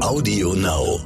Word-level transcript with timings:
Audio 0.00 0.52
Now. 0.52 1.00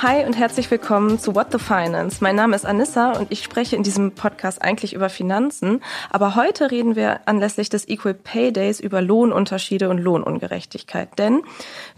Hi 0.00 0.24
und 0.24 0.38
herzlich 0.38 0.70
willkommen 0.70 1.18
zu 1.18 1.34
What 1.34 1.50
the 1.50 1.58
Finance. 1.58 2.18
Mein 2.20 2.36
Name 2.36 2.54
ist 2.54 2.64
Anissa 2.64 3.12
und 3.18 3.32
ich 3.32 3.42
spreche 3.42 3.74
in 3.74 3.82
diesem 3.82 4.12
Podcast 4.12 4.62
eigentlich 4.62 4.94
über 4.94 5.08
Finanzen. 5.08 5.82
Aber 6.10 6.36
heute 6.36 6.70
reden 6.70 6.94
wir 6.94 7.20
anlässlich 7.26 7.68
des 7.68 7.88
Equal 7.88 8.14
Pay 8.14 8.52
Days 8.52 8.78
über 8.78 9.02
Lohnunterschiede 9.02 9.88
und 9.88 9.98
Lohnungerechtigkeit. 9.98 11.18
Denn 11.18 11.42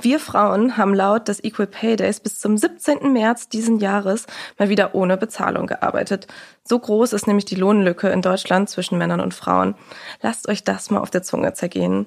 wir 0.01 0.19
Frauen 0.19 0.79
haben 0.79 0.95
laut 0.95 1.29
des 1.29 1.45
Equal 1.45 1.67
Pay 1.67 1.97
Days 1.97 2.21
bis 2.21 2.41
zum 2.41 2.57
17. 2.57 3.13
März 3.13 3.51
diesen 3.51 3.79
Jahres 3.79 4.27
mal 4.59 4.71
wieder 4.71 4.95
ohne 4.95 5.19
Bezahlung 5.19 5.67
gearbeitet. 5.67 6.27
So 6.63 6.79
groß 6.79 7.15
ist 7.15 7.27
nämlich 7.27 7.47
die 7.47 7.55
Lohnlücke 7.55 8.11
in 8.11 8.21
Deutschland 8.21 8.69
zwischen 8.69 8.99
Männern 8.99 9.21
und 9.21 9.33
Frauen. 9.33 9.75
Lasst 10.21 10.47
euch 10.47 10.63
das 10.63 10.91
mal 10.91 11.01
auf 11.01 11.11
der 11.11 11.23
Zunge 11.23 11.55
zergehen. 11.55 12.07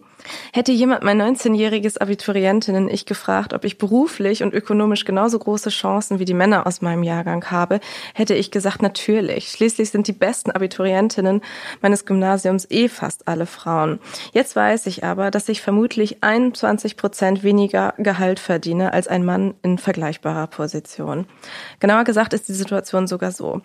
Hätte 0.53 0.71
jemand 0.71 1.03
mein 1.03 1.19
19-jähriges 1.19 1.97
Abiturientinnen 1.97 2.87
ich 2.87 3.05
gefragt, 3.05 3.53
ob 3.53 3.65
ich 3.65 3.77
beruflich 3.77 4.43
und 4.43 4.53
ökonomisch 4.53 5.05
genauso 5.05 5.39
große 5.39 5.69
Chancen 5.69 6.19
wie 6.19 6.25
die 6.25 6.35
Männer 6.35 6.67
aus 6.67 6.81
meinem 6.81 7.03
Jahrgang 7.03 7.43
habe, 7.49 7.79
hätte 8.13 8.35
ich 8.35 8.51
gesagt, 8.51 8.81
natürlich. 8.81 9.49
Schließlich 9.49 9.89
sind 9.89 10.07
die 10.07 10.13
besten 10.13 10.51
Abiturientinnen 10.51 11.41
meines 11.81 12.05
Gymnasiums 12.05 12.67
eh 12.69 12.89
fast 12.89 13.27
alle 13.27 13.47
Frauen. 13.47 13.99
Jetzt 14.33 14.55
weiß 14.55 14.85
ich 14.85 15.03
aber, 15.03 15.31
dass 15.31 15.49
ich 15.49 15.61
vermutlich 15.61 16.23
21 16.23 16.95
Prozent 16.95 17.43
weniger 17.43 17.95
Gehalt 17.97 18.39
verdiene 18.39 18.93
als 18.93 19.07
ein 19.07 19.25
Mann 19.25 19.55
in 19.63 19.77
vergleichbarer 19.77 20.47
Position. 20.47 21.25
Genauer 21.79 22.03
gesagt 22.03 22.33
ist 22.33 22.47
die 22.47 22.53
Situation 22.53 23.07
sogar 23.07 23.31
so. 23.31 23.61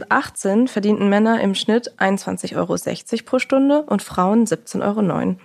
2018 0.00 0.68
verdienten 0.68 1.08
Männer 1.08 1.40
im 1.40 1.54
Schnitt 1.54 1.92
21,60 1.98 2.56
Euro 2.56 2.76
pro 3.24 3.38
Stunde 3.38 3.82
und 3.82 4.02
Frauen 4.02 4.44
17,09 4.44 4.82
Euro. 4.82 5.36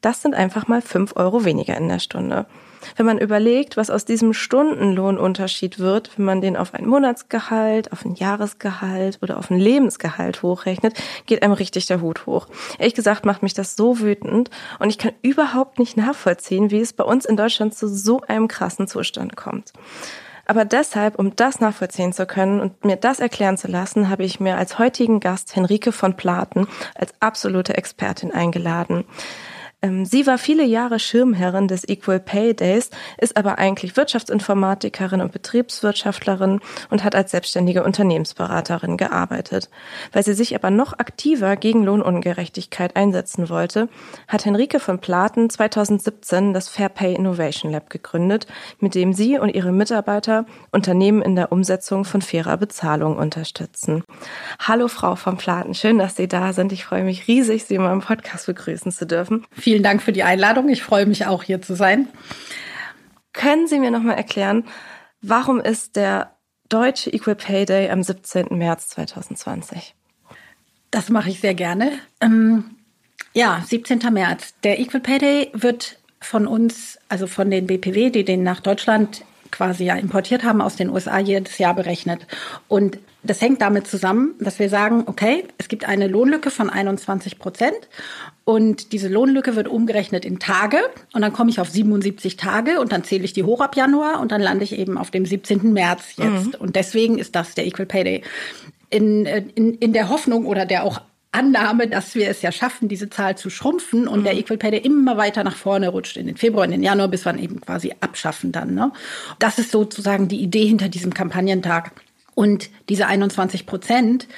Das 0.00 0.22
sind 0.22 0.34
einfach 0.34 0.68
mal 0.68 0.82
5 0.82 1.16
Euro 1.16 1.44
weniger 1.44 1.76
in 1.76 1.88
der 1.88 1.98
Stunde. 1.98 2.46
Wenn 2.94 3.06
man 3.06 3.18
überlegt, 3.18 3.76
was 3.76 3.90
aus 3.90 4.04
diesem 4.04 4.32
Stundenlohnunterschied 4.32 5.78
wird, 5.78 6.16
wenn 6.16 6.24
man 6.24 6.40
den 6.40 6.56
auf 6.56 6.74
ein 6.74 6.86
Monatsgehalt, 6.86 7.90
auf 7.92 8.04
ein 8.04 8.14
Jahresgehalt 8.14 9.18
oder 9.22 9.38
auf 9.38 9.50
ein 9.50 9.58
Lebensgehalt 9.58 10.42
hochrechnet, 10.42 10.94
geht 11.24 11.42
einem 11.42 11.52
richtig 11.52 11.86
der 11.86 12.00
Hut 12.00 12.26
hoch. 12.26 12.46
Ehrlich 12.78 12.94
gesagt 12.94 13.24
macht 13.24 13.42
mich 13.42 13.54
das 13.54 13.74
so 13.74 13.98
wütend 13.98 14.50
und 14.78 14.90
ich 14.90 14.98
kann 14.98 15.12
überhaupt 15.22 15.78
nicht 15.78 15.96
nachvollziehen, 15.96 16.70
wie 16.70 16.80
es 16.80 16.92
bei 16.92 17.04
uns 17.04 17.24
in 17.24 17.36
Deutschland 17.36 17.74
zu 17.74 17.88
so 17.88 18.20
einem 18.20 18.46
krassen 18.46 18.86
Zustand 18.86 19.36
kommt. 19.36 19.72
Aber 20.46 20.64
deshalb, 20.64 21.18
um 21.18 21.34
das 21.34 21.60
nachvollziehen 21.60 22.12
zu 22.12 22.24
können 22.24 22.60
und 22.60 22.84
mir 22.84 22.96
das 22.96 23.20
erklären 23.20 23.56
zu 23.56 23.68
lassen, 23.68 24.08
habe 24.08 24.24
ich 24.24 24.40
mir 24.40 24.56
als 24.56 24.78
heutigen 24.78 25.20
Gast 25.20 25.54
Henrike 25.56 25.92
von 25.92 26.16
Platen 26.16 26.68
als 26.94 27.12
absolute 27.20 27.76
Expertin 27.76 28.32
eingeladen. 28.32 29.04
Ähm, 29.82 30.06
sie 30.06 30.26
war 30.26 30.38
viele 30.38 30.64
Jahre 30.64 30.98
Schirmherrin 30.98 31.68
des 31.68 31.86
Equal 31.86 32.18
Pay 32.18 32.54
Days, 32.54 32.88
ist 33.18 33.36
aber 33.36 33.58
eigentlich 33.58 33.96
Wirtschaftsinformatikerin 33.96 35.20
und 35.20 35.32
Betriebswirtschaftlerin 35.32 36.60
und 36.88 37.04
hat 37.04 37.14
als 37.14 37.30
selbstständige 37.30 37.84
Unternehmensberaterin 37.84 38.96
gearbeitet. 38.96 39.68
Weil 40.12 40.24
sie 40.24 40.32
sich 40.32 40.54
aber 40.54 40.70
noch 40.70 40.94
aktiver 40.94 41.56
gegen 41.56 41.84
Lohnungerechtigkeit 41.84 42.96
einsetzen 42.96 43.50
wollte, 43.50 43.90
hat 44.28 44.46
Henrike 44.46 44.80
von 44.80 44.98
Platen 44.98 45.50
2017 45.50 46.54
das 46.54 46.70
Fair 46.70 46.88
Pay 46.88 47.14
Innovation 47.14 47.70
Lab 47.70 47.90
gegründet, 47.90 48.46
mit 48.80 48.94
dem 48.94 49.12
sie 49.12 49.38
und 49.38 49.50
ihre 49.50 49.72
Mitarbeiter 49.72 50.46
Unternehmen 50.72 51.20
in 51.20 51.36
der 51.36 51.52
Umsetzung 51.52 52.06
von 52.06 52.22
fairer 52.22 52.56
Bezahlung 52.56 53.18
unterstützen. 53.18 54.04
Hallo 54.58 54.88
Frau 54.88 55.16
von 55.16 55.36
Platen, 55.36 55.74
schön, 55.74 55.98
dass 55.98 56.16
Sie 56.16 56.28
da 56.28 56.54
sind. 56.54 56.72
Ich 56.72 56.86
freue 56.86 57.04
mich 57.04 57.28
riesig, 57.28 57.64
Sie 57.64 57.74
in 57.74 57.82
meinem 57.82 58.00
Podcast 58.00 58.46
begrüßen 58.46 58.90
zu 58.90 59.06
dürfen. 59.06 59.44
Vielen 59.66 59.82
Dank 59.82 60.00
für 60.00 60.12
die 60.12 60.22
Einladung. 60.22 60.68
Ich 60.68 60.84
freue 60.84 61.06
mich 61.06 61.26
auch 61.26 61.42
hier 61.42 61.60
zu 61.60 61.74
sein. 61.74 62.06
Können 63.32 63.66
Sie 63.66 63.80
mir 63.80 63.90
noch 63.90 64.04
mal 64.04 64.12
erklären, 64.12 64.62
warum 65.22 65.58
ist 65.58 65.96
der 65.96 66.36
deutsche 66.68 67.12
Equal 67.12 67.34
Pay 67.34 67.64
Day 67.64 67.90
am 67.90 68.00
17. 68.00 68.56
März 68.56 68.90
2020? 68.90 69.96
Das 70.92 71.10
mache 71.10 71.30
ich 71.30 71.40
sehr 71.40 71.54
gerne. 71.54 71.90
Ähm, 72.20 72.76
ja, 73.32 73.60
17. 73.66 73.98
März. 74.12 74.54
Der 74.62 74.78
Equal 74.78 75.00
Pay 75.00 75.18
Day 75.18 75.50
wird 75.52 75.98
von 76.20 76.46
uns, 76.46 77.00
also 77.08 77.26
von 77.26 77.50
den 77.50 77.66
BPW, 77.66 78.10
die 78.10 78.24
den 78.24 78.44
nach 78.44 78.60
Deutschland 78.60 79.24
quasi 79.50 79.84
ja 79.84 79.96
importiert 79.96 80.44
haben 80.44 80.60
aus 80.60 80.76
den 80.76 80.90
USA 80.90 81.18
jedes 81.18 81.58
Jahr 81.58 81.74
berechnet. 81.74 82.26
Und 82.68 82.98
das 83.24 83.40
hängt 83.40 83.60
damit 83.62 83.86
zusammen, 83.88 84.34
dass 84.38 84.58
wir 84.58 84.68
sagen, 84.68 85.04
okay, 85.06 85.44
es 85.58 85.68
gibt 85.68 85.88
eine 85.88 86.06
Lohnlücke 86.06 86.50
von 86.50 86.70
21 86.70 87.38
Prozent 87.38 87.88
und 88.48 88.92
diese 88.92 89.08
Lohnlücke 89.08 89.56
wird 89.56 89.66
umgerechnet 89.66 90.24
in 90.24 90.38
Tage 90.38 90.78
und 91.12 91.22
dann 91.22 91.32
komme 91.32 91.50
ich 91.50 91.58
auf 91.58 91.68
77 91.68 92.36
Tage 92.36 92.78
und 92.78 92.92
dann 92.92 93.02
zähle 93.02 93.24
ich 93.24 93.32
die 93.32 93.42
hoch 93.42 93.60
ab 93.60 93.74
Januar 93.74 94.20
und 94.20 94.30
dann 94.30 94.40
lande 94.40 94.62
ich 94.62 94.78
eben 94.78 94.98
auf 94.98 95.10
dem 95.10 95.26
17. 95.26 95.72
März 95.72 96.14
jetzt. 96.16 96.46
Mhm. 96.46 96.54
Und 96.60 96.76
deswegen 96.76 97.18
ist 97.18 97.34
das 97.34 97.56
der 97.56 97.66
Equal 97.66 97.86
Pay 97.86 98.04
Day. 98.04 98.22
In, 98.88 99.26
in, 99.26 99.74
in 99.74 99.92
der 99.92 100.10
Hoffnung 100.10 100.46
oder 100.46 100.64
der 100.64 100.84
auch 100.84 101.00
Annahme, 101.32 101.88
dass 101.88 102.14
wir 102.14 102.30
es 102.30 102.40
ja 102.40 102.52
schaffen, 102.52 102.86
diese 102.86 103.10
Zahl 103.10 103.36
zu 103.36 103.50
schrumpfen 103.50 104.06
und 104.06 104.20
mhm. 104.20 104.24
der 104.24 104.38
Equal 104.38 104.58
Pay 104.58 104.70
Day 104.70 104.80
immer 104.80 105.16
weiter 105.16 105.42
nach 105.42 105.56
vorne 105.56 105.88
rutscht 105.88 106.16
in 106.16 106.28
den 106.28 106.36
Februar, 106.36 106.66
in 106.66 106.70
den 106.70 106.84
Januar, 106.84 107.08
bis 107.08 107.24
wir 107.24 107.36
eben 107.36 107.60
quasi 107.60 107.94
abschaffen 107.98 108.52
dann. 108.52 108.74
Ne? 108.74 108.92
Das 109.40 109.58
ist 109.58 109.72
sozusagen 109.72 110.28
die 110.28 110.40
Idee 110.40 110.66
hinter 110.66 110.88
diesem 110.88 111.12
Kampagnentag. 111.12 111.90
Und 112.36 112.70
diese 112.90 113.08
21 113.08 113.66
Prozent, 113.66 114.28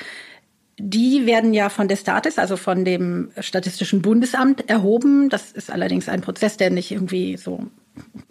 die 0.79 1.27
werden 1.27 1.53
ja 1.55 1.69
von 1.69 1.89
der 1.89 1.97
Statis, 1.97 2.39
also 2.39 2.57
von 2.57 2.85
dem 2.85 3.31
Statistischen 3.41 4.01
Bundesamt 4.01 4.71
erhoben. 4.71 5.29
Das 5.29 5.51
ist 5.51 5.71
allerdings 5.71 6.09
ein 6.09 6.21
Prozess, 6.21 6.57
der 6.57 6.71
nicht 6.71 6.93
irgendwie 6.93 7.37
so 7.37 7.67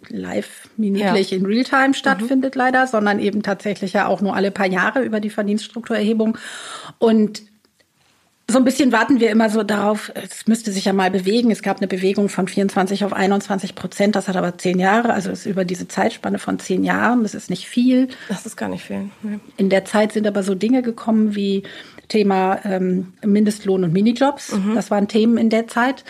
live 0.08 0.68
minütlich 0.78 1.30
ja. 1.30 1.36
in 1.36 1.44
Realtime 1.44 1.92
stattfindet 1.92 2.54
mhm. 2.54 2.58
leider, 2.58 2.86
sondern 2.86 3.18
eben 3.18 3.42
tatsächlich 3.42 3.92
ja 3.92 4.06
auch 4.06 4.22
nur 4.22 4.34
alle 4.34 4.50
paar 4.50 4.66
Jahre 4.66 5.02
über 5.02 5.20
die 5.20 5.28
Verdienststrukturerhebung. 5.28 6.38
Und 6.98 7.42
so 8.50 8.56
ein 8.56 8.64
bisschen 8.64 8.92
warten 8.92 9.20
wir 9.20 9.30
immer 9.30 9.50
so 9.50 9.62
darauf, 9.62 10.10
es 10.14 10.46
müsste 10.46 10.72
sich 10.72 10.86
ja 10.86 10.94
mal 10.94 11.10
bewegen. 11.10 11.50
Es 11.50 11.60
gab 11.60 11.78
eine 11.78 11.86
Bewegung 11.86 12.30
von 12.30 12.48
24 12.48 13.04
auf 13.04 13.12
21 13.12 13.74
Prozent, 13.74 14.16
das 14.16 14.26
hat 14.26 14.36
aber 14.36 14.56
zehn 14.56 14.78
Jahre, 14.78 15.12
also 15.12 15.30
ist 15.30 15.44
über 15.44 15.66
diese 15.66 15.86
Zeitspanne 15.86 16.38
von 16.38 16.58
zehn 16.58 16.82
Jahren, 16.82 17.24
das 17.24 17.34
ist 17.34 17.50
nicht 17.50 17.68
viel. 17.68 18.08
Das 18.30 18.46
ist 18.46 18.56
gar 18.56 18.70
nicht 18.70 18.84
viel. 18.84 19.10
Nee. 19.22 19.38
In 19.58 19.68
der 19.68 19.84
Zeit 19.84 20.12
sind 20.12 20.26
aber 20.26 20.42
so 20.42 20.54
Dinge 20.54 20.80
gekommen 20.80 21.34
wie 21.34 21.64
Thema 22.08 22.60
ähm, 22.64 23.12
Mindestlohn 23.24 23.84
und 23.84 23.92
Minijobs. 23.92 24.52
Mhm. 24.52 24.74
Das 24.74 24.90
waren 24.90 25.08
Themen 25.08 25.38
in 25.38 25.50
der 25.50 25.68
Zeit. 25.68 26.04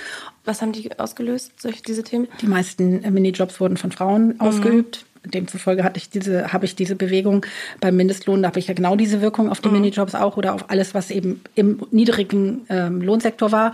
Was 0.45 0.63
haben 0.63 0.73
die 0.73 0.99
ausgelöst, 0.99 1.61
solche, 1.61 1.83
diese 1.83 2.03
Themen? 2.03 2.29
Die 2.41 2.47
meisten 2.47 3.05
äh, 3.05 3.11
Minijobs 3.11 3.61
wurden 3.61 3.77
von 3.77 3.93
Frauen 3.93 4.29
mhm. 4.29 4.41
ausgeübt 4.41 5.05
demzufolge 5.25 5.85
hatte 5.85 5.99
ich 5.99 6.11
diese, 6.11 6.53
habe 6.53 6.65
ich 6.65 6.77
diese 6.77 6.97
Bewegung 6.97 7.45
beim 7.81 7.97
Mindestlohn, 7.97 8.43
da 8.43 8.49
habe 8.49 8.59
ich 8.59 8.69
ja 8.69 8.75
genau 8.75 8.97
diese 8.97 9.21
Wirkung 9.21 9.51
auf 9.51 9.61
die 9.61 9.69
mhm. 9.69 9.75
Minijobs 9.75 10.15
auch 10.15 10.37
oder 10.37 10.55
auf 10.55 10.71
alles, 10.71 10.95
was 10.95 11.11
eben 11.11 11.43
im 11.55 11.83
niedrigen 11.91 12.67
ähm, 12.69 13.01
Lohnsektor 13.01 13.53
war. 13.53 13.73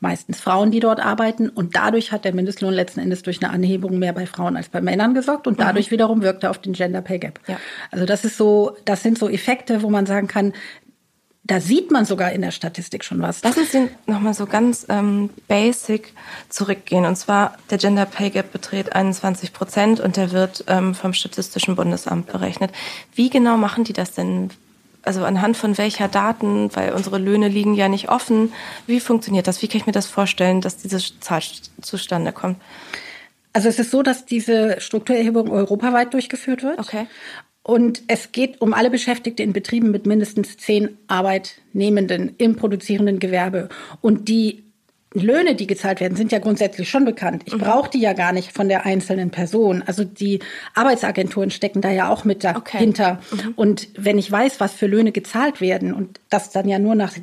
Meistens 0.00 0.40
Frauen, 0.40 0.70
die 0.70 0.80
dort 0.80 1.00
arbeiten. 1.00 1.48
Und 1.48 1.76
dadurch 1.76 2.12
hat 2.12 2.26
der 2.26 2.34
Mindestlohn 2.34 2.74
letzten 2.74 3.00
Endes 3.00 3.22
durch 3.22 3.42
eine 3.42 3.50
Anhebung 3.50 3.98
mehr 3.98 4.12
bei 4.12 4.26
Frauen 4.26 4.54
als 4.54 4.68
bei 4.68 4.82
Männern 4.82 5.14
gesorgt. 5.14 5.46
Und 5.46 5.60
dadurch 5.60 5.86
mhm. 5.86 5.92
wiederum 5.92 6.22
wirkt 6.22 6.42
er 6.42 6.50
auf 6.50 6.58
den 6.58 6.74
Gender 6.74 7.00
Pay 7.00 7.20
Gap. 7.20 7.40
Ja. 7.46 7.58
Also 7.90 8.04
das 8.04 8.24
ist 8.24 8.36
so, 8.36 8.76
das 8.84 9.02
sind 9.02 9.18
so 9.18 9.30
Effekte, 9.30 9.82
wo 9.82 9.88
man 9.88 10.04
sagen 10.04 10.28
kann, 10.28 10.52
da 11.46 11.60
sieht 11.60 11.90
man 11.90 12.06
sogar 12.06 12.32
in 12.32 12.40
der 12.40 12.50
Statistik 12.50 13.04
schon 13.04 13.20
was. 13.20 13.42
Lass 13.42 13.58
uns 13.58 13.70
den 13.70 13.90
nochmal 14.06 14.32
so 14.32 14.46
ganz 14.46 14.86
ähm, 14.88 15.28
basic 15.46 16.14
zurückgehen. 16.48 17.04
Und 17.04 17.16
zwar, 17.16 17.58
der 17.68 17.76
Gender 17.76 18.06
Pay 18.06 18.30
Gap 18.30 18.50
beträgt 18.50 18.94
21 18.94 19.52
Prozent 19.52 20.00
und 20.00 20.16
der 20.16 20.32
wird 20.32 20.64
ähm, 20.68 20.94
vom 20.94 21.12
Statistischen 21.12 21.76
Bundesamt 21.76 22.26
berechnet. 22.26 22.72
Wie 23.14 23.28
genau 23.28 23.58
machen 23.58 23.84
die 23.84 23.92
das 23.92 24.12
denn? 24.12 24.50
Also 25.02 25.22
anhand 25.26 25.58
von 25.58 25.76
welcher 25.76 26.08
Daten, 26.08 26.74
weil 26.74 26.94
unsere 26.94 27.18
Löhne 27.18 27.48
liegen 27.48 27.74
ja 27.74 27.90
nicht 27.90 28.08
offen. 28.08 28.54
Wie 28.86 29.00
funktioniert 29.00 29.46
das? 29.46 29.60
Wie 29.60 29.68
kann 29.68 29.76
ich 29.82 29.86
mir 29.86 29.92
das 29.92 30.06
vorstellen, 30.06 30.62
dass 30.62 30.78
diese 30.78 30.98
Zahl 31.20 31.42
zustande 31.82 32.32
kommt? 32.32 32.56
Also 33.52 33.68
es 33.68 33.78
ist 33.78 33.90
so, 33.90 34.02
dass 34.02 34.24
diese 34.24 34.80
Strukturerhebung 34.80 35.50
europaweit 35.50 36.14
durchgeführt 36.14 36.62
wird. 36.62 36.78
Okay. 36.78 37.06
Und 37.66 38.02
es 38.08 38.30
geht 38.30 38.60
um 38.60 38.74
alle 38.74 38.90
Beschäftigte 38.90 39.42
in 39.42 39.54
Betrieben 39.54 39.90
mit 39.90 40.04
mindestens 40.06 40.58
zehn 40.58 40.98
Arbeitnehmenden 41.08 42.34
im 42.36 42.56
produzierenden 42.56 43.18
Gewerbe. 43.18 43.70
Und 44.02 44.28
die 44.28 44.64
Löhne, 45.14 45.54
die 45.54 45.66
gezahlt 45.66 46.00
werden, 46.00 46.16
sind 46.16 46.30
ja 46.30 46.40
grundsätzlich 46.40 46.90
schon 46.90 47.06
bekannt. 47.06 47.44
Ich 47.46 47.54
mhm. 47.54 47.60
brauche 47.60 47.88
die 47.88 48.00
ja 48.00 48.12
gar 48.12 48.32
nicht 48.32 48.52
von 48.52 48.68
der 48.68 48.84
einzelnen 48.84 49.30
Person. 49.30 49.82
Also 49.86 50.04
die 50.04 50.40
Arbeitsagenturen 50.74 51.50
stecken 51.50 51.80
da 51.80 51.90
ja 51.90 52.10
auch 52.10 52.24
mit 52.24 52.44
dahinter. 52.44 53.20
Okay. 53.32 53.46
Mhm. 53.46 53.52
Und 53.54 53.88
wenn 53.96 54.18
ich 54.18 54.30
weiß, 54.30 54.60
was 54.60 54.74
für 54.74 54.86
Löhne 54.86 55.12
gezahlt 55.12 55.60
werden 55.62 55.94
und 55.94 56.20
das 56.28 56.50
dann 56.50 56.68
ja 56.68 56.78
nur 56.78 56.96
nach 56.96 57.14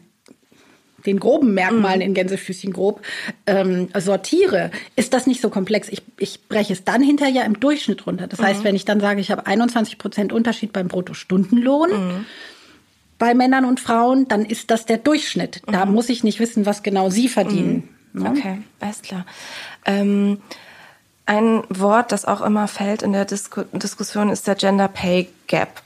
den 1.06 1.20
groben 1.20 1.54
Merkmalen 1.54 2.00
mhm. 2.00 2.06
in 2.06 2.14
Gänsefüßchen 2.14 2.74
grob 2.74 3.02
ähm, 3.46 3.90
sortiere, 3.98 4.72
ist 4.96 5.14
das 5.14 5.28
nicht 5.28 5.42
so 5.42 5.50
komplex. 5.50 5.90
Ich, 5.90 6.02
ich 6.18 6.48
breche 6.48 6.74
es 6.74 6.84
dann 6.84 7.02
hinterher 7.02 7.46
im 7.46 7.60
Durchschnitt 7.60 8.06
runter. 8.06 8.28
Das 8.28 8.40
mhm. 8.40 8.46
heißt, 8.46 8.64
wenn 8.64 8.76
ich 8.76 8.86
dann 8.86 9.00
sage, 9.00 9.22
ich 9.22 9.32
habe 9.32 9.46
21 9.46 9.98
Prozent 9.98 10.34
Unterschied 10.34 10.74
beim 10.74 10.88
Bruttostundenlohn, 10.88 11.90
mhm. 11.90 12.26
bei 13.18 13.34
Männern 13.34 13.66
und 13.66 13.80
Frauen, 13.80 14.28
dann 14.28 14.46
ist 14.46 14.72
das 14.72 14.86
der 14.86 14.98
Durchschnitt. 14.98 15.62
Da 15.68 15.86
mhm. 15.86 15.94
muss 15.94 16.10
ich 16.10 16.24
nicht 16.24 16.40
wissen, 16.40 16.66
was 16.66 16.84
genau 16.84 17.10
sie 17.10 17.28
verdienen. 17.28 17.90
Mhm. 18.14 18.24
Ne? 18.24 18.30
Okay, 18.30 18.58
alles 18.80 19.02
klar. 19.02 19.26
Ähm, 19.86 20.40
ein 21.26 21.64
Wort, 21.70 22.12
das 22.12 22.26
auch 22.26 22.42
immer 22.42 22.68
fällt 22.68 23.04
in 23.04 23.14
der 23.14 23.26
Disku 23.26 23.64
Diskussion, 23.72 24.30
ist 24.30 24.48
der 24.48 24.56
Gender 24.56 24.88
Pay 24.88 25.30
Gap. 25.48 25.82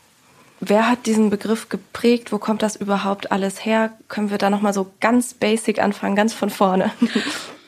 Wer 0.60 0.90
hat 0.90 1.06
diesen 1.06 1.30
Begriff 1.30 1.70
geprägt? 1.70 2.32
Wo 2.32 2.38
kommt 2.38 2.62
das 2.62 2.76
überhaupt 2.76 3.32
alles 3.32 3.66
her? 3.66 3.92
Können 4.08 4.32
wir 4.32 4.38
da 4.38 4.50
noch 4.50 4.62
mal 4.62 4.74
so 4.74 4.92
ganz 5.00 5.34
basic 5.34 5.82
anfangen, 5.82 6.16
ganz 6.16 6.34
von 6.34 6.50
vorne? 6.50 6.92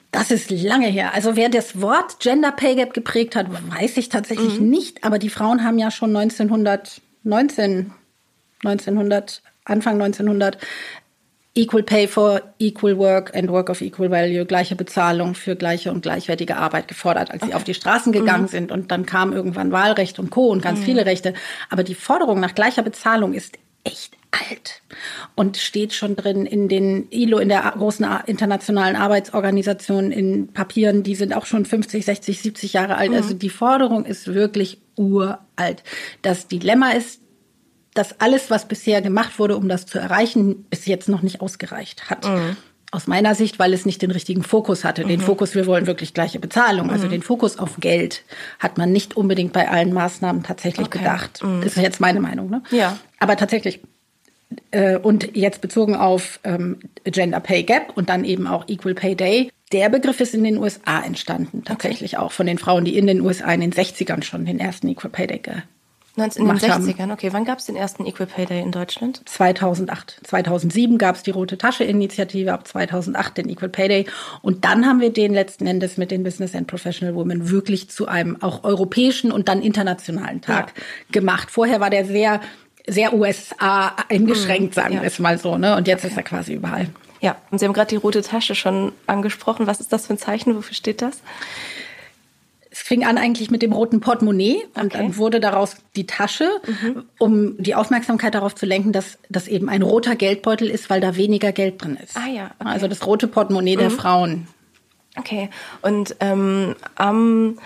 Das 0.10 0.32
ist 0.32 0.50
lange 0.50 0.88
her. 0.88 1.14
Also 1.14 1.36
wer 1.36 1.50
das 1.50 1.82
Wort 1.82 2.22
Gender 2.22 2.52
Pay 2.52 2.76
Gap 2.76 2.94
geprägt 2.94 3.36
hat, 3.36 3.48
weiß 3.52 3.98
ich 3.98 4.08
tatsächlich 4.08 4.60
mhm. 4.60 4.70
nicht. 4.70 5.04
Aber 5.04 5.20
die 5.20 5.30
Frauen 5.30 5.66
haben 5.66 5.78
ja 5.78 5.92
schon 5.92 6.16
1919, 6.16 7.92
1900, 8.64 9.42
Anfang 9.66 10.02
1900 10.02 10.58
Equal 11.58 11.82
Pay 11.82 12.08
for 12.08 12.42
Equal 12.60 12.98
Work 12.98 13.36
and 13.36 13.50
Work 13.50 13.70
of 13.70 13.82
Equal 13.82 14.12
Value, 14.12 14.46
gleiche 14.46 14.76
Bezahlung 14.76 15.34
für 15.34 15.56
gleiche 15.56 15.92
und 15.92 16.02
gleichwertige 16.02 16.56
Arbeit 16.58 16.88
gefordert, 16.88 17.32
als 17.32 17.42
okay. 17.42 17.52
sie 17.52 17.56
auf 17.56 17.64
die 17.64 17.74
Straßen 17.74 18.12
gegangen 18.12 18.44
mhm. 18.44 18.50
sind. 18.50 18.72
Und 18.72 18.92
dann 18.92 19.08
kam 19.08 19.34
irgendwann 19.34 19.72
Wahlrecht 19.72 20.20
und 20.20 20.30
Co. 20.30 20.50
und 20.50 20.62
ganz 20.62 20.80
mhm. 20.80 20.84
viele 20.84 21.06
Rechte. 21.08 21.34
Aber 21.72 21.84
die 21.84 21.96
Forderung 21.96 22.40
nach 22.40 22.54
gleicher 22.54 22.84
Bezahlung 22.84 23.34
ist 23.34 23.58
echt 23.84 24.18
alt 24.32 24.84
und 25.36 25.58
steht 25.58 25.94
schon 25.94 26.16
drin 26.16 26.46
in 26.46 26.68
den 26.68 27.08
ILO, 27.10 27.40
in 27.40 27.50
der 27.50 27.74
großen 27.76 28.06
internationalen 28.28 28.96
Arbeitsorganisation, 28.96 30.12
in 30.12 30.50
Papieren, 30.50 31.02
die 31.02 31.16
sind 31.16 31.34
auch 31.34 31.46
schon 31.46 31.66
50, 31.66 32.06
60, 32.06 32.42
70 32.42 32.74
Jahre 32.74 32.98
alt. 32.98 33.12
Mhm. 33.12 33.18
Also 33.18 33.34
die 33.34 33.50
Forderung 33.50 34.06
ist 34.06 34.28
wirklich 34.28 34.80
uralt. 34.96 35.84
Das 36.22 36.48
Dilemma 36.48 36.92
ist, 36.92 37.22
dass 37.98 38.20
alles, 38.20 38.50
was 38.50 38.68
bisher 38.68 39.02
gemacht 39.02 39.40
wurde, 39.40 39.58
um 39.58 39.68
das 39.68 39.86
zu 39.86 39.98
erreichen, 40.00 40.66
bis 40.70 40.86
jetzt 40.86 41.10
noch 41.10 41.22
nicht 41.22 41.42
ausgereicht 41.42 42.10
hat. 42.10 42.26
Mhm. 42.26 42.56
Aus 42.92 43.08
meiner 43.08 43.36
Sicht, 43.36 43.60
weil 43.60 43.74
es 43.74 43.86
nicht 43.86 44.02
den 44.02 44.12
richtigen 44.12 44.44
Fokus 44.44 44.86
hatte. 44.86 45.04
Den 45.04 45.20
mhm. 45.20 45.26
Fokus, 45.26 45.56
wir 45.56 45.66
wollen 45.66 45.88
wirklich 45.88 46.14
gleiche 46.14 46.40
Bezahlung. 46.40 46.90
Also 46.90 47.08
mhm. 47.08 47.12
den 47.12 47.22
Fokus 47.22 47.60
auf 47.60 47.78
Geld 47.80 48.24
hat 48.60 48.78
man 48.78 48.92
nicht 48.92 49.18
unbedingt 49.18 49.52
bei 49.52 49.70
allen 49.70 49.92
Maßnahmen 49.94 50.44
tatsächlich 50.44 50.88
okay. 50.88 51.00
bedacht. 51.00 51.44
Mhm. 51.44 51.62
Das 51.62 51.76
ist 51.76 51.82
jetzt 51.82 52.00
meine 52.00 52.22
Meinung. 52.22 52.50
Ne? 52.50 52.64
Ja. 52.72 52.98
Aber 53.20 53.36
tatsächlich 53.36 53.82
äh, 54.72 54.98
und 54.98 55.36
jetzt 55.36 55.62
bezogen 55.62 55.96
auf 55.96 56.40
ähm, 56.44 56.78
Gender 57.04 57.40
Pay 57.40 57.64
Gap 57.64 57.96
und 57.96 58.10
dann 58.10 58.24
eben 58.24 58.48
auch 58.48 58.68
Equal 58.70 58.94
Pay 58.94 59.16
Day. 59.16 59.52
Der 59.74 59.90
Begriff 59.90 60.22
ist 60.22 60.34
in 60.34 60.46
den 60.46 60.58
USA 60.58 61.02
entstanden, 61.02 61.64
tatsächlich 61.66 62.16
okay. 62.16 62.26
auch 62.26 62.32
von 62.32 62.46
den 62.46 62.58
Frauen, 62.58 62.86
die 62.86 62.98
in 62.98 63.06
den 63.06 63.20
USA 63.20 63.52
in 63.52 63.60
den 63.60 63.74
60ern 63.74 64.24
schon 64.24 64.46
den 64.46 64.60
ersten 64.60 64.88
Equal 64.88 65.12
Pay 65.12 65.28
Day 65.28 65.42
gemacht 66.18 66.38
in 66.38 66.48
den 66.48 66.58
60ern, 66.58 67.00
haben. 67.00 67.12
okay. 67.12 67.30
Wann 67.32 67.46
gab 67.46 67.60
es 67.60 67.66
den 67.66 67.76
ersten 67.76 68.06
Equal 68.06 68.28
Pay 68.28 68.46
Day 68.46 68.62
in 68.62 68.72
Deutschland? 68.72 69.22
2008. 69.26 70.22
2007 70.24 70.98
gab 70.98 71.16
es 71.16 71.24
die 71.24 71.32
Rote 71.32 71.58
Tasche 71.58 71.84
Initiative, 71.84 72.52
ab 72.52 72.68
2008 72.68 73.38
den 73.38 73.50
Equal 73.50 73.70
Pay 73.70 73.88
Day. 73.88 74.06
Und 74.42 74.66
dann 74.66 74.86
haben 74.86 75.00
wir 75.00 75.12
den 75.12 75.34
letzten 75.34 75.68
Endes 75.68 75.98
mit 75.98 76.12
den 76.12 76.24
Business 76.24 76.56
and 76.56 76.68
Professional 76.68 77.16
Women 77.16 77.50
wirklich 77.50 77.90
zu 77.90 78.08
einem 78.08 78.42
auch 78.42 78.64
europäischen 78.64 79.32
und 79.32 79.48
dann 79.48 79.62
internationalen 79.62 80.42
Tag 80.42 80.74
ja. 80.76 80.84
gemacht. 81.12 81.52
Vorher 81.52 81.80
war 81.80 81.90
der 81.90 82.06
sehr 82.06 82.42
sehr 82.90 83.14
USA 83.14 83.96
eingeschränkt, 84.08 84.76
mhm. 84.76 84.82
sagen 84.82 84.94
ja. 84.96 85.02
wir 85.02 85.08
es 85.08 85.20
mal 85.20 85.38
so. 85.38 85.58
Ne? 85.58 85.76
Und 85.76 85.88
jetzt 85.88 86.06
okay. 86.06 86.12
ist 86.12 86.18
er 86.18 86.24
quasi 86.24 86.54
überall. 86.54 86.88
Ja, 87.20 87.36
und 87.52 87.60
Sie 87.60 87.66
haben 87.66 87.74
gerade 87.74 87.90
die 87.90 87.96
rote 87.96 88.22
Tasche 88.22 88.56
schon 88.56 88.94
angesprochen. 89.08 89.68
Was 89.68 89.80
ist 89.80 89.92
das 89.92 90.08
für 90.08 90.14
ein 90.14 90.18
Zeichen? 90.18 90.56
Wofür 90.56 90.76
steht 90.76 91.02
das? 91.02 91.22
Fing 92.88 93.04
an 93.04 93.18
eigentlich 93.18 93.52
mit 93.52 93.62
dem 93.64 93.74
roten 93.74 94.00
Portemonnaie 94.00 94.64
und 94.74 94.86
okay. 94.86 94.98
dann 94.98 95.18
wurde 95.18 95.42
daraus 95.42 95.76
die 95.98 96.08
Tasche, 96.08 96.50
mhm. 96.66 97.04
um 97.20 97.62
die 97.62 97.76
Aufmerksamkeit 97.76 98.34
darauf 98.34 98.56
zu 98.56 98.66
lenken, 98.66 98.94
dass 98.94 99.18
das 99.28 99.50
eben 99.50 99.68
ein 99.68 99.82
roter 99.82 100.16
Geldbeutel 100.16 100.70
ist, 100.70 100.90
weil 100.90 101.02
da 101.02 101.18
weniger 101.18 101.52
Geld 101.52 101.84
drin 101.84 101.98
ist. 102.02 102.16
Ah 102.16 102.30
ja. 102.30 102.52
Okay. 102.60 102.70
Also 102.70 102.88
das 102.88 103.06
rote 103.06 103.28
Portemonnaie 103.28 103.76
mhm. 103.76 103.80
der 103.80 103.92
Frauen. 103.92 104.48
Okay. 105.18 105.50
Und 105.82 106.16
ähm, 106.22 106.78
am 106.96 107.58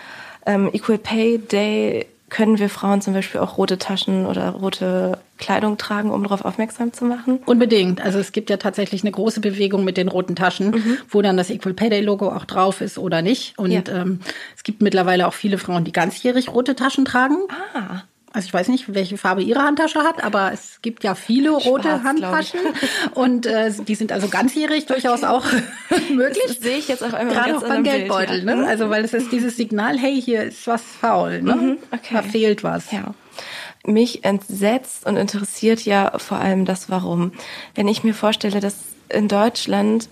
ähm, 0.47 0.71
Equal 0.73 0.97
Pay 0.97 1.37
Day 1.37 2.07
können 2.31 2.59
wir 2.59 2.69
Frauen 2.69 3.01
zum 3.01 3.13
Beispiel 3.13 3.41
auch 3.41 3.57
rote 3.57 3.77
Taschen 3.77 4.25
oder 4.25 4.51
rote 4.51 5.19
Kleidung 5.37 5.77
tragen, 5.77 6.11
um 6.11 6.23
darauf 6.23 6.45
aufmerksam 6.45 6.93
zu 6.93 7.03
machen? 7.03 7.39
Unbedingt. 7.45 7.99
Also 8.01 8.19
es 8.19 8.31
gibt 8.31 8.49
ja 8.49 8.55
tatsächlich 8.55 9.03
eine 9.03 9.11
große 9.11 9.41
Bewegung 9.41 9.83
mit 9.83 9.97
den 9.97 10.07
roten 10.07 10.35
Taschen, 10.35 10.71
mhm. 10.71 10.97
wo 11.09 11.21
dann 11.21 11.35
das 11.35 11.49
Equal 11.49 11.73
Pay 11.73 11.89
Day 11.89 12.01
Logo 12.01 12.29
auch 12.29 12.45
drauf 12.45 12.79
ist 12.79 12.97
oder 12.97 13.21
nicht. 13.21 13.59
Und 13.59 13.71
ja. 13.71 13.81
ähm, 13.89 14.21
es 14.55 14.63
gibt 14.63 14.81
mittlerweile 14.81 15.27
auch 15.27 15.33
viele 15.33 15.57
Frauen, 15.57 15.83
die 15.83 15.91
ganzjährig 15.91 16.49
rote 16.53 16.73
Taschen 16.73 17.03
tragen. 17.03 17.35
Ah. 17.73 18.03
Also 18.33 18.45
ich 18.45 18.53
weiß 18.53 18.69
nicht, 18.69 18.93
welche 18.93 19.17
Farbe 19.17 19.43
Ihre 19.43 19.61
Handtasche 19.61 19.99
hat, 19.99 20.23
aber 20.23 20.53
es 20.53 20.79
gibt 20.81 21.03
ja 21.03 21.15
viele 21.15 21.51
rote 21.51 21.89
Schwarz, 21.89 22.03
Handtaschen 22.03 22.59
und 23.13 23.45
äh, 23.45 23.71
die 23.71 23.95
sind 23.95 24.13
also 24.13 24.29
ganzjährig 24.29 24.85
durchaus 24.85 25.23
auch 25.25 25.43
möglich. 26.13 26.43
Das 26.47 26.59
sehe 26.59 26.77
ich 26.77 26.87
jetzt 26.87 27.03
auf 27.03 27.13
einmal 27.13 27.35
gerade 27.35 27.57
auch 27.57 27.63
beim 27.63 27.83
Geldbeutel, 27.83 28.41
Bild, 28.41 28.49
ja. 28.49 28.55
ne? 28.55 28.67
Also 28.67 28.89
weil 28.89 29.03
es 29.03 29.13
ist 29.13 29.33
dieses 29.33 29.57
Signal, 29.57 29.97
hey, 29.97 30.21
hier 30.21 30.43
ist 30.43 30.65
was 30.65 30.81
faul, 30.81 31.41
ne? 31.41 31.55
Mhm, 31.55 31.77
okay. 31.91 32.13
Da 32.13 32.21
fehlt 32.21 32.63
was. 32.63 32.89
Ja. 32.91 33.13
Mich 33.85 34.23
entsetzt 34.23 35.05
und 35.05 35.17
interessiert 35.17 35.83
ja 35.83 36.17
vor 36.17 36.37
allem 36.37 36.63
das 36.63 36.89
Warum. 36.89 37.33
Wenn 37.75 37.89
ich 37.89 38.03
mir 38.05 38.13
vorstelle, 38.13 38.61
dass 38.61 38.75
in 39.09 39.27
Deutschland 39.27 40.07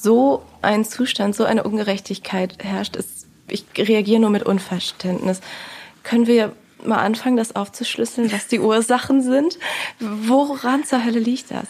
so 0.00 0.44
ein 0.62 0.84
Zustand, 0.84 1.34
so 1.34 1.44
eine 1.44 1.64
Ungerechtigkeit 1.64 2.58
herrscht, 2.62 2.94
ist, 2.94 3.26
ich 3.48 3.64
reagiere 3.76 4.20
nur 4.20 4.30
mit 4.30 4.44
Unverständnis. 4.44 5.40
Können 6.04 6.28
wir 6.28 6.52
mal 6.84 6.98
anfangen, 6.98 7.36
das 7.36 7.56
aufzuschlüsseln, 7.56 8.32
was 8.32 8.48
die 8.48 8.60
Ursachen 8.60 9.22
sind? 9.22 9.58
Woran 9.98 10.84
zur 10.84 11.04
Hölle 11.04 11.20
liegt 11.20 11.50
das? 11.50 11.66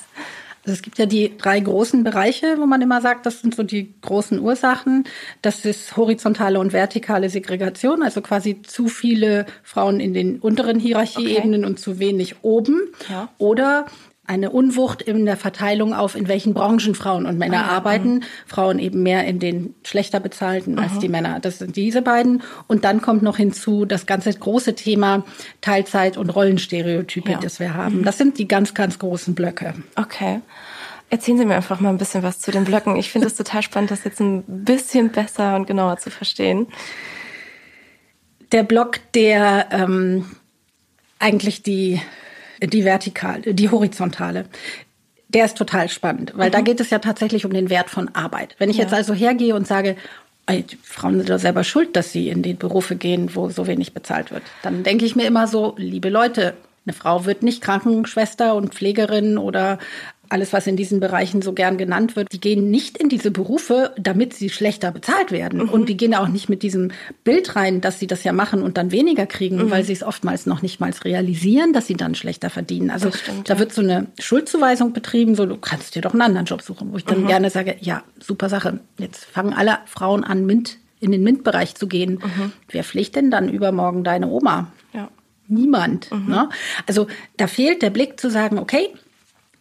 Also 0.65 0.75
es 0.75 0.83
gibt 0.83 0.99
ja 0.99 1.07
die 1.07 1.37
drei 1.39 1.59
großen 1.59 2.05
Bereiche, 2.05 2.57
wo 2.59 2.67
man 2.67 2.83
immer 2.83 3.01
sagt, 3.01 3.25
das 3.25 3.41
sind 3.41 3.55
so 3.55 3.63
die 3.63 3.95
großen 4.03 4.39
Ursachen. 4.39 5.05
Das 5.41 5.65
ist 5.65 5.97
horizontale 5.97 6.61
und 6.61 6.75
vertikale 6.75 7.31
Segregation, 7.31 8.03
also 8.03 8.21
quasi 8.21 8.61
zu 8.63 8.89
viele 8.89 9.47
Frauen 9.63 10.01
in 10.01 10.13
den 10.13 10.39
unteren 10.39 10.79
Hierarchieebenen 10.79 11.63
okay. 11.63 11.71
und 11.71 11.81
zu 11.81 11.99
wenig 11.99 12.37
oben. 12.43 12.83
Ja. 13.09 13.31
Oder 13.39 13.87
eine 14.31 14.51
Unwucht 14.51 15.03
in 15.03 15.27
der 15.27 15.37
Verteilung 15.37 15.93
auf, 15.93 16.15
in 16.15 16.29
welchen 16.29 16.55
Branchen 16.55 16.95
Frauen 16.95 17.27
und 17.27 17.37
Männer 17.37 17.65
ah, 17.65 17.77
arbeiten. 17.77 18.19
Mh. 18.19 18.27
Frauen 18.47 18.79
eben 18.79 19.03
mehr 19.03 19.25
in 19.27 19.41
den 19.41 19.75
schlechter 19.83 20.21
bezahlten 20.21 20.79
als 20.79 21.01
die 21.01 21.09
Männer. 21.09 21.41
Das 21.41 21.59
sind 21.59 21.75
diese 21.75 22.01
beiden. 22.01 22.45
Und 22.69 22.85
dann 22.85 23.03
kommt 23.03 23.25
noch 23.25 23.39
hinzu 23.39 23.87
das 23.87 24.07
ganze 24.07 24.33
große 24.33 24.77
Thema 24.77 25.25
Teilzeit 25.61 26.17
und 26.17 26.31
Rollenstereotype, 26.31 27.33
ja. 27.33 27.39
das 27.39 27.59
wir 27.59 27.75
haben. 27.75 27.99
Mhm. 27.99 28.05
Das 28.05 28.19
sind 28.19 28.39
die 28.39 28.47
ganz, 28.47 28.73
ganz 28.73 29.01
großen 29.01 29.35
Blöcke. 29.35 29.75
Okay. 29.97 30.41
Erzählen 31.09 31.39
Sie 31.39 31.45
mir 31.45 31.57
einfach 31.57 31.81
mal 31.81 31.89
ein 31.89 31.99
bisschen 31.99 32.23
was 32.23 32.39
zu 32.39 32.53
den 32.53 32.65
Blöcken. 32.65 32.95
Ich 32.95 33.11
finde 33.11 33.27
es 33.27 33.35
total 33.35 33.63
spannend, 33.63 33.91
das 33.91 34.05
jetzt 34.05 34.21
ein 34.21 34.45
bisschen 34.47 35.11
besser 35.11 35.57
und 35.57 35.67
genauer 35.67 35.97
zu 35.97 36.09
verstehen. 36.09 36.69
Der 38.53 38.63
Block, 38.63 39.01
der 39.13 39.67
ähm, 39.73 40.25
eigentlich 41.19 41.65
die 41.65 42.01
die 42.63 42.85
vertikale, 42.85 43.55
die 43.55 43.71
horizontale. 43.71 44.47
Der 45.29 45.45
ist 45.45 45.57
total 45.57 45.89
spannend, 45.89 46.33
weil 46.35 46.49
mhm. 46.49 46.53
da 46.53 46.61
geht 46.61 46.81
es 46.81 46.91
ja 46.91 46.99
tatsächlich 46.99 47.45
um 47.45 47.53
den 47.53 47.71
Wert 47.71 47.91
von 47.91 48.09
Arbeit. 48.15 48.57
Wenn 48.59 48.71
ich 48.71 48.77
ja. 48.77 48.85
jetzt 48.85 48.95
also 48.95 49.15
hergehe 49.15 49.55
und 49.55 49.67
sage, 49.67 49.97
die 50.49 50.79
Frauen 50.83 51.17
sind 51.19 51.31
doch 51.31 51.39
selber 51.39 51.63
schuld, 51.63 51.95
dass 51.95 52.11
sie 52.11 52.29
in 52.29 52.43
die 52.43 52.55
Berufe 52.55 52.97
gehen, 52.97 53.35
wo 53.35 53.49
so 53.51 53.69
wenig 53.69 53.95
bezahlt 53.95 54.33
wird, 54.33 54.43
dann 54.63 54.83
denke 54.83 55.05
ich 55.05 55.15
mir 55.15 55.27
immer 55.27 55.47
so, 55.47 55.75
liebe 55.77 56.09
Leute, 56.09 56.55
eine 56.87 56.95
Frau 56.95 57.25
wird 57.25 57.43
nicht 57.43 57.63
Krankenschwester 57.63 58.55
und 58.55 58.75
Pflegerin 58.75 59.39
oder 59.39 59.79
alles, 60.31 60.53
was 60.53 60.67
in 60.67 60.77
diesen 60.77 61.01
Bereichen 61.01 61.43
so 61.43 61.53
gern 61.53 61.77
genannt 61.77 62.17
wird, 62.17 62.33
die 62.33 62.41
gehen 62.41 62.71
nicht 62.71 62.99
in 62.99 63.09
diese 63.09 63.31
Berufe, 63.31 63.93
damit 63.99 64.33
sie 64.33 64.49
schlechter 64.49 64.93
bezahlt 64.93 65.33
werden. 65.33 65.65
Mhm. 65.65 65.69
Und 65.69 65.89
die 65.89 65.97
gehen 65.97 66.15
auch 66.15 66.29
nicht 66.29 66.49
mit 66.49 66.63
diesem 66.63 66.93
Bild 67.25 67.57
rein, 67.57 67.81
dass 67.81 67.99
sie 67.99 68.07
das 68.07 68.25
ja 68.25 68.33
machen 68.33 68.63
und 68.63 68.77
dann 68.77 68.93
weniger 68.93 69.27
kriegen, 69.27 69.57
mhm. 69.57 69.71
weil 69.71 69.85
sie 69.85 69.93
es 69.93 70.03
oftmals 70.03 70.47
noch 70.47 70.63
nicht 70.63 70.81
mal 70.81 70.93
realisieren, 71.05 71.73
dass 71.73 71.87
sie 71.87 71.95
dann 71.95 72.15
schlechter 72.15 72.49
verdienen. 72.49 72.91
Also 72.91 73.11
stimmt, 73.11 73.51
da 73.51 73.59
wird 73.59 73.73
so 73.73 73.83
eine 73.83 74.07
Schuldzuweisung 74.19 74.93
betrieben, 74.93 75.35
so 75.35 75.47
du 75.47 75.57
kannst 75.57 75.95
dir 75.95 76.03
doch 76.03 76.13
einen 76.13 76.23
anderen 76.23 76.47
Job 76.47 76.63
suchen, 76.63 76.93
wo 76.93 76.97
ich 76.97 77.05
dann 77.05 77.23
mhm. 77.23 77.27
gerne 77.27 77.51
sage, 77.51 77.77
ja, 77.81 78.03
super 78.21 78.49
Sache. 78.49 78.81
Jetzt 78.99 79.25
fangen 79.25 79.53
alle 79.53 79.79
Frauen 79.87 80.25
an, 80.25 80.47
Mint 80.47 80.79
in 81.01 81.13
den 81.13 81.23
MINT-Bereich 81.23 81.75
zu 81.75 81.89
gehen. 81.89 82.21
Mhm. 82.23 82.53
Wer 82.69 82.85
pflicht 82.85 83.17
denn 83.17 83.31
dann 83.31 83.49
übermorgen 83.49 84.05
deine 84.05 84.29
Oma? 84.29 84.71
Ja. 84.93 85.09
Niemand. 85.49 86.13
Mhm. 86.13 86.29
Ne? 86.29 86.49
Also 86.87 87.09
da 87.37 87.47
fehlt 87.47 87.83
der 87.83 87.91
Blick 87.91 88.21
zu 88.21 88.31
sagen, 88.31 88.59
okay, 88.59 88.91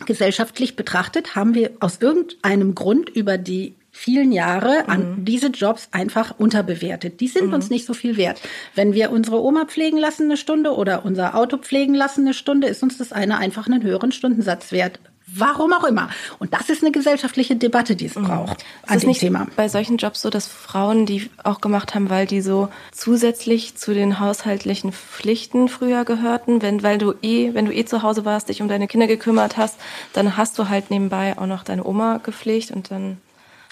gesellschaftlich 0.06 0.76
betrachtet 0.76 1.36
haben 1.36 1.56
wir 1.56 1.72
aus 1.80 2.00
irgendeinem 2.02 2.76
Grund 2.76 3.10
über 3.10 3.38
die 3.38 3.76
vielen 3.92 4.32
Jahre 4.32 4.88
an 4.88 5.20
mhm. 5.20 5.26
diese 5.26 5.48
Jobs 5.48 5.90
einfach 5.92 6.38
unterbewertet. 6.38 7.20
Die 7.20 7.28
sind 7.28 7.48
mhm. 7.48 7.54
uns 7.56 7.70
nicht 7.70 7.86
so 7.86 7.94
viel 7.94 8.18
wert. 8.18 8.42
Wenn 8.76 8.94
wir 8.94 9.12
unsere 9.12 9.44
Oma 9.44 9.66
pflegen 9.66 9.98
lassen 9.98 10.24
eine 10.24 10.38
Stunde 10.38 10.74
oder 10.74 11.04
unser 11.06 11.36
Auto 11.36 11.58
pflegen 11.58 11.96
lassen 11.96 12.22
eine 12.22 12.34
Stunde, 12.34 12.68
ist 12.68 12.82
uns 12.82 12.98
das 12.98 13.12
eine 13.12 13.38
einfach 13.38 13.68
einen 13.68 13.84
höheren 13.84 14.12
Stundensatz 14.12 14.72
wert, 14.72 15.00
Warum 15.36 15.74
auch 15.74 15.84
immer. 15.84 16.10
Und 16.40 16.54
das 16.54 16.70
ist 16.70 16.84
eine 16.84 16.92
gesellschaftliche 16.92 17.56
Debatte, 17.56 17.96
die 17.96 18.06
es 18.06 18.16
mhm. 18.16 18.26
braucht 18.26 18.66
an 18.86 18.96
ist 18.96 19.04
dem 19.04 19.10
nicht 19.10 19.20
Thema. 19.20 19.48
Bei 19.56 19.70
solchen 19.70 19.98
Jobs 19.98 20.22
so, 20.22 20.30
dass 20.30 20.48
Frauen 20.48 21.06
die 21.06 21.30
auch 21.44 21.62
gemacht 21.62 21.96
haben, 21.96 22.10
weil 22.10 22.26
die 22.26 22.42
so 22.42 22.70
zusätzlich 22.92 23.76
zu 23.76 23.94
den 23.94 24.20
haushaltlichen 24.20 24.92
Pflichten 24.92 25.68
früher 25.68 26.06
gehörten, 26.06 26.62
wenn 26.62 26.84
weil 26.84 26.98
du 26.98 27.14
eh, 27.22 27.54
wenn 27.54 27.66
du 27.66 27.74
eh 27.74 27.86
zu 27.86 28.04
Hause 28.04 28.26
warst, 28.26 28.50
dich 28.50 28.62
um 28.62 28.68
deine 28.68 28.88
Kinder 28.88 29.08
gekümmert 29.08 29.58
hast, 29.58 29.76
dann 30.14 30.38
hast 30.38 30.58
du 30.58 30.70
halt 30.70 30.92
nebenbei 30.92 31.38
auch 31.38 31.46
noch 31.46 31.64
deine 31.64 31.86
Oma 31.86 32.20
gepflegt 32.24 32.72
und 32.72 32.92
dann 32.92 33.18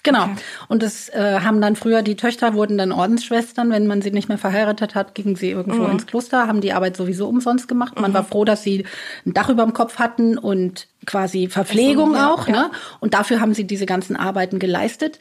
Genau. 0.07 0.23
Okay. 0.23 0.35
Und 0.69 0.83
das 0.83 1.09
äh, 1.09 1.39
haben 1.41 1.59
dann 1.59 1.75
früher 1.75 2.01
die 2.01 2.15
Töchter 2.15 2.53
wurden 2.53 2.77
dann 2.77 2.91
Ordensschwestern, 2.91 3.69
wenn 3.69 3.87
man 3.87 4.01
sie 4.01 4.11
nicht 4.11 4.29
mehr 4.29 4.37
verheiratet 4.37 4.95
hat, 4.95 5.15
gingen 5.15 5.35
sie 5.35 5.51
irgendwo 5.51 5.83
mhm. 5.83 5.91
ins 5.91 6.05
Kloster, 6.05 6.47
haben 6.47 6.61
die 6.61 6.73
Arbeit 6.73 6.95
sowieso 6.95 7.27
umsonst 7.27 7.67
gemacht. 7.67 7.99
Man 7.99 8.11
mhm. 8.11 8.15
war 8.15 8.23
froh, 8.23 8.45
dass 8.45 8.63
sie 8.63 8.85
ein 9.25 9.33
Dach 9.33 9.49
über 9.49 9.63
dem 9.63 9.73
Kopf 9.73 9.99
hatten 9.99 10.37
und 10.37 10.87
quasi 11.05 11.47
Verpflegung 11.47 12.15
also, 12.15 12.27
ja, 12.27 12.33
auch. 12.33 12.47
Ja. 12.47 12.53
Ne? 12.53 12.71
Und 12.99 13.13
dafür 13.13 13.41
haben 13.41 13.53
sie 13.53 13.65
diese 13.65 13.85
ganzen 13.85 14.15
Arbeiten 14.15 14.59
geleistet 14.59 15.19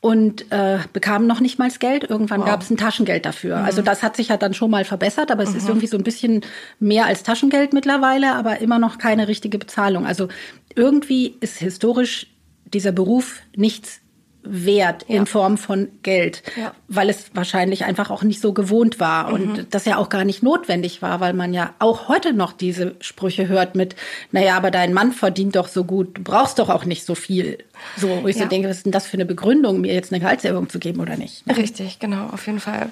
und 0.00 0.50
äh, 0.52 0.78
bekamen 0.92 1.26
noch 1.26 1.40
nicht 1.40 1.58
mal 1.58 1.70
Geld. 1.70 2.04
Irgendwann 2.08 2.40
wow. 2.40 2.46
gab 2.46 2.62
es 2.62 2.70
ein 2.70 2.76
Taschengeld 2.76 3.26
dafür. 3.26 3.58
Mhm. 3.58 3.64
Also 3.64 3.82
das 3.82 4.02
hat 4.02 4.16
sich 4.16 4.28
ja 4.28 4.36
dann 4.36 4.54
schon 4.54 4.70
mal 4.70 4.84
verbessert, 4.84 5.30
aber 5.30 5.42
es 5.42 5.50
mhm. 5.50 5.56
ist 5.56 5.68
irgendwie 5.68 5.86
so 5.86 5.96
ein 5.96 6.04
bisschen 6.04 6.42
mehr 6.78 7.06
als 7.06 7.22
Taschengeld 7.22 7.72
mittlerweile, 7.72 8.34
aber 8.34 8.60
immer 8.60 8.78
noch 8.78 8.98
keine 8.98 9.26
richtige 9.26 9.58
Bezahlung. 9.58 10.06
Also 10.06 10.28
irgendwie 10.74 11.36
ist 11.40 11.58
historisch 11.58 12.28
dieser 12.72 12.92
Beruf 12.92 13.40
nichts 13.56 14.00
Wert 14.48 15.04
ja. 15.08 15.16
in 15.16 15.26
Form 15.26 15.58
von 15.58 15.88
Geld, 16.02 16.42
ja. 16.56 16.72
weil 16.88 17.08
es 17.10 17.30
wahrscheinlich 17.34 17.84
einfach 17.84 18.10
auch 18.10 18.22
nicht 18.22 18.40
so 18.40 18.52
gewohnt 18.52 18.98
war 19.00 19.28
mhm. 19.28 19.34
und 19.34 19.74
das 19.74 19.84
ja 19.84 19.96
auch 19.96 20.08
gar 20.08 20.24
nicht 20.24 20.42
notwendig 20.42 21.02
war, 21.02 21.20
weil 21.20 21.34
man 21.34 21.54
ja 21.54 21.74
auch 21.78 22.08
heute 22.08 22.32
noch 22.32 22.52
diese 22.52 22.96
Sprüche 23.00 23.48
hört 23.48 23.74
mit, 23.74 23.96
naja, 24.32 24.56
aber 24.56 24.70
dein 24.70 24.92
Mann 24.92 25.12
verdient 25.12 25.56
doch 25.56 25.68
so 25.68 25.84
gut, 25.84 26.18
du 26.18 26.22
brauchst 26.22 26.58
doch 26.58 26.68
auch 26.68 26.84
nicht 26.84 27.04
so 27.04 27.14
viel. 27.14 27.58
So, 27.96 28.22
wo 28.22 28.28
ich 28.28 28.36
ja. 28.36 28.42
so 28.42 28.48
denke, 28.48 28.68
was 28.68 28.78
ist 28.78 28.86
denn 28.86 28.92
das 28.92 29.06
für 29.06 29.14
eine 29.14 29.26
Begründung, 29.26 29.80
mir 29.80 29.94
jetzt 29.94 30.12
eine 30.12 30.20
Gehaltserhöhung 30.20 30.68
zu 30.68 30.78
geben 30.78 31.00
oder 31.00 31.16
nicht? 31.16 31.46
Ne? 31.46 31.56
Richtig, 31.56 31.98
genau, 31.98 32.26
auf 32.28 32.46
jeden 32.46 32.60
Fall. 32.60 32.90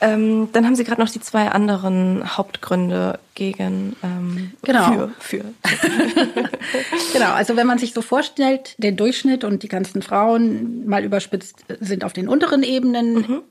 Ähm, 0.00 0.48
dann 0.52 0.64
haben 0.64 0.76
Sie 0.76 0.84
gerade 0.84 1.00
noch 1.00 1.10
die 1.10 1.20
zwei 1.20 1.48
anderen 1.48 2.36
Hauptgründe 2.36 3.18
gegen 3.34 3.96
ähm, 4.02 4.52
genau. 4.62 5.10
für. 5.18 5.42
für. 5.42 5.44
genau, 7.12 7.32
also 7.32 7.56
wenn 7.56 7.66
man 7.66 7.78
sich 7.78 7.92
so 7.92 8.02
vorstellt, 8.02 8.74
der 8.78 8.92
Durchschnitt 8.92 9.44
und 9.44 9.62
die 9.62 9.68
ganzen 9.68 10.02
Frauen 10.02 10.86
mal 10.86 11.04
überspitzt 11.04 11.64
sind 11.80 12.04
auf 12.04 12.12
den 12.12 12.28
unteren 12.28 12.62
Ebenen. 12.62 13.14
Mhm 13.14 13.42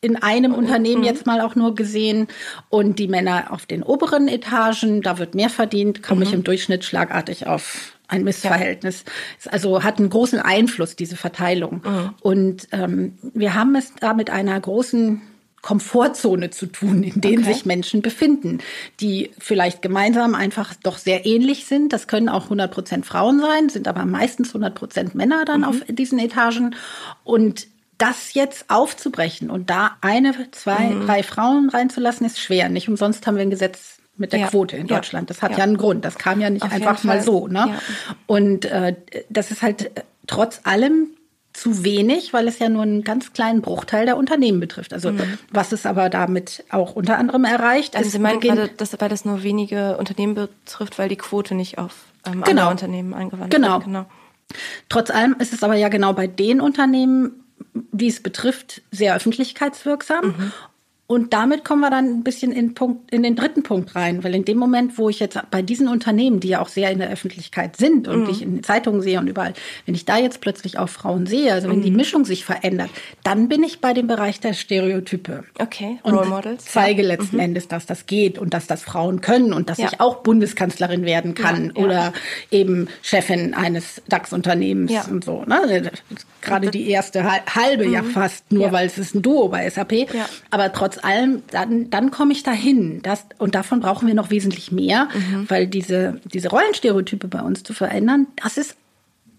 in 0.00 0.16
einem 0.16 0.52
mhm. 0.52 0.58
Unternehmen 0.58 1.02
jetzt 1.02 1.26
mal 1.26 1.40
auch 1.40 1.54
nur 1.54 1.74
gesehen 1.74 2.28
und 2.68 2.98
die 2.98 3.08
Männer 3.08 3.48
auf 3.50 3.66
den 3.66 3.82
oberen 3.82 4.28
Etagen, 4.28 5.02
da 5.02 5.18
wird 5.18 5.34
mehr 5.34 5.50
verdient, 5.50 6.02
komme 6.02 6.20
mhm. 6.20 6.26
ich 6.26 6.32
im 6.34 6.44
Durchschnitt 6.44 6.84
schlagartig 6.84 7.46
auf 7.46 7.97
ein 8.08 8.24
Missverhältnis. 8.24 9.04
Ja. 9.44 9.52
Also 9.52 9.84
hat 9.84 9.98
einen 9.98 10.10
großen 10.10 10.40
Einfluss, 10.40 10.96
diese 10.96 11.16
Verteilung. 11.16 11.82
Mhm. 11.84 12.14
Und 12.20 12.68
ähm, 12.72 13.18
wir 13.34 13.54
haben 13.54 13.76
es 13.76 13.94
da 13.94 14.14
mit 14.14 14.30
einer 14.30 14.58
großen 14.58 15.20
Komfortzone 15.60 16.50
zu 16.50 16.66
tun, 16.66 17.02
in 17.02 17.20
denen 17.20 17.42
okay. 17.42 17.52
sich 17.52 17.66
Menschen 17.66 18.00
befinden, 18.00 18.58
die 19.00 19.30
vielleicht 19.38 19.82
gemeinsam 19.82 20.34
einfach 20.34 20.74
doch 20.74 20.98
sehr 20.98 21.26
ähnlich 21.26 21.66
sind. 21.66 21.92
Das 21.92 22.06
können 22.06 22.28
auch 22.28 22.44
100 22.44 22.72
Prozent 22.72 23.06
Frauen 23.06 23.40
sein, 23.40 23.68
sind 23.68 23.88
aber 23.88 24.04
meistens 24.04 24.48
100 24.48 24.74
Prozent 24.74 25.14
Männer 25.14 25.44
dann 25.44 25.60
mhm. 25.60 25.66
auf 25.66 25.76
diesen 25.88 26.18
Etagen. 26.18 26.74
Und 27.24 27.66
das 27.98 28.34
jetzt 28.34 28.70
aufzubrechen 28.70 29.50
und 29.50 29.70
da 29.70 29.96
eine, 30.00 30.32
zwei, 30.52 30.90
mhm. 30.90 31.06
drei 31.06 31.24
Frauen 31.24 31.68
reinzulassen, 31.68 32.24
ist 32.24 32.40
schwer. 32.40 32.68
Nicht 32.68 32.88
umsonst 32.88 33.26
haben 33.26 33.34
wir 33.34 33.42
ein 33.42 33.50
Gesetz 33.50 33.98
mit 34.18 34.32
der 34.32 34.40
ja. 34.40 34.46
Quote 34.48 34.76
in 34.76 34.86
Deutschland. 34.86 35.30
Das 35.30 35.42
hat 35.42 35.52
ja. 35.52 35.58
ja. 35.58 35.64
einen 35.64 35.76
Grund. 35.76 36.04
Das 36.04 36.16
kam 36.16 36.40
ja 36.40 36.50
nicht 36.50 36.64
Auf 36.64 36.72
einfach 36.72 37.02
mal 37.04 37.22
so. 37.22 37.48
Ne? 37.48 37.58
Ja. 37.58 37.78
Und 38.26 38.64
äh, 38.66 38.94
das 39.28 39.50
ist 39.50 39.62
halt 39.62 39.96
äh, 39.96 40.02
trotz 40.26 40.60
allem 40.64 41.08
zu 41.52 41.82
wenig, 41.84 42.32
weil 42.32 42.46
es 42.46 42.58
ja 42.58 42.68
nur 42.68 42.82
einen 42.82 43.02
ganz 43.02 43.32
kleinen 43.32 43.62
Bruchteil 43.62 44.06
der 44.06 44.16
Unternehmen 44.16 44.60
betrifft. 44.60 44.92
Also 44.92 45.12
mhm. 45.12 45.38
was 45.50 45.72
es 45.72 45.86
aber 45.86 46.08
damit 46.08 46.64
auch 46.70 46.94
unter 46.94 47.18
anderem 47.18 47.44
erreicht. 47.44 47.96
Also 47.96 48.10
Sie 48.10 48.18
meinen 48.18 48.40
gerade, 48.40 48.68
dass, 48.68 48.98
weil 49.00 49.08
das 49.08 49.24
nur 49.24 49.42
wenige 49.42 49.96
Unternehmen 49.96 50.34
betrifft, 50.34 50.98
weil 50.98 51.08
die 51.08 51.16
Quote 51.16 51.54
nicht 51.54 51.78
auf 51.78 51.94
ähm, 52.26 52.42
genau. 52.42 52.48
andere 52.48 52.70
Unternehmen 52.70 53.14
eingewandt 53.14 53.52
genau. 53.52 53.74
wird. 53.74 53.84
Genau. 53.84 54.06
Trotz 54.88 55.10
allem 55.10 55.36
ist 55.38 55.52
es 55.52 55.62
aber 55.62 55.74
ja 55.74 55.88
genau 55.88 56.12
bei 56.12 56.26
den 56.26 56.60
Unternehmen, 56.60 57.44
die 57.74 58.08
es 58.08 58.22
betrifft, 58.22 58.82
sehr 58.90 59.16
öffentlichkeitswirksam. 59.16 60.26
Mhm. 60.26 60.52
Und 61.10 61.32
damit 61.32 61.64
kommen 61.64 61.80
wir 61.80 61.88
dann 61.88 62.04
ein 62.04 62.22
bisschen 62.22 62.52
in, 62.52 62.74
Punkt, 62.74 63.10
in 63.10 63.22
den 63.22 63.34
dritten 63.34 63.62
Punkt 63.62 63.96
rein, 63.96 64.22
weil 64.24 64.34
in 64.34 64.44
dem 64.44 64.58
Moment, 64.58 64.98
wo 64.98 65.08
ich 65.08 65.20
jetzt 65.20 65.40
bei 65.50 65.62
diesen 65.62 65.88
Unternehmen, 65.88 66.38
die 66.38 66.48
ja 66.48 66.60
auch 66.60 66.68
sehr 66.68 66.90
in 66.90 66.98
der 66.98 67.08
Öffentlichkeit 67.08 67.78
sind 67.78 68.06
und 68.08 68.24
mhm. 68.24 68.28
ich 68.28 68.42
in 68.42 68.56
den 68.56 68.62
Zeitungen 68.62 69.00
sehe 69.00 69.18
und 69.18 69.26
überall, 69.26 69.54
wenn 69.86 69.94
ich 69.94 70.04
da 70.04 70.18
jetzt 70.18 70.42
plötzlich 70.42 70.78
auch 70.78 70.90
Frauen 70.90 71.26
sehe, 71.26 71.54
also 71.54 71.70
wenn 71.70 71.78
mhm. 71.78 71.84
die 71.84 71.92
Mischung 71.92 72.26
sich 72.26 72.44
verändert, 72.44 72.90
dann 73.24 73.48
bin 73.48 73.62
ich 73.62 73.80
bei 73.80 73.94
dem 73.94 74.06
Bereich 74.06 74.38
der 74.40 74.52
Stereotype. 74.52 75.44
Okay, 75.58 75.98
und 76.02 76.12
Role 76.12 76.28
Models. 76.28 76.66
Zeige 76.66 77.00
ja. 77.00 77.08
letzten 77.08 77.36
mhm. 77.36 77.42
Endes, 77.42 77.68
dass 77.68 77.86
das 77.86 78.04
geht 78.04 78.38
und 78.38 78.52
dass 78.52 78.66
das 78.66 78.82
Frauen 78.82 79.22
können 79.22 79.54
und 79.54 79.70
dass 79.70 79.78
ja. 79.78 79.88
ich 79.90 80.02
auch 80.02 80.16
Bundeskanzlerin 80.16 81.06
werden 81.06 81.34
kann 81.34 81.72
ja, 81.74 81.82
oder 81.82 82.12
eben 82.50 82.86
Chefin 83.00 83.54
eines 83.54 84.02
DAX-Unternehmens 84.10 85.08
und 85.08 85.24
so. 85.24 85.42
Ne? 85.46 85.90
Gerade 86.42 86.70
die 86.70 86.90
erste 86.90 87.24
halbe 87.24 87.86
ja 87.86 88.02
mhm. 88.02 88.10
fast, 88.10 88.52
nur 88.52 88.72
weil 88.72 88.86
es 88.86 88.98
ist 88.98 89.14
ein 89.14 89.22
Duo 89.22 89.48
bei 89.48 89.70
SAP. 89.70 90.06
Aber 90.50 90.70
trotz 90.70 90.97
allem, 91.04 91.42
dann, 91.50 91.90
dann 91.90 92.10
komme 92.10 92.32
ich 92.32 92.42
dahin. 92.42 93.00
Das, 93.02 93.24
und 93.38 93.54
davon 93.54 93.80
brauchen 93.80 94.06
wir 94.06 94.14
noch 94.14 94.30
wesentlich 94.30 94.72
mehr, 94.72 95.08
mhm. 95.14 95.48
weil 95.48 95.66
diese, 95.66 96.20
diese 96.24 96.48
Rollenstereotype 96.48 97.28
bei 97.28 97.40
uns 97.40 97.62
zu 97.62 97.72
verändern, 97.72 98.26
das 98.36 98.58
ist 98.58 98.76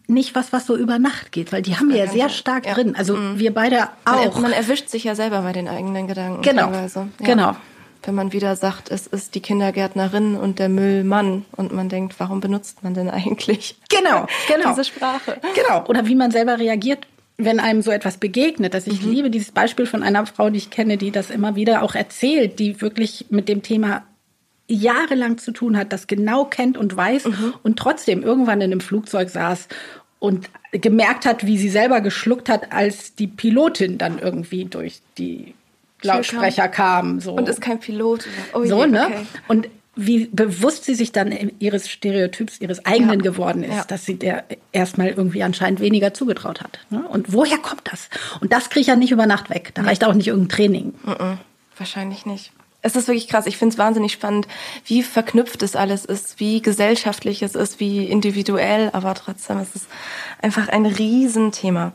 nicht 0.09 0.35
was, 0.35 0.51
was 0.51 0.65
so 0.65 0.75
über 0.75 0.99
Nacht 0.99 1.31
geht, 1.31 1.53
weil 1.53 1.61
die 1.61 1.77
haben 1.77 1.89
wir 1.89 1.97
ja 1.97 2.07
sehr 2.07 2.29
stark 2.29 2.65
ja. 2.65 2.73
drin. 2.73 2.95
Also 2.95 3.15
mhm. 3.15 3.39
wir 3.39 3.53
beide 3.53 3.89
auch. 4.05 4.33
Man, 4.33 4.43
man, 4.43 4.51
erwischt 4.53 4.89
sich 4.89 5.03
ja 5.03 5.15
selber 5.15 5.41
bei 5.43 5.53
den 5.53 5.67
eigenen 5.67 6.07
Gedanken. 6.07 6.41
Genau. 6.41 6.63
Teilweise. 6.63 7.07
Ja. 7.19 7.25
Genau. 7.25 7.55
Wenn 8.03 8.15
man 8.15 8.31
wieder 8.33 8.55
sagt, 8.55 8.89
es 8.91 9.07
ist 9.07 9.35
die 9.35 9.41
Kindergärtnerin 9.41 10.35
und 10.35 10.57
der 10.57 10.69
Müllmann 10.69 11.45
und 11.51 11.73
man 11.73 11.89
denkt, 11.89 12.15
warum 12.17 12.39
benutzt 12.39 12.81
man 12.81 12.93
denn 12.93 13.09
eigentlich 13.09 13.77
genau, 13.89 14.25
genau. 14.47 14.69
diese 14.75 14.85
Sprache? 14.85 15.39
Genau. 15.53 15.85
Oder 15.85 16.07
wie 16.07 16.15
man 16.15 16.31
selber 16.31 16.57
reagiert, 16.57 17.05
wenn 17.39 17.60
einem 17.60 17.81
so 17.81 17.89
etwas 17.89 18.17
begegnet, 18.17 18.74
dass 18.74 18.86
ich 18.86 19.01
mhm. 19.01 19.12
liebe 19.12 19.29
dieses 19.29 19.51
Beispiel 19.51 19.86
von 19.86 20.03
einer 20.03 20.25
Frau, 20.25 20.50
die 20.50 20.58
ich 20.58 20.69
kenne, 20.69 20.98
die 20.98 21.10
das 21.10 21.29
immer 21.29 21.55
wieder 21.55 21.81
auch 21.81 21.96
erzählt, 21.96 22.60
die 22.60 22.81
wirklich 22.81 23.27
mit 23.29 23.48
dem 23.48 23.63
Thema 23.63 24.03
jahrelang 24.67 25.38
zu 25.38 25.51
tun 25.51 25.77
hat, 25.77 25.93
das 25.93 26.05
genau 26.05 26.46
kennt 26.46 26.77
und 26.77 26.96
weiß 26.96 27.25
mhm. 27.25 27.53
und 27.63 27.79
trotzdem 27.79 28.24
irgendwann 28.24 28.62
in 28.62 28.72
einem 28.72 28.81
Flugzeug 28.81 29.29
saß 29.29 29.69
und 30.19 30.50
gemerkt 30.72 31.25
hat, 31.25 31.46
wie 31.46 31.58
sie 31.58 31.69
selber 31.69 32.01
geschluckt 32.01 32.50
hat, 32.50 32.74
als 32.74 33.15
die 33.15 33.27
Pilotin 33.27 33.98
dann 33.98 34.19
irgendwie 34.19 34.65
durch 34.65 35.00
die 35.17 35.55
Lautsprecher 36.01 36.67
kam. 36.67 37.22
So. 37.22 37.34
Und 37.34 37.48
ist 37.48 37.62
kein 37.62 37.79
Pilot. 37.79 38.27
Oh 38.53 38.65
so, 38.65 38.84
je, 38.84 38.91
ne? 38.91 39.05
Okay. 39.08 39.25
Und 39.48 39.69
wie 39.96 40.27
bewusst 40.27 40.86
sie 40.86 40.96
sich 40.96 41.12
dann 41.12 41.31
ihres 41.60 41.89
Stereotyps, 41.89 42.62
ihres 42.62 42.86
eigenen 42.86 43.19
ja. 43.19 43.31
geworden 43.31 43.63
ist, 43.63 43.75
ja. 43.75 43.84
dass 43.84 44.05
sie 44.05 44.15
der 44.15 44.46
erstmal 44.72 45.10
irgendwie 45.10 45.43
anscheinend 45.43 45.79
weniger 45.79 46.13
zugetraut 46.13 46.62
hat. 46.62 46.79
Ne? 46.89 47.05
Und 47.08 47.34
woher 47.34 47.58
kommt 47.58 47.81
das? 47.91 48.10
Und 48.39 48.53
das 48.53 48.69
kriege 48.69 48.81
ich 48.81 48.88
ja 48.88 48.96
nicht 48.96 49.12
über 49.12 49.25
Nacht 49.25 49.50
weg. 49.50 49.72
Da 49.74 49.81
nee. 49.81 49.89
reicht 49.89 50.03
auch 50.05 50.13
nicht 50.13 50.27
irgendein 50.27 50.55
Training. 50.55 50.93
-mm. 51.05 51.38
Wahrscheinlich 51.77 52.25
nicht. 52.25 52.51
Es 52.81 52.96
ist 52.96 53.08
wirklich 53.08 53.27
krass. 53.27 53.46
Ich 53.46 53.58
finde 53.58 53.74
es 53.74 53.77
wahnsinnig 53.77 54.13
spannend, 54.13 54.48
wie 54.86 55.03
verknüpft 55.03 55.63
es 55.63 55.75
alles 55.75 56.05
ist, 56.05 56.39
wie 56.39 56.62
gesellschaftlich 56.62 57.41
es 57.41 57.55
ist, 57.55 57.81
wie 57.81 58.05
individuell, 58.05 58.89
aber 58.93 59.13
trotzdem 59.15 59.60
ist 59.60 59.75
es 59.75 59.88
einfach 60.41 60.69
ein 60.69 60.86
Riesenthema. 60.86 61.91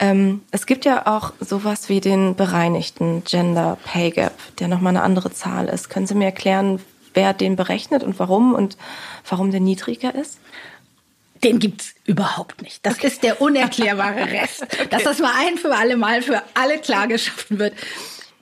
Ähm, 0.00 0.42
es 0.50 0.66
gibt 0.66 0.84
ja 0.84 1.06
auch 1.06 1.32
sowas 1.40 1.88
wie 1.88 2.00
den 2.00 2.34
bereinigten 2.34 3.22
Gender 3.24 3.78
Pay 3.84 4.10
Gap, 4.10 4.34
der 4.58 4.68
nochmal 4.68 4.96
eine 4.96 5.02
andere 5.02 5.32
Zahl 5.32 5.68
ist. 5.68 5.88
Können 5.88 6.06
Sie 6.06 6.14
mir 6.14 6.26
erklären, 6.26 6.80
wer 7.14 7.32
den 7.32 7.56
berechnet 7.56 8.02
und 8.02 8.18
warum 8.18 8.54
und 8.54 8.76
warum 9.28 9.50
der 9.50 9.60
niedriger 9.60 10.14
ist? 10.14 10.38
Den 11.44 11.58
gibt's 11.58 11.94
überhaupt 12.04 12.62
nicht. 12.62 12.84
Das 12.84 12.94
okay. 12.94 13.06
ist 13.06 13.22
der 13.22 13.40
unerklärbare 13.40 14.30
Rest. 14.32 14.62
okay. 14.72 14.88
Dass 14.90 15.04
das 15.04 15.18
mal 15.20 15.32
ein 15.36 15.56
für 15.56 15.74
alle 15.74 15.96
Mal 15.96 16.22
für 16.22 16.42
alle 16.54 16.78
klar 16.78 17.06
geschaffen 17.06 17.58
wird. 17.58 17.74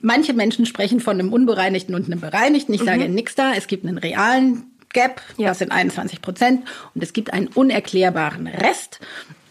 Manche 0.01 0.33
Menschen 0.33 0.65
sprechen 0.65 0.99
von 0.99 1.19
einem 1.19 1.31
unbereinigten 1.31 1.93
und 1.95 2.05
einem 2.05 2.19
bereinigten. 2.19 2.73
Ich 2.73 2.83
sage 2.83 3.07
mhm. 3.07 3.13
nichts 3.13 3.35
da. 3.35 3.53
Es 3.53 3.67
gibt 3.67 3.85
einen 3.85 3.97
realen 3.97 4.71
Gap, 4.93 5.21
ja. 5.37 5.49
das 5.49 5.59
sind 5.59 5.71
21 5.71 6.21
Prozent. 6.21 6.67
Und 6.95 7.03
es 7.03 7.13
gibt 7.13 7.33
einen 7.33 7.47
unerklärbaren 7.47 8.47
Rest. 8.47 8.99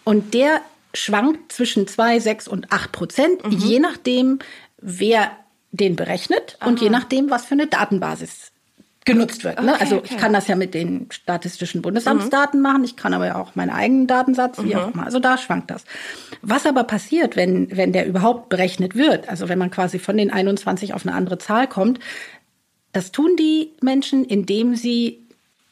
Und 0.04 0.34
der 0.34 0.60
schwankt 0.94 1.52
zwischen 1.52 1.86
2, 1.86 2.20
6 2.20 2.48
und 2.48 2.72
8 2.72 2.92
Prozent, 2.92 3.44
mhm. 3.44 3.52
je 3.52 3.78
nachdem, 3.78 4.38
wer 4.78 5.30
den 5.72 5.94
berechnet 5.94 6.56
Aha. 6.60 6.68
und 6.68 6.80
je 6.80 6.90
nachdem, 6.90 7.30
was 7.30 7.44
für 7.44 7.52
eine 7.52 7.66
Datenbasis 7.66 8.52
genutzt 9.06 9.44
wird. 9.44 9.62
Ne? 9.62 9.72
Okay, 9.72 9.80
also 9.80 9.96
okay. 9.96 10.08
ich 10.10 10.18
kann 10.18 10.34
das 10.34 10.48
ja 10.48 10.56
mit 10.56 10.74
den 10.74 11.06
statistischen 11.10 11.80
Bundesamtsdaten 11.80 12.60
mhm. 12.60 12.62
machen, 12.62 12.84
ich 12.84 12.96
kann 12.96 13.14
aber 13.14 13.26
ja 13.26 13.36
auch 13.36 13.54
meinen 13.54 13.70
eigenen 13.70 14.06
Datensatz, 14.06 14.58
wie 14.62 14.74
mhm. 14.74 14.80
auch 14.80 14.92
immer. 14.92 15.04
Also 15.06 15.18
da 15.18 15.38
schwankt 15.38 15.70
das. 15.70 15.84
Was 16.42 16.66
aber 16.66 16.84
passiert, 16.84 17.36
wenn, 17.36 17.74
wenn 17.74 17.92
der 17.92 18.06
überhaupt 18.06 18.50
berechnet 18.50 18.94
wird, 18.94 19.28
also 19.30 19.48
wenn 19.48 19.58
man 19.58 19.70
quasi 19.70 19.98
von 19.98 20.18
den 20.18 20.30
21 20.30 20.92
auf 20.92 21.06
eine 21.06 21.14
andere 21.14 21.38
Zahl 21.38 21.66
kommt, 21.66 22.00
das 22.92 23.12
tun 23.12 23.36
die 23.38 23.72
Menschen, 23.80 24.24
indem 24.24 24.74
sie 24.74 25.26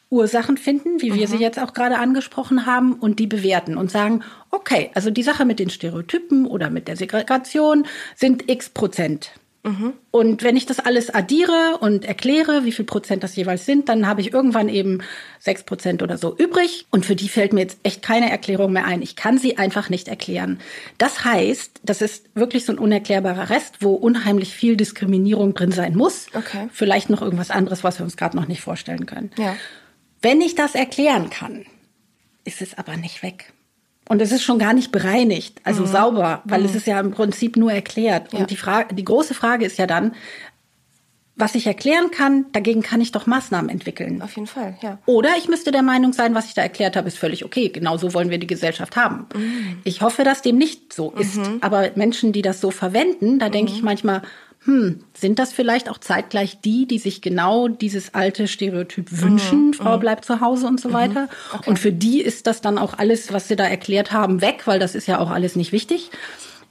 Ursachen 0.09 0.57
finden, 0.57 1.01
wie 1.01 1.13
wir 1.13 1.27
mhm. 1.27 1.31
sie 1.31 1.37
jetzt 1.37 1.59
auch 1.59 1.73
gerade 1.73 1.97
angesprochen 1.97 2.65
haben, 2.65 2.93
und 2.93 3.19
die 3.19 3.27
bewerten 3.27 3.75
und 3.75 3.91
sagen, 3.91 4.23
okay, 4.51 4.91
also 4.93 5.09
die 5.09 5.23
Sache 5.23 5.45
mit 5.45 5.59
den 5.59 5.69
Stereotypen 5.69 6.45
oder 6.45 6.69
mit 6.69 6.87
der 6.87 6.95
Segregation 6.95 7.85
sind 8.15 8.49
x 8.49 8.69
Prozent. 8.69 9.31
Mhm. 9.65 9.93
Und 10.11 10.43
wenn 10.43 10.55
ich 10.55 10.67
das 10.67 10.79
alles 10.79 11.09
addiere 11.09 11.79
und 11.79 12.05
erkläre, 12.05 12.65
wie 12.65 12.71
viel 12.71 12.85
Prozent 12.85 13.23
das 13.23 13.35
jeweils 13.35 13.65
sind, 13.65 13.89
dann 13.89 14.05
habe 14.05 14.21
ich 14.21 14.31
irgendwann 14.31 14.69
eben 14.69 14.99
sechs 15.39 15.63
Prozent 15.63 16.03
oder 16.03 16.19
so 16.19 16.37
übrig. 16.37 16.85
Und 16.91 17.05
für 17.05 17.15
die 17.15 17.27
fällt 17.27 17.51
mir 17.51 17.61
jetzt 17.61 17.79
echt 17.81 18.03
keine 18.03 18.29
Erklärung 18.29 18.71
mehr 18.73 18.85
ein. 18.85 19.01
Ich 19.01 19.15
kann 19.15 19.39
sie 19.39 19.57
einfach 19.57 19.89
nicht 19.89 20.07
erklären. 20.07 20.59
Das 20.99 21.25
heißt, 21.25 21.81
das 21.83 22.01
ist 22.03 22.29
wirklich 22.35 22.63
so 22.63 22.73
ein 22.73 22.79
unerklärbarer 22.79 23.49
Rest, 23.49 23.77
wo 23.79 23.95
unheimlich 23.95 24.53
viel 24.53 24.77
Diskriminierung 24.77 25.55
drin 25.55 25.71
sein 25.71 25.95
muss. 25.95 26.27
Okay. 26.35 26.69
Vielleicht 26.71 27.09
noch 27.09 27.23
irgendwas 27.23 27.49
anderes, 27.49 27.83
was 27.83 27.99
wir 27.99 28.03
uns 28.03 28.17
gerade 28.17 28.37
noch 28.37 28.47
nicht 28.47 28.61
vorstellen 28.61 29.07
können. 29.07 29.31
Ja. 29.37 29.55
Wenn 30.21 30.41
ich 30.41 30.53
das 30.53 30.75
erklären 30.75 31.31
kann, 31.31 31.65
ist 32.43 32.61
es 32.61 32.77
aber 32.77 32.97
nicht 32.97 33.23
weg. 33.23 33.51
Und 34.07 34.21
es 34.21 34.31
ist 34.31 34.43
schon 34.43 34.59
gar 34.59 34.73
nicht 34.73 34.91
bereinigt, 34.91 35.59
also 35.63 35.81
mhm. 35.83 35.87
sauber, 35.87 36.41
weil 36.45 36.59
mhm. 36.59 36.67
es 36.67 36.75
ist 36.75 36.87
ja 36.87 36.99
im 36.99 37.11
Prinzip 37.11 37.57
nur 37.57 37.71
erklärt. 37.71 38.33
Ja. 38.33 38.39
Und 38.39 38.51
die 38.51 38.57
Frage, 38.57 38.93
die 38.93 39.03
große 39.03 39.33
Frage 39.33 39.65
ist 39.65 39.77
ja 39.77 39.87
dann, 39.87 40.13
was 41.37 41.53
ich 41.55 41.67
erklären 41.67 42.11
kann, 42.11 42.45
dagegen 42.53 42.81
kann 42.81 43.01
ich 43.01 43.11
doch 43.11 43.25
Maßnahmen 43.25 43.69
entwickeln. 43.69 44.21
Auf 44.21 44.35
jeden 44.35 44.47
Fall, 44.47 44.77
ja. 44.81 44.99
Oder 45.05 45.31
ich 45.37 45.49
müsste 45.49 45.71
der 45.71 45.81
Meinung 45.81 46.13
sein, 46.13 46.33
was 46.33 46.45
ich 46.45 46.53
da 46.53 46.61
erklärt 46.61 46.95
habe, 46.95 47.09
ist 47.09 47.17
völlig 47.17 47.43
okay. 47.43 47.67
Genau 47.69 47.97
so 47.97 48.13
wollen 48.13 48.29
wir 48.29 48.37
die 48.37 48.47
Gesellschaft 48.47 48.95
haben. 48.95 49.27
Mhm. 49.35 49.79
Ich 49.83 50.01
hoffe, 50.01 50.23
dass 50.23 50.41
dem 50.41 50.57
nicht 50.57 50.93
so 50.93 51.11
ist. 51.11 51.35
Mhm. 51.35 51.57
Aber 51.59 51.91
Menschen, 51.95 52.31
die 52.31 52.41
das 52.41 52.61
so 52.61 52.71
verwenden, 52.71 53.37
da 53.39 53.49
denke 53.49 53.73
ich 53.73 53.79
mhm. 53.79 53.85
manchmal, 53.85 54.21
hm, 54.65 55.03
sind 55.13 55.37
das 55.37 55.53
vielleicht 55.53 55.89
auch 55.89 55.99
zeitgleich 55.99 56.59
die, 56.59 56.87
die 56.87 56.97
sich 56.97 57.21
genau 57.21 57.67
dieses 57.67 58.15
alte 58.15 58.47
Stereotyp 58.47 59.07
wünschen, 59.21 59.67
mhm. 59.67 59.73
Frau 59.73 59.97
mhm. 59.97 59.99
bleibt 60.01 60.25
zu 60.25 60.41
Hause 60.41 60.65
und 60.67 60.81
so 60.81 60.89
mhm. 60.89 60.93
weiter. 60.93 61.29
Okay. 61.53 61.69
Und 61.69 61.79
für 61.79 61.91
die 61.91 62.21
ist 62.21 62.47
das 62.47 62.61
dann 62.61 62.79
auch 62.79 62.95
alles, 62.95 63.31
was 63.31 63.47
sie 63.47 63.55
da 63.55 63.65
erklärt 63.65 64.11
haben, 64.11 64.41
weg, 64.41 64.63
weil 64.65 64.79
das 64.79 64.95
ist 64.95 65.07
ja 65.07 65.19
auch 65.19 65.29
alles 65.29 65.55
nicht 65.55 65.71
wichtig. 65.71 66.09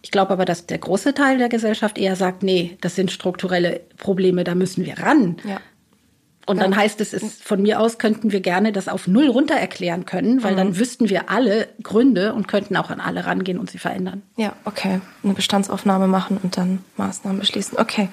Ich 0.03 0.11
glaube 0.11 0.33
aber, 0.33 0.45
dass 0.45 0.67
der 0.67 0.79
große 0.79 1.15
Teil 1.15 1.39
der 1.39 1.49
Gesellschaft 1.49 1.97
eher 1.97 2.17
sagt, 2.17 2.43
nee, 2.43 2.77
das 2.81 2.97
sind 2.97 3.11
strukturelle 3.11 3.81
Probleme, 3.97 4.45
da 4.45 4.55
müssen 4.55 4.85
wir 4.85 4.99
ran. 4.99 5.37
Ja. 5.49 5.61
Und 6.47 6.61
dann 6.61 6.77
heißt 6.77 7.01
es, 7.01 7.13
es, 7.13 7.41
von 7.41 7.63
mir 7.63 7.81
aus 7.81 7.99
könnten 7.99 8.33
wir 8.33 8.41
gerne 8.41 8.73
das 8.73 8.89
auf 8.89 9.07
Null 9.07 9.29
runter 9.29 9.55
erklären 9.55 10.05
können, 10.05 10.43
weil 10.43 10.53
mhm. 10.53 10.57
dann 10.59 10.79
wüssten 10.79 11.09
wir 11.09 11.31
alle 11.31 11.69
Gründe 11.83 12.35
und 12.35 12.49
könnten 12.49 12.77
auch 12.77 12.91
an 12.91 13.01
alle 13.01 13.27
rangehen 13.27 13.59
und 13.59 13.71
sie 13.71 13.79
verändern. 13.79 14.23
Ja, 14.37 14.55
okay. 14.65 15.01
Eine 15.23 15.35
Bestandsaufnahme 15.35 16.07
machen 16.07 16.39
und 16.43 16.57
dann 16.57 16.85
Maßnahmen 16.97 17.41
beschließen. 17.41 17.79
Okay. 17.79 18.09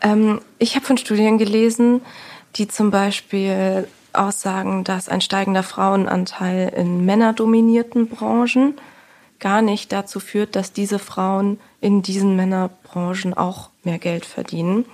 Ähm, 0.00 0.40
ich 0.58 0.74
habe 0.74 0.86
von 0.86 0.96
Studien 0.96 1.36
gelesen, 1.36 2.00
die 2.56 2.66
zum 2.66 2.90
Beispiel 2.90 3.86
aussagen, 4.12 4.82
dass 4.84 5.08
ein 5.08 5.20
steigender 5.20 5.62
Frauenanteil 5.62 6.72
in 6.74 7.04
männerdominierten 7.04 8.08
Branchen 8.08 8.74
gar 9.38 9.62
nicht 9.62 9.92
dazu 9.92 10.20
führt, 10.20 10.56
dass 10.56 10.72
diese 10.72 10.98
Frauen 10.98 11.60
in 11.80 12.02
diesen 12.02 12.36
Männerbranchen 12.36 13.34
auch 13.34 13.70
mehr 13.84 13.98
Geld 13.98 14.26
verdienen 14.26 14.84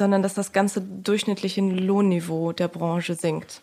sondern 0.00 0.22
dass 0.22 0.32
das 0.32 0.52
ganze 0.52 0.80
durchschnittliche 0.80 1.60
Lohnniveau 1.60 2.52
der 2.52 2.68
Branche 2.68 3.14
sinkt. 3.14 3.60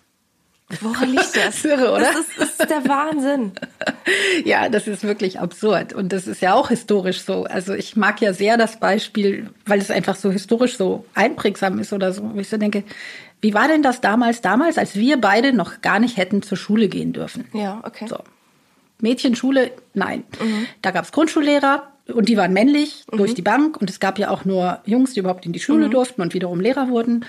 Woran 0.82 1.10
liegt 1.10 1.36
das? 1.36 1.66
Irre, 1.66 1.92
oder? 1.92 2.02
Das 2.02 2.16
ist, 2.20 2.30
das 2.38 2.50
ist 2.52 2.70
der 2.70 2.88
Wahnsinn. 2.88 3.54
ja, 4.46 4.70
das 4.70 4.86
ist 4.86 5.04
wirklich 5.04 5.40
absurd. 5.40 5.94
Und 5.94 6.14
das 6.14 6.28
ist 6.28 6.40
ja 6.42 6.54
auch 6.54 6.70
historisch 6.70 7.24
so. 7.24 7.46
Also 7.46 7.74
ich 7.74 7.96
mag 7.96 8.22
ja 8.22 8.34
sehr 8.34 8.56
das 8.56 8.80
Beispiel, 8.80 9.50
weil 9.66 9.80
es 9.80 9.90
einfach 9.90 10.16
so 10.16 10.30
historisch 10.30 10.78
so 10.78 11.06
einprägsam 11.16 11.80
ist 11.80 11.92
oder 11.92 12.14
so. 12.14 12.32
Ich 12.36 12.50
so 12.50 12.58
denke, 12.58 12.84
wie 13.42 13.56
war 13.56 13.68
denn 13.68 13.82
das 13.82 14.00
damals, 14.00 14.42
damals, 14.42 14.78
als 14.78 14.96
wir 14.96 15.20
beide 15.20 15.54
noch 15.54 15.82
gar 15.82 15.98
nicht 15.98 16.18
hätten 16.18 16.44
zur 16.44 16.58
Schule 16.58 16.88
gehen 16.88 17.14
dürfen? 17.14 17.46
Ja, 17.54 17.82
okay. 17.84 18.06
So. 18.08 18.20
Mädchenschule, 19.02 19.72
nein. 19.96 20.24
Mhm. 20.40 20.68
Da 20.84 20.92
gab 20.92 21.06
es 21.06 21.12
Grundschullehrer, 21.12 21.88
und 22.14 22.30
die 22.30 22.38
waren 22.38 22.54
männlich 22.54 23.04
mhm. 23.12 23.18
durch 23.18 23.34
die 23.34 23.42
Bank. 23.42 23.78
Und 23.78 23.90
es 23.90 24.00
gab 24.00 24.20
ja 24.20 24.30
auch 24.30 24.46
nur 24.46 24.80
Jungs, 24.86 25.14
die 25.14 25.20
überhaupt 25.20 25.46
in 25.46 25.54
die 25.54 25.60
Schule 25.60 25.88
mhm. 25.88 25.92
durften 25.92 26.22
und 26.22 26.34
wiederum 26.34 26.60
Lehrer 26.60 26.90
wurden. 26.90 27.26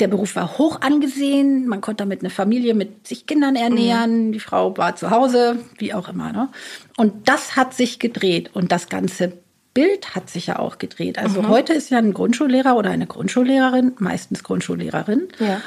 Der 0.00 0.08
Beruf 0.08 0.36
war 0.36 0.58
hoch 0.58 0.80
angesehen. 0.80 1.68
Man 1.68 1.80
konnte 1.80 2.02
damit 2.02 2.20
eine 2.20 2.30
Familie 2.30 2.74
mit 2.74 3.06
sich 3.06 3.26
Kindern 3.26 3.56
ernähren. 3.56 4.28
Mhm. 4.28 4.32
Die 4.32 4.40
Frau 4.40 4.76
war 4.76 4.96
zu 4.96 5.10
Hause, 5.10 5.58
wie 5.78 5.94
auch 5.94 6.08
immer. 6.08 6.32
Ne? 6.32 6.48
Und 6.96 7.28
das 7.28 7.56
hat 7.56 7.74
sich 7.74 7.98
gedreht. 7.98 8.50
Und 8.54 8.72
das 8.72 8.88
ganze 8.88 9.32
Bild 9.74 10.14
hat 10.14 10.28
sich 10.28 10.48
ja 10.48 10.58
auch 10.58 10.78
gedreht. 10.78 11.18
Also 11.18 11.42
mhm. 11.42 11.48
heute 11.48 11.72
ist 11.72 11.90
ja 11.90 11.98
ein 11.98 12.12
Grundschullehrer 12.14 12.76
oder 12.76 12.90
eine 12.90 13.06
Grundschullehrerin, 13.06 13.92
meistens 13.98 14.42
Grundschullehrerin. 14.42 15.28
Ja. 15.38 15.60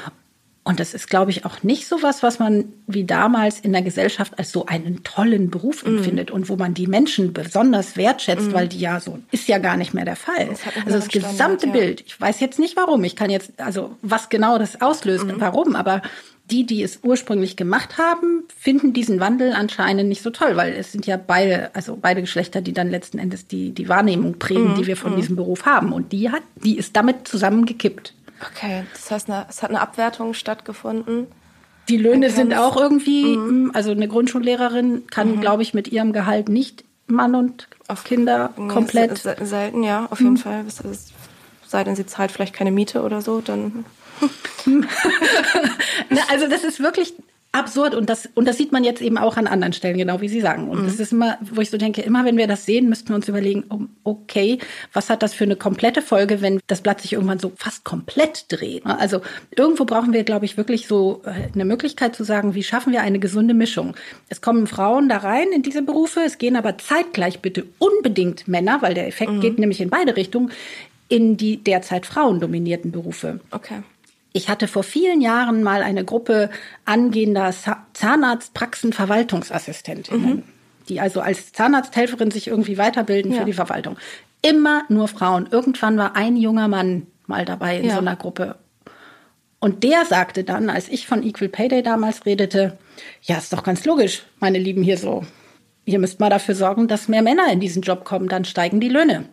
Und 0.66 0.80
das 0.80 0.94
ist, 0.94 1.08
glaube 1.08 1.30
ich, 1.30 1.44
auch 1.44 1.62
nicht 1.62 1.86
so 1.86 2.02
was, 2.02 2.24
was 2.24 2.40
man 2.40 2.64
wie 2.88 3.04
damals 3.04 3.60
in 3.60 3.72
der 3.72 3.82
Gesellschaft 3.82 4.36
als 4.36 4.50
so 4.50 4.66
einen 4.66 5.04
tollen 5.04 5.48
Beruf 5.48 5.86
mhm. 5.86 5.98
empfindet 5.98 6.32
und 6.32 6.48
wo 6.48 6.56
man 6.56 6.74
die 6.74 6.88
Menschen 6.88 7.32
besonders 7.32 7.96
wertschätzt, 7.96 8.48
mhm. 8.48 8.52
weil 8.52 8.66
die 8.66 8.80
ja 8.80 8.98
so 8.98 9.20
ist 9.30 9.46
ja 9.46 9.58
gar 9.58 9.76
nicht 9.76 9.94
mehr 9.94 10.04
der 10.04 10.16
Fall. 10.16 10.48
Das 10.48 10.60
also 10.84 10.98
das 10.98 11.06
gesamte 11.06 11.36
Standard, 11.36 11.62
ja. 11.66 11.70
Bild. 11.70 12.04
Ich 12.04 12.20
weiß 12.20 12.40
jetzt 12.40 12.58
nicht 12.58 12.76
warum. 12.76 13.04
Ich 13.04 13.14
kann 13.14 13.30
jetzt, 13.30 13.52
also 13.60 13.96
was 14.02 14.28
genau 14.28 14.58
das 14.58 14.80
auslöst, 14.80 15.26
mhm. 15.26 15.36
warum, 15.38 15.76
aber 15.76 16.02
die, 16.50 16.66
die 16.66 16.82
es 16.82 16.98
ursprünglich 17.04 17.56
gemacht 17.56 17.96
haben, 17.96 18.42
finden 18.58 18.92
diesen 18.92 19.20
Wandel 19.20 19.52
anscheinend 19.52 20.08
nicht 20.08 20.22
so 20.22 20.30
toll, 20.30 20.56
weil 20.56 20.72
es 20.72 20.90
sind 20.90 21.06
ja 21.06 21.16
beide, 21.16 21.72
also 21.76 21.96
beide 22.00 22.22
Geschlechter, 22.22 22.60
die 22.60 22.72
dann 22.72 22.90
letzten 22.90 23.20
Endes 23.20 23.46
die, 23.46 23.70
die 23.70 23.88
Wahrnehmung 23.88 24.40
prägen, 24.40 24.74
die 24.74 24.82
mhm. 24.82 24.86
wir 24.88 24.96
von 24.96 25.12
mhm. 25.12 25.16
diesem 25.16 25.36
Beruf 25.36 25.64
haben. 25.64 25.92
Und 25.92 26.10
die 26.10 26.30
hat, 26.30 26.42
die 26.56 26.76
ist 26.76 26.96
damit 26.96 27.28
zusammengekippt. 27.28 28.14
Okay, 28.40 28.84
das 28.92 29.10
heißt, 29.10 29.30
eine, 29.30 29.46
es 29.48 29.62
hat 29.62 29.70
eine 29.70 29.80
Abwertung 29.80 30.34
stattgefunden. 30.34 31.26
Die 31.88 31.96
Löhne 31.96 32.30
sind 32.30 32.52
auch 32.54 32.76
irgendwie, 32.76 33.36
mhm. 33.36 33.70
also 33.72 33.92
eine 33.92 34.08
Grundschullehrerin 34.08 35.06
kann, 35.08 35.36
mhm. 35.36 35.40
glaube 35.40 35.62
ich, 35.62 35.72
mit 35.72 35.88
ihrem 35.88 36.12
Gehalt 36.12 36.48
nicht 36.48 36.84
Mann 37.06 37.34
und 37.34 37.68
auf 37.86 38.04
Kinder 38.04 38.52
nee, 38.56 38.68
komplett. 38.68 39.16
Selten, 39.18 39.82
ja, 39.82 40.06
auf 40.10 40.18
jeden 40.18 40.32
mhm. 40.32 40.38
Fall. 40.38 40.64
Sei 41.66 41.84
denn, 41.84 41.96
sie 41.96 42.06
zahlt 42.06 42.32
vielleicht 42.32 42.54
keine 42.54 42.72
Miete 42.72 43.02
oder 43.02 43.22
so, 43.22 43.40
dann. 43.40 43.84
also 46.30 46.48
das 46.48 46.64
ist 46.64 46.80
wirklich 46.80 47.14
absurd 47.58 47.94
und 47.94 48.08
das 48.08 48.28
und 48.34 48.46
das 48.46 48.56
sieht 48.56 48.72
man 48.72 48.84
jetzt 48.84 49.02
eben 49.02 49.18
auch 49.18 49.36
an 49.36 49.46
anderen 49.46 49.72
Stellen 49.72 49.96
genau 49.96 50.20
wie 50.20 50.28
Sie 50.28 50.40
sagen. 50.40 50.68
Und 50.68 50.82
mhm. 50.82 50.86
das 50.86 51.00
ist 51.00 51.12
immer 51.12 51.38
wo 51.40 51.60
ich 51.60 51.70
so 51.70 51.78
denke 51.78 52.02
immer 52.02 52.24
wenn 52.24 52.36
wir 52.36 52.46
das 52.46 52.66
sehen 52.66 52.88
müssten 52.88 53.08
wir 53.08 53.16
uns 53.16 53.28
überlegen 53.28 53.64
oh, 53.70 53.80
okay 54.04 54.58
was 54.92 55.10
hat 55.10 55.22
das 55.22 55.34
für 55.34 55.44
eine 55.44 55.56
komplette 55.56 56.02
Folge 56.02 56.42
wenn 56.42 56.60
das 56.66 56.80
Blatt 56.80 57.00
sich 57.00 57.14
irgendwann 57.14 57.38
so 57.38 57.52
fast 57.56 57.84
komplett 57.84 58.46
dreht? 58.48 58.84
Also 58.86 59.20
irgendwo 59.56 59.84
brauchen 59.84 60.12
wir 60.12 60.24
glaube 60.24 60.44
ich 60.44 60.56
wirklich 60.56 60.86
so 60.86 61.22
äh, 61.24 61.52
eine 61.52 61.64
Möglichkeit 61.64 62.14
zu 62.14 62.24
sagen 62.24 62.54
wie 62.54 62.62
schaffen 62.62 62.92
wir 62.92 63.02
eine 63.02 63.18
gesunde 63.18 63.54
Mischung? 63.54 63.94
Es 64.28 64.40
kommen 64.40 64.66
Frauen 64.66 65.08
da 65.08 65.18
rein 65.18 65.48
in 65.54 65.62
diese 65.62 65.82
Berufe 65.82 66.20
es 66.20 66.38
gehen 66.38 66.56
aber 66.56 66.78
zeitgleich 66.78 67.40
bitte 67.40 67.64
unbedingt 67.78 68.48
Männer 68.48 68.82
weil 68.82 68.94
der 68.94 69.06
Effekt 69.06 69.32
mhm. 69.32 69.40
geht 69.40 69.58
nämlich 69.58 69.80
in 69.80 69.90
beide 69.90 70.16
Richtungen 70.16 70.50
in 71.08 71.36
die 71.36 71.58
derzeit 71.58 72.04
frauendominierten 72.04 72.90
Berufe. 72.90 73.40
Okay 73.50 73.82
ich 74.36 74.48
hatte 74.50 74.68
vor 74.68 74.82
vielen 74.82 75.22
Jahren 75.22 75.62
mal 75.62 75.82
eine 75.82 76.04
Gruppe 76.04 76.50
angehender 76.84 77.54
Zahnarztpraxenverwaltungsassistentinnen, 77.94 80.28
mhm. 80.28 80.42
die 80.90 81.00
also 81.00 81.22
als 81.22 81.52
Zahnarzthelferin 81.52 82.30
sich 82.30 82.48
irgendwie 82.48 82.76
weiterbilden 82.76 83.32
ja. 83.32 83.38
für 83.38 83.46
die 83.46 83.54
Verwaltung. 83.54 83.96
Immer 84.42 84.82
nur 84.90 85.08
Frauen. 85.08 85.48
Irgendwann 85.50 85.96
war 85.96 86.16
ein 86.16 86.36
junger 86.36 86.68
Mann 86.68 87.06
mal 87.26 87.46
dabei 87.46 87.78
in 87.78 87.86
ja. 87.86 87.94
so 87.94 88.00
einer 88.00 88.14
Gruppe. 88.14 88.56
Und 89.58 89.84
der 89.84 90.04
sagte 90.04 90.44
dann, 90.44 90.68
als 90.68 90.90
ich 90.90 91.06
von 91.06 91.22
Equal 91.22 91.48
Pay 91.48 91.68
Day 91.68 91.82
damals 91.82 92.26
redete, 92.26 92.76
ja, 93.22 93.38
ist 93.38 93.54
doch 93.54 93.62
ganz 93.62 93.86
logisch, 93.86 94.24
meine 94.38 94.58
Lieben 94.58 94.82
hier 94.82 94.98
so. 94.98 95.24
Ihr 95.86 95.98
müsst 95.98 96.20
mal 96.20 96.28
dafür 96.28 96.54
sorgen, 96.54 96.88
dass 96.88 97.08
mehr 97.08 97.22
Männer 97.22 97.50
in 97.50 97.60
diesen 97.60 97.80
Job 97.80 98.04
kommen, 98.04 98.28
dann 98.28 98.44
steigen 98.44 98.80
die 98.80 98.90
Löhne. 98.90 99.24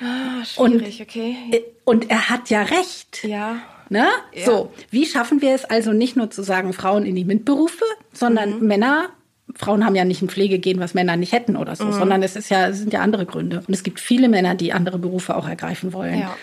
Ah, 0.00 0.42
schwierig, 0.46 1.00
und, 1.00 1.08
okay. 1.08 1.62
Und 1.84 2.10
er 2.10 2.30
hat 2.30 2.48
ja 2.48 2.62
recht. 2.62 3.22
Ja. 3.22 3.60
Ne? 3.94 4.08
Ja. 4.34 4.44
So, 4.44 4.72
wie 4.90 5.06
schaffen 5.06 5.40
wir 5.40 5.54
es 5.54 5.64
also 5.64 5.92
nicht 5.92 6.16
nur 6.16 6.28
zu 6.28 6.42
sagen, 6.42 6.72
Frauen 6.72 7.06
in 7.06 7.14
die 7.14 7.24
MINT-Berufe, 7.24 7.84
sondern 8.12 8.58
mhm. 8.58 8.66
Männer 8.66 9.10
Frauen 9.54 9.84
haben 9.86 9.94
ja 9.94 10.04
nicht 10.04 10.20
ein 10.20 10.28
Pflegegehen, 10.28 10.80
was 10.80 10.94
Männer 10.94 11.16
nicht 11.16 11.32
hätten 11.32 11.56
oder 11.56 11.76
so, 11.76 11.84
mhm. 11.84 11.92
sondern 11.92 12.24
es 12.24 12.34
ist 12.34 12.48
ja, 12.48 12.66
es 12.70 12.78
sind 12.78 12.92
ja 12.92 13.02
andere 13.02 13.24
Gründe. 13.24 13.58
Und 13.58 13.72
es 13.72 13.84
gibt 13.84 14.00
viele 14.00 14.28
Männer, 14.28 14.56
die 14.56 14.72
andere 14.72 14.98
Berufe 14.98 15.36
auch 15.36 15.46
ergreifen 15.46 15.92
wollen. 15.92 16.18
Ja. 16.18 16.36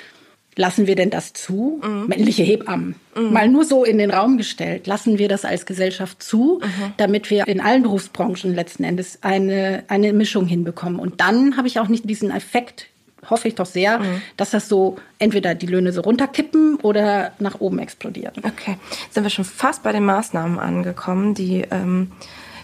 Lassen 0.56 0.88
wir 0.88 0.96
denn 0.96 1.10
das 1.10 1.34
zu? 1.34 1.82
Mhm. 1.84 2.08
Männliche 2.08 2.44
Hebammen. 2.44 2.96
Mhm. 3.14 3.34
Mal 3.34 3.50
nur 3.50 3.66
so 3.66 3.84
in 3.84 3.98
den 3.98 4.12
Raum 4.12 4.38
gestellt. 4.38 4.88
Lassen 4.88 5.18
wir 5.18 5.28
das 5.28 5.44
als 5.44 5.66
Gesellschaft 5.66 6.24
zu, 6.24 6.62
mhm. 6.64 6.94
damit 6.96 7.30
wir 7.30 7.50
in 7.50 7.60
allen 7.60 7.84
Berufsbranchen 7.84 8.56
letzten 8.56 8.86
Endes 8.86 9.20
eine, 9.24 9.84
eine 9.90 10.14
Mischung 10.14 10.46
hinbekommen. 10.46 10.98
Und 10.98 11.20
dann 11.20 11.58
habe 11.58 11.68
ich 11.68 11.82
auch 11.82 11.90
nicht 11.90 12.10
diesen 12.10 12.32
Effekt 12.32 12.88
hoffe 13.30 13.48
ich 13.48 13.56
doch 13.56 13.66
sehr, 13.66 14.00
mhm. 14.00 14.22
dass 14.38 14.52
das 14.52 14.68
so 14.68 14.98
entweder 15.20 15.56
die 15.56 15.68
Löhne 15.68 15.94
so 15.94 16.02
runterkippen 16.02 16.78
oder 16.78 17.32
nach 17.40 17.60
oben 17.60 17.80
explodieren. 17.80 18.34
Okay, 18.44 18.78
Jetzt 19.04 19.14
sind 19.14 19.24
wir 19.24 19.30
schon 19.30 19.46
fast 19.46 19.84
bei 19.84 19.92
den 19.92 20.06
Maßnahmen 20.06 20.60
angekommen, 20.60 21.34
die 21.34 21.66
ähm, 21.72 22.12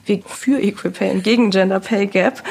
wir 0.06 0.22
für 0.26 0.62
Equal 0.62 0.92
Pay 0.92 1.12
und 1.12 1.24
gegen 1.24 1.52
Gender 1.52 1.80
Pay 1.80 2.08
Gap 2.08 2.42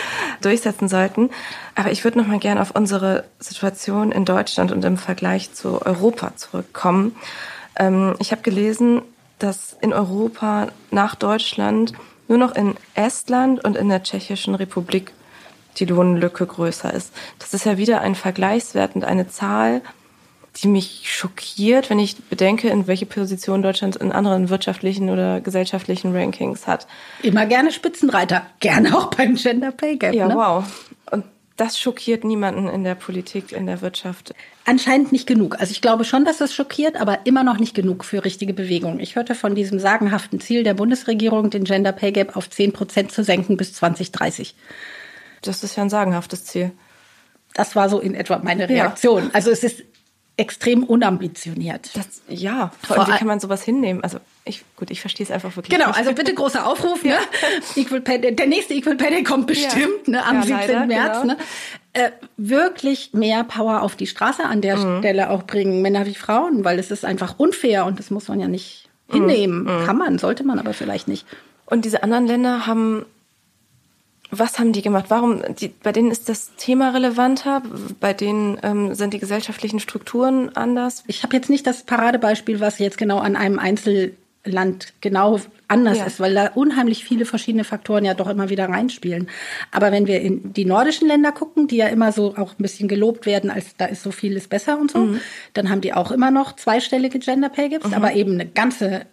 durchsetzen 0.42 0.88
sollten. 0.88 1.30
Aber 1.74 1.90
ich 1.90 2.04
würde 2.04 2.18
noch 2.18 2.26
mal 2.26 2.38
gerne 2.38 2.60
auf 2.60 2.72
unsere 2.72 3.24
Situation 3.38 4.12
in 4.12 4.24
Deutschland 4.24 4.72
und 4.72 4.84
im 4.84 4.98
Vergleich 4.98 5.52
zu 5.52 5.84
Europa 5.84 6.36
zurückkommen. 6.36 7.16
Ähm, 7.78 8.14
ich 8.18 8.32
habe 8.32 8.42
gelesen, 8.42 9.02
dass 9.38 9.76
in 9.80 9.92
Europa 9.92 10.68
nach 10.90 11.14
Deutschland 11.14 11.92
nur 12.28 12.38
noch 12.38 12.54
in 12.54 12.74
Estland 12.94 13.64
und 13.64 13.76
in 13.76 13.88
der 13.88 14.02
Tschechischen 14.02 14.54
Republik 14.54 15.12
die 15.78 15.84
Lohnlücke 15.84 16.46
größer 16.46 16.92
ist. 16.92 17.12
Das 17.38 17.54
ist 17.54 17.64
ja 17.64 17.78
wieder 17.78 18.00
ein 18.00 18.14
Vergleichswert 18.14 18.94
und 18.94 19.04
eine 19.04 19.28
Zahl, 19.28 19.82
die 20.62 20.68
mich 20.68 21.02
schockiert, 21.04 21.90
wenn 21.90 21.98
ich 21.98 22.16
bedenke, 22.16 22.68
in 22.68 22.86
welche 22.86 23.06
Position 23.06 23.62
Deutschland 23.62 23.96
in 23.96 24.12
anderen 24.12 24.48
wirtschaftlichen 24.48 25.10
oder 25.10 25.40
gesellschaftlichen 25.40 26.16
Rankings 26.16 26.66
hat. 26.66 26.86
Immer 27.22 27.46
gerne 27.46 27.72
Spitzenreiter, 27.72 28.46
gerne 28.60 28.96
auch 28.96 29.06
beim 29.10 29.34
Gender 29.34 29.70
Pay 29.70 29.96
Gap. 29.96 30.14
Ja, 30.14 30.28
ne? 30.28 30.34
wow. 30.34 30.64
Und 31.10 31.24
das 31.56 31.78
schockiert 31.78 32.24
niemanden 32.24 32.68
in 32.68 32.84
der 32.84 32.94
Politik, 32.94 33.52
in 33.52 33.66
der 33.66 33.82
Wirtschaft. 33.82 34.34
Anscheinend 34.64 35.12
nicht 35.12 35.26
genug. 35.26 35.60
Also 35.60 35.72
ich 35.72 35.82
glaube 35.82 36.04
schon, 36.04 36.24
dass 36.24 36.40
es 36.40 36.54
schockiert, 36.54 36.96
aber 36.96 37.20
immer 37.24 37.44
noch 37.44 37.58
nicht 37.58 37.74
genug 37.74 38.04
für 38.04 38.24
richtige 38.24 38.54
Bewegung. 38.54 38.98
Ich 38.98 39.16
hörte 39.16 39.34
von 39.34 39.54
diesem 39.54 39.78
sagenhaften 39.78 40.40
Ziel 40.40 40.64
der 40.64 40.74
Bundesregierung, 40.74 41.50
den 41.50 41.64
Gender 41.64 41.92
Pay 41.92 42.12
Gap 42.12 42.36
auf 42.36 42.48
10 42.48 42.72
Prozent 42.72 43.12
zu 43.12 43.22
senken 43.22 43.56
bis 43.56 43.74
2030. 43.74 44.54
Das 45.48 45.62
ist 45.62 45.76
ja 45.76 45.82
ein 45.82 45.90
sagenhaftes 45.90 46.44
Ziel. 46.44 46.72
Das 47.54 47.74
war 47.74 47.88
so 47.88 47.98
in 48.00 48.14
etwa 48.14 48.38
meine 48.38 48.68
Reaktion. 48.68 49.24
Ja. 49.24 49.30
Also 49.32 49.50
es 49.50 49.64
ist 49.64 49.82
extrem 50.36 50.84
unambitioniert. 50.84 51.96
Das, 51.96 52.22
ja, 52.28 52.70
vor, 52.82 52.98
allem, 52.98 53.06
wie 53.08 53.18
kann 53.18 53.26
man 53.26 53.40
sowas 53.40 53.62
hinnehmen? 53.62 54.02
Also 54.02 54.18
ich, 54.44 54.64
gut, 54.76 54.90
ich 54.90 55.00
verstehe 55.00 55.24
es 55.24 55.30
einfach 55.30 55.56
wirklich. 55.56 55.76
Genau, 55.76 55.88
nicht. 55.88 55.98
also 55.98 56.12
bitte 56.12 56.34
großer 56.34 56.66
Aufruf. 56.66 57.02
Ne? 57.02 57.16
Equal 57.76 58.02
Pay 58.02 58.20
Day, 58.20 58.36
der 58.36 58.46
nächste 58.46 58.74
Equal 58.74 58.96
Pay 58.96 59.10
Day 59.10 59.22
kommt 59.22 59.46
bestimmt 59.46 60.06
ja. 60.06 60.12
ne, 60.12 60.26
am 60.26 60.36
ja, 60.36 60.42
17. 60.42 60.58
Leider, 60.58 60.86
März. 60.86 61.22
Genau. 61.22 61.34
Ne? 61.34 61.38
Äh, 61.94 62.10
wirklich 62.36 63.14
mehr 63.14 63.44
Power 63.44 63.80
auf 63.80 63.96
die 63.96 64.06
Straße 64.06 64.44
an 64.44 64.60
der 64.60 64.76
mhm. 64.76 64.98
Stelle 64.98 65.30
auch 65.30 65.44
bringen, 65.44 65.80
Männer 65.80 66.04
wie 66.04 66.14
Frauen, 66.14 66.64
weil 66.64 66.78
es 66.78 66.90
ist 66.90 67.06
einfach 67.06 67.38
unfair 67.38 67.86
und 67.86 67.98
das 67.98 68.10
muss 68.10 68.28
man 68.28 68.38
ja 68.38 68.48
nicht 68.48 68.90
mhm. 69.08 69.14
hinnehmen. 69.14 69.62
Mhm. 69.62 69.86
Kann 69.86 69.96
man, 69.96 70.18
sollte 70.18 70.44
man 70.44 70.58
aber 70.58 70.74
vielleicht 70.74 71.08
nicht. 71.08 71.26
Und 71.64 71.86
diese 71.86 72.02
anderen 72.02 72.26
Länder 72.26 72.66
haben 72.66 73.06
was 74.38 74.58
haben 74.58 74.72
die 74.72 74.82
gemacht? 74.82 75.06
Warum? 75.08 75.42
Die, 75.60 75.68
bei 75.68 75.92
denen 75.92 76.10
ist 76.10 76.28
das 76.28 76.54
Thema 76.56 76.90
relevanter, 76.90 77.62
bei 78.00 78.12
denen 78.12 78.58
ähm, 78.62 78.94
sind 78.94 79.14
die 79.14 79.18
gesellschaftlichen 79.18 79.80
Strukturen 79.80 80.54
anders. 80.56 81.04
Ich 81.06 81.22
habe 81.22 81.36
jetzt 81.36 81.50
nicht 81.50 81.66
das 81.66 81.84
Paradebeispiel, 81.84 82.60
was 82.60 82.78
jetzt 82.78 82.98
genau 82.98 83.18
an 83.18 83.36
einem 83.36 83.58
Einzelland 83.58 84.92
genau 85.00 85.40
anders 85.68 85.98
ja. 85.98 86.04
ist, 86.04 86.20
weil 86.20 86.34
da 86.34 86.50
unheimlich 86.54 87.04
viele 87.04 87.24
verschiedene 87.24 87.64
Faktoren 87.64 88.04
ja 88.04 88.14
doch 88.14 88.28
immer 88.28 88.48
wieder 88.48 88.68
reinspielen. 88.68 89.28
Aber 89.72 89.92
wenn 89.92 90.06
wir 90.06 90.20
in 90.20 90.52
die 90.52 90.64
nordischen 90.64 91.08
Länder 91.08 91.32
gucken, 91.32 91.66
die 91.66 91.76
ja 91.76 91.88
immer 91.88 92.12
so 92.12 92.36
auch 92.36 92.52
ein 92.52 92.62
bisschen 92.62 92.88
gelobt 92.88 93.26
werden, 93.26 93.50
als 93.50 93.76
da 93.76 93.86
ist 93.86 94.02
so 94.02 94.12
vieles 94.12 94.48
besser 94.48 94.78
und 94.78 94.90
so, 94.90 94.98
mhm. 94.98 95.20
dann 95.54 95.70
haben 95.70 95.80
die 95.80 95.92
auch 95.92 96.10
immer 96.10 96.30
noch 96.30 96.54
zweistellige 96.54 97.18
Gender 97.18 97.48
Pay 97.48 97.70
Gaps, 97.70 97.88
mhm. 97.88 97.94
aber 97.94 98.12
eben 98.14 98.32
eine 98.32 98.46
ganze 98.46 99.06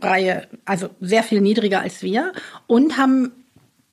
Reihe, 0.00 0.46
also 0.64 0.90
sehr 1.00 1.22
viel 1.22 1.40
niedriger 1.40 1.80
als 1.80 2.02
wir 2.02 2.32
und 2.66 2.98
haben 2.98 3.32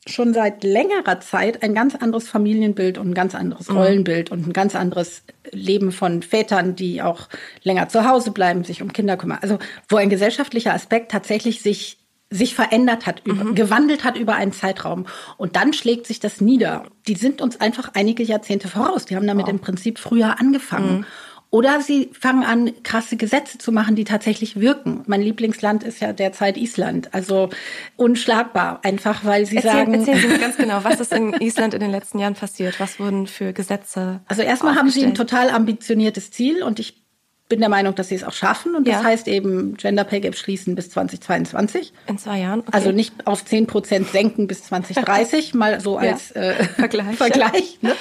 schon 0.08 0.34
seit 0.34 0.64
längerer 0.64 1.22
Zeit 1.22 1.64
ein 1.64 1.74
ganz 1.74 1.96
anderes 1.96 2.28
Familienbild 2.28 2.98
und 2.98 3.10
ein 3.10 3.14
ganz 3.14 3.36
anderes 3.36 3.70
mhm. 3.70 3.78
Rollenbild 3.78 4.32
und 4.32 4.48
ein 4.48 4.54
ganz 4.54 4.76
anderes 4.76 5.24
Leben 5.52 5.92
von 5.92 6.22
Vätern, 6.22 6.76
die 6.76 7.02
auch 7.02 7.30
länger 7.64 7.90
zu 7.90 8.08
Hause 8.08 8.32
bleiben, 8.32 8.64
sich 8.64 8.82
um 8.82 8.92
Kinder 8.92 9.18
kümmern. 9.18 9.40
Also 9.42 9.60
wo 9.88 9.96
ein 9.98 10.10
gesellschaftlicher 10.10 10.74
Aspekt 10.74 11.12
tatsächlich 11.12 11.62
sich 11.62 11.98
sich 12.34 12.56
verändert 12.56 13.06
hat, 13.06 13.26
mhm. 13.28 13.54
gewandelt 13.54 14.04
hat 14.04 14.18
über 14.18 14.34
einen 14.34 14.54
Zeitraum. 14.54 15.06
Und 15.38 15.56
dann 15.56 15.72
schlägt 15.72 16.08
sich 16.08 16.20
das 16.20 16.42
nieder. 16.42 16.86
Die 17.08 17.14
sind 17.14 17.42
uns 17.42 17.62
einfach 17.62 17.92
einige 17.94 18.24
Jahrzehnte 18.24 18.68
voraus. 18.68 19.06
Die 19.06 19.16
haben 19.16 19.28
damit 19.28 19.46
wow. 19.46 19.54
im 19.54 19.60
Prinzip 19.60 20.00
früher 20.00 20.40
angefangen. 20.40 21.00
Mhm. 21.00 21.06
Oder 21.54 21.82
sie 21.82 22.10
fangen 22.20 22.44
an, 22.44 22.72
krasse 22.82 23.16
Gesetze 23.16 23.60
zu 23.60 23.72
machen, 23.72 23.96
die 23.96 24.06
tatsächlich 24.06 24.60
wirken. 24.60 25.04
Mein 25.06 25.22
Lieblingsland 25.22 25.84
ist 25.84 26.02
ja 26.02 26.12
derzeit 26.12 26.58
Island. 26.58 27.14
Also 27.14 27.50
unschlagbar, 27.96 28.80
einfach 28.82 29.24
weil 29.24 29.46
sie 29.46 29.58
erzähl, 29.58 29.72
sagen. 29.72 29.94
Erzählen 29.94 30.20
Sie 30.20 30.28
mir 30.30 30.40
ganz 30.40 30.58
genau, 30.58 30.84
was 30.84 31.00
ist 31.00 31.14
in 31.14 31.32
Island 31.34 31.76
in 31.76 31.80
den 31.80 31.92
letzten 31.92 32.18
Jahren 32.18 32.34
passiert? 32.34 32.80
Was 32.80 33.00
wurden 33.00 33.28
für 33.28 33.54
Gesetze? 33.54 34.22
Also 34.28 34.42
erstmal 34.42 34.74
haben 34.78 34.90
sie 34.90 35.06
ein 35.06 35.14
total 35.14 35.52
ambitioniertes 35.52 36.32
Ziel 36.32 36.64
und 36.64 36.80
ich 36.80 37.03
bin 37.50 37.60
der 37.60 37.70
Meinung, 37.70 37.94
dass 37.94 38.10
sie 38.10 38.16
es 38.16 38.24
auch 38.24 38.34
schaffen. 38.34 38.76
Und 38.76 38.88
das 38.88 38.96
ja. 38.96 39.04
heißt 39.04 39.28
eben 39.28 39.76
Gender 39.76 40.04
Pay 40.04 40.22
Gap 40.22 40.36
schließen 40.36 40.76
bis 40.76 40.90
2022. 40.90 41.94
In 42.08 42.18
zwei 42.18 42.40
Jahren. 42.40 42.62
Okay. 42.62 42.72
Also 42.72 42.92
nicht 42.92 43.28
auf 43.28 43.44
10 43.44 43.68
Prozent 43.68 44.10
senken 44.10 44.48
bis 44.48 44.64
2030, 44.64 45.54
mal 45.54 45.80
so 45.80 45.98
als 45.98 46.34
ja. 46.34 46.42
äh, 46.42 46.64
Vergleich. 46.64 47.16
Vergleich 47.18 47.78
ne? 47.82 47.96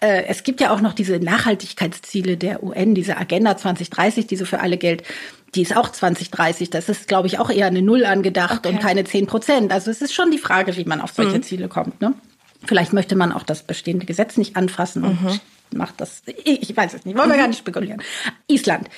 äh, 0.00 0.24
es 0.26 0.44
gibt 0.44 0.60
ja 0.60 0.70
auch 0.70 0.80
noch 0.80 0.92
diese 0.92 1.18
Nachhaltigkeitsziele 1.18 2.36
der 2.36 2.62
UN, 2.62 2.94
diese 2.94 3.16
Agenda 3.16 3.56
2030, 3.56 4.26
die 4.26 4.36
so 4.36 4.44
für 4.44 4.60
alle 4.60 4.76
gilt. 4.76 5.02
Die 5.54 5.62
ist 5.62 5.76
auch 5.76 5.88
2030. 5.88 6.70
Das 6.70 6.88
ist, 6.88 7.08
glaube 7.08 7.26
ich, 7.26 7.38
auch 7.38 7.50
eher 7.50 7.66
eine 7.66 7.82
Null 7.82 8.04
angedacht 8.04 8.66
okay. 8.66 8.68
und 8.68 8.80
keine 8.80 9.04
10 9.04 9.26
Prozent. 9.26 9.72
Also 9.72 9.90
es 9.90 10.00
ist 10.00 10.14
schon 10.14 10.30
die 10.30 10.38
Frage, 10.38 10.76
wie 10.76 10.84
man 10.84 11.00
auf 11.00 11.12
solche 11.12 11.38
mhm. 11.38 11.42
Ziele 11.42 11.68
kommt. 11.68 12.00
Ne? 12.00 12.14
Vielleicht 12.64 12.92
möchte 12.92 13.16
man 13.16 13.32
auch 13.32 13.42
das 13.42 13.62
bestehende 13.62 14.06
Gesetz 14.06 14.36
nicht 14.36 14.56
anfassen 14.56 15.04
und 15.04 15.22
mhm 15.22 15.40
macht 15.72 16.00
das. 16.00 16.22
Ich 16.44 16.76
weiß 16.76 16.94
es 16.94 17.04
nicht, 17.04 17.16
wollen 17.16 17.30
wir 17.30 17.36
gar 17.36 17.48
nicht 17.48 17.58
spekulieren. 17.58 18.02
Island. 18.48 18.88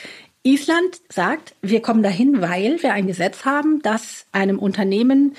Island 0.42 1.00
sagt, 1.08 1.54
wir 1.62 1.80
kommen 1.80 2.02
dahin, 2.02 2.42
weil 2.42 2.82
wir 2.82 2.92
ein 2.92 3.06
Gesetz 3.06 3.44
haben, 3.46 3.80
das 3.80 4.26
einem 4.32 4.58
Unternehmen 4.58 5.34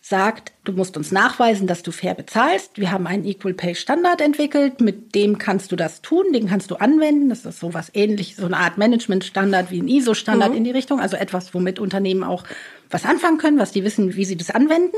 sagt, 0.00 0.52
du 0.64 0.72
musst 0.72 0.96
uns 0.96 1.12
nachweisen, 1.12 1.68
dass 1.68 1.84
du 1.84 1.92
fair 1.92 2.14
bezahlst. 2.14 2.78
Wir 2.78 2.90
haben 2.90 3.06
einen 3.06 3.24
Equal 3.24 3.54
Pay 3.54 3.76
Standard 3.76 4.20
entwickelt, 4.20 4.80
mit 4.80 5.14
dem 5.14 5.38
kannst 5.38 5.70
du 5.70 5.76
das 5.76 6.02
tun, 6.02 6.32
den 6.32 6.48
kannst 6.48 6.70
du 6.72 6.76
anwenden. 6.76 7.28
Das 7.28 7.46
ist 7.46 7.60
sowas 7.60 7.92
ähnliches, 7.94 8.38
so 8.38 8.46
eine 8.46 8.56
Art 8.56 8.76
Management 8.76 9.24
Standard 9.24 9.70
wie 9.70 9.80
ein 9.80 9.88
ISO 9.88 10.14
Standard 10.14 10.50
mhm. 10.50 10.56
in 10.56 10.64
die 10.64 10.72
Richtung, 10.72 11.00
also 11.00 11.16
etwas, 11.16 11.54
womit 11.54 11.78
Unternehmen 11.78 12.24
auch 12.24 12.42
was 12.90 13.04
anfangen 13.04 13.38
können, 13.38 13.58
was 13.58 13.70
die 13.70 13.84
wissen, 13.84 14.16
wie 14.16 14.24
sie 14.24 14.36
das 14.36 14.50
anwenden. 14.50 14.96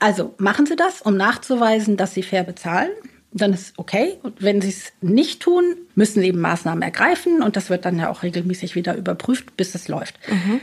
Also 0.00 0.34
machen 0.36 0.66
sie 0.66 0.76
das, 0.76 1.00
um 1.00 1.16
nachzuweisen, 1.16 1.96
dass 1.96 2.12
sie 2.12 2.22
fair 2.22 2.44
bezahlen 2.44 2.90
dann 3.32 3.52
ist 3.52 3.74
okay. 3.78 4.18
Und 4.22 4.42
wenn 4.42 4.60
sie 4.60 4.68
es 4.68 4.92
nicht 5.00 5.40
tun, 5.40 5.76
müssen 5.94 6.20
sie 6.20 6.28
eben 6.28 6.40
Maßnahmen 6.40 6.82
ergreifen 6.82 7.42
und 7.42 7.56
das 7.56 7.70
wird 7.70 7.84
dann 7.84 7.98
ja 7.98 8.10
auch 8.10 8.22
regelmäßig 8.22 8.74
wieder 8.74 8.94
überprüft, 8.96 9.56
bis 9.56 9.74
es 9.74 9.88
läuft. 9.88 10.18
Mhm. 10.28 10.60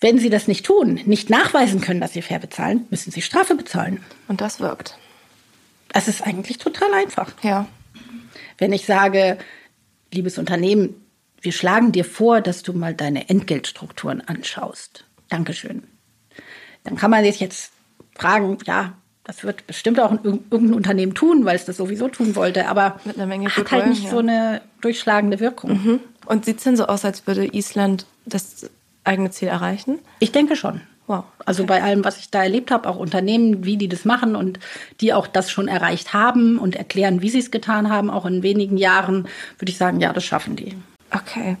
Wenn 0.00 0.18
sie 0.18 0.30
das 0.30 0.48
nicht 0.48 0.66
tun, 0.66 1.00
nicht 1.06 1.30
nachweisen 1.30 1.80
können, 1.80 2.00
dass 2.00 2.12
sie 2.12 2.22
fair 2.22 2.38
bezahlen, 2.38 2.86
müssen 2.90 3.12
sie 3.12 3.22
Strafe 3.22 3.54
bezahlen. 3.54 4.00
Und 4.28 4.40
das 4.40 4.60
wirkt. 4.60 4.98
Das 5.92 6.08
ist 6.08 6.22
eigentlich 6.22 6.58
total 6.58 6.92
einfach. 6.94 7.32
Ja. 7.42 7.68
Wenn 8.58 8.72
ich 8.72 8.84
sage, 8.86 9.38
liebes 10.12 10.38
Unternehmen, 10.38 10.94
wir 11.40 11.52
schlagen 11.52 11.92
dir 11.92 12.04
vor, 12.04 12.40
dass 12.40 12.62
du 12.62 12.72
mal 12.72 12.94
deine 12.94 13.28
Entgeltstrukturen 13.28 14.20
anschaust. 14.20 15.04
Dankeschön. 15.28 15.84
Dann 16.84 16.96
kann 16.96 17.10
man 17.10 17.24
sich 17.24 17.40
jetzt 17.40 17.72
fragen, 18.14 18.58
ja, 18.66 18.96
das 19.24 19.44
wird 19.44 19.66
bestimmt 19.66 20.00
auch 20.00 20.12
irgendein 20.12 20.74
Unternehmen 20.74 21.14
tun, 21.14 21.44
weil 21.44 21.56
es 21.56 21.64
das 21.64 21.76
sowieso 21.76 22.08
tun 22.08 22.34
wollte, 22.34 22.68
aber 22.68 23.00
Mit 23.04 23.16
einer 23.16 23.26
Menge 23.26 23.48
hat 23.48 23.70
halt 23.70 23.86
nicht 23.86 24.04
ja. 24.04 24.10
so 24.10 24.18
eine 24.18 24.62
durchschlagende 24.80 25.38
Wirkung. 25.38 25.70
Mhm. 25.70 26.00
Und 26.26 26.44
sieht 26.44 26.58
es 26.58 26.64
denn 26.64 26.76
so 26.76 26.86
aus, 26.86 27.04
als 27.04 27.26
würde 27.26 27.46
Island 27.46 28.06
das 28.26 28.68
eigene 29.04 29.30
Ziel 29.30 29.48
erreichen? 29.48 29.98
Ich 30.18 30.32
denke 30.32 30.56
schon. 30.56 30.80
Wow. 31.06 31.24
Also 31.44 31.66
bei 31.66 31.82
allem, 31.82 32.04
was 32.04 32.18
ich 32.18 32.30
da 32.30 32.42
erlebt 32.42 32.70
habe, 32.70 32.88
auch 32.88 32.96
Unternehmen, 32.96 33.64
wie 33.64 33.76
die 33.76 33.88
das 33.88 34.04
machen 34.04 34.36
und 34.36 34.60
die 35.00 35.12
auch 35.12 35.26
das 35.26 35.50
schon 35.50 35.68
erreicht 35.68 36.14
haben 36.14 36.58
und 36.58 36.76
erklären, 36.76 37.22
wie 37.22 37.30
sie 37.30 37.40
es 37.40 37.50
getan 37.50 37.90
haben, 37.90 38.08
auch 38.08 38.24
in 38.24 38.42
wenigen 38.42 38.76
Jahren, 38.76 39.28
würde 39.58 39.70
ich 39.70 39.78
sagen, 39.78 40.00
ja, 40.00 40.12
das 40.12 40.24
schaffen 40.24 40.56
die. 40.56 40.76
Okay. 41.10 41.56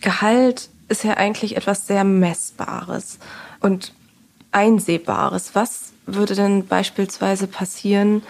Gehalt 0.00 0.68
ist 0.88 1.02
ja 1.02 1.14
eigentlich 1.14 1.56
etwas 1.56 1.86
sehr 1.86 2.04
Messbares 2.04 3.18
und 3.60 3.92
Einsehbares. 4.52 5.54
Was 5.54 5.92
würde 6.14 6.34
denn 6.34 6.66
beispielsweise 6.66 7.46
passieren, 7.46 8.22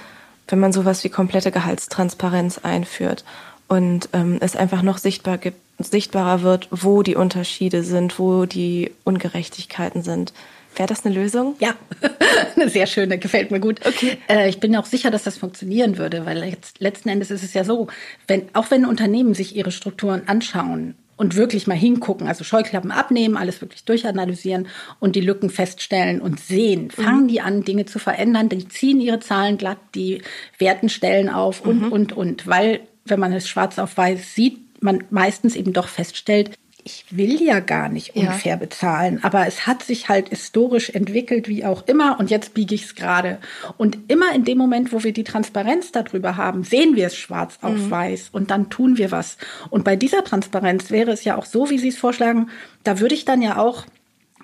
wenn 0.48 0.58
man 0.58 0.72
sowas 0.72 1.04
wie 1.04 1.08
komplette 1.08 1.50
Gehaltstransparenz 1.50 2.58
einführt 2.58 3.24
und 3.68 4.08
ähm, 4.12 4.38
es 4.40 4.56
einfach 4.56 4.82
noch 4.82 4.98
sichtbar 4.98 5.38
gibt, 5.38 5.58
sichtbarer 5.78 6.42
wird, 6.42 6.68
wo 6.70 7.02
die 7.02 7.14
Unterschiede 7.14 7.82
sind, 7.82 8.18
wo 8.18 8.46
die 8.46 8.90
Ungerechtigkeiten 9.04 10.02
sind? 10.02 10.32
Wäre 10.74 10.88
das 10.88 11.04
eine 11.04 11.14
Lösung? 11.14 11.56
Ja, 11.60 11.74
eine 12.56 12.68
sehr 12.68 12.86
schöne, 12.86 13.18
gefällt 13.18 13.50
mir 13.50 13.60
gut. 13.60 13.84
Okay. 13.86 14.18
Äh, 14.28 14.48
ich 14.48 14.60
bin 14.60 14.74
auch 14.76 14.86
sicher, 14.86 15.10
dass 15.10 15.24
das 15.24 15.36
funktionieren 15.36 15.98
würde, 15.98 16.26
weil 16.26 16.44
jetzt, 16.44 16.80
letzten 16.80 17.08
Endes 17.08 17.30
ist 17.30 17.42
es 17.42 17.54
ja 17.54 17.64
so, 17.64 17.88
wenn, 18.26 18.42
auch 18.54 18.70
wenn 18.70 18.84
Unternehmen 18.84 19.34
sich 19.34 19.56
ihre 19.56 19.70
Strukturen 19.70 20.22
anschauen 20.26 20.94
und 21.18 21.34
wirklich 21.36 21.66
mal 21.66 21.76
hingucken, 21.76 22.26
also 22.28 22.44
Scheuklappen 22.44 22.90
abnehmen, 22.90 23.36
alles 23.36 23.60
wirklich 23.60 23.84
durchanalysieren 23.84 24.68
und 25.00 25.16
die 25.16 25.20
Lücken 25.20 25.50
feststellen 25.50 26.20
und 26.20 26.40
sehen. 26.40 26.90
Fangen 26.90 27.24
mhm. 27.24 27.28
die 27.28 27.40
an, 27.40 27.64
Dinge 27.64 27.84
zu 27.84 27.98
verändern, 27.98 28.48
die 28.48 28.68
ziehen 28.68 29.00
ihre 29.00 29.20
Zahlen 29.20 29.58
glatt, 29.58 29.78
die 29.94 30.22
werten 30.58 30.88
Stellen 30.88 31.28
auf 31.28 31.60
und, 31.60 31.82
mhm. 31.82 31.92
und, 31.92 32.12
und. 32.16 32.46
Weil, 32.46 32.80
wenn 33.04 33.20
man 33.20 33.32
es 33.32 33.48
schwarz 33.48 33.78
auf 33.78 33.96
weiß 33.96 34.34
sieht, 34.34 34.82
man 34.82 35.04
meistens 35.10 35.56
eben 35.56 35.72
doch 35.72 35.88
feststellt, 35.88 36.52
ich 36.88 37.04
will 37.10 37.42
ja 37.42 37.60
gar 37.60 37.90
nicht 37.90 38.16
unfair 38.16 38.52
ja. 38.52 38.56
bezahlen, 38.56 39.20
aber 39.22 39.46
es 39.46 39.66
hat 39.66 39.82
sich 39.82 40.08
halt 40.08 40.30
historisch 40.30 40.88
entwickelt, 40.88 41.46
wie 41.46 41.64
auch 41.66 41.86
immer, 41.86 42.18
und 42.18 42.30
jetzt 42.30 42.54
biege 42.54 42.74
ich 42.74 42.84
es 42.84 42.94
gerade. 42.94 43.38
Und 43.76 43.98
immer 44.08 44.34
in 44.34 44.44
dem 44.44 44.56
Moment, 44.56 44.90
wo 44.90 45.04
wir 45.04 45.12
die 45.12 45.24
Transparenz 45.24 45.92
darüber 45.92 46.38
haben, 46.38 46.64
sehen 46.64 46.96
wir 46.96 47.06
es 47.06 47.14
schwarz 47.14 47.58
auf 47.60 47.76
mhm. 47.76 47.90
weiß 47.90 48.30
und 48.32 48.50
dann 48.50 48.70
tun 48.70 48.96
wir 48.96 49.10
was. 49.10 49.36
Und 49.68 49.84
bei 49.84 49.96
dieser 49.96 50.24
Transparenz 50.24 50.90
wäre 50.90 51.10
es 51.10 51.24
ja 51.24 51.36
auch 51.36 51.44
so, 51.44 51.68
wie 51.68 51.78
Sie 51.78 51.88
es 51.88 51.98
vorschlagen, 51.98 52.48
da 52.84 53.00
würde 53.00 53.14
ich 53.14 53.26
dann 53.26 53.42
ja 53.42 53.58
auch 53.58 53.84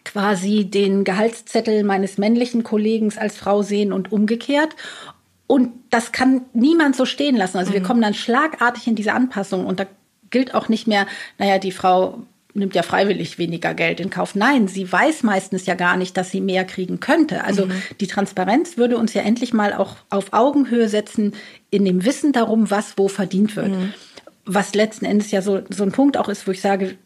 quasi 0.04 0.66
den 0.66 1.04
Gehaltszettel 1.04 1.82
meines 1.82 2.18
männlichen 2.18 2.62
Kollegen 2.62 3.10
als 3.16 3.38
Frau 3.38 3.62
sehen 3.62 3.90
und 3.90 4.12
umgekehrt. 4.12 4.76
Und 5.46 5.70
das 5.88 6.12
kann 6.12 6.42
niemand 6.52 6.94
so 6.94 7.06
stehen 7.06 7.36
lassen. 7.36 7.56
Also 7.56 7.70
mhm. 7.70 7.74
wir 7.76 7.82
kommen 7.82 8.02
dann 8.02 8.12
schlagartig 8.12 8.86
in 8.86 8.96
diese 8.96 9.14
Anpassung 9.14 9.64
und 9.64 9.80
da 9.80 9.86
gilt 10.34 10.54
auch 10.54 10.68
nicht 10.68 10.86
mehr, 10.86 11.06
naja, 11.38 11.58
die 11.58 11.72
Frau 11.72 12.24
nimmt 12.54 12.74
ja 12.74 12.82
freiwillig 12.82 13.38
weniger 13.38 13.74
Geld 13.74 14.00
in 14.00 14.10
Kauf. 14.10 14.34
Nein, 14.34 14.68
sie 14.68 14.90
weiß 14.90 15.24
meistens 15.24 15.66
ja 15.66 15.74
gar 15.74 15.96
nicht, 15.96 16.16
dass 16.16 16.30
sie 16.30 16.40
mehr 16.40 16.64
kriegen 16.64 17.00
könnte. 17.00 17.44
Also 17.44 17.66
mhm. 17.66 17.72
die 18.00 18.06
Transparenz 18.06 18.76
würde 18.76 18.96
uns 18.96 19.12
ja 19.12 19.22
endlich 19.22 19.52
mal 19.52 19.72
auch 19.72 19.96
auf 20.08 20.32
Augenhöhe 20.32 20.88
setzen 20.88 21.34
in 21.70 21.84
dem 21.84 22.04
Wissen 22.04 22.32
darum, 22.32 22.70
was 22.70 22.96
wo 22.96 23.08
verdient 23.08 23.56
wird. 23.56 23.70
Mhm. 23.70 23.92
Was 24.46 24.74
letzten 24.74 25.04
Endes 25.04 25.30
ja 25.30 25.42
so, 25.42 25.62
so 25.68 25.82
ein 25.82 25.92
Punkt 25.92 26.16
auch 26.16 26.28
ist, 26.28 26.46
wo 26.46 26.52
ich 26.52 26.60
sage, 26.60 26.96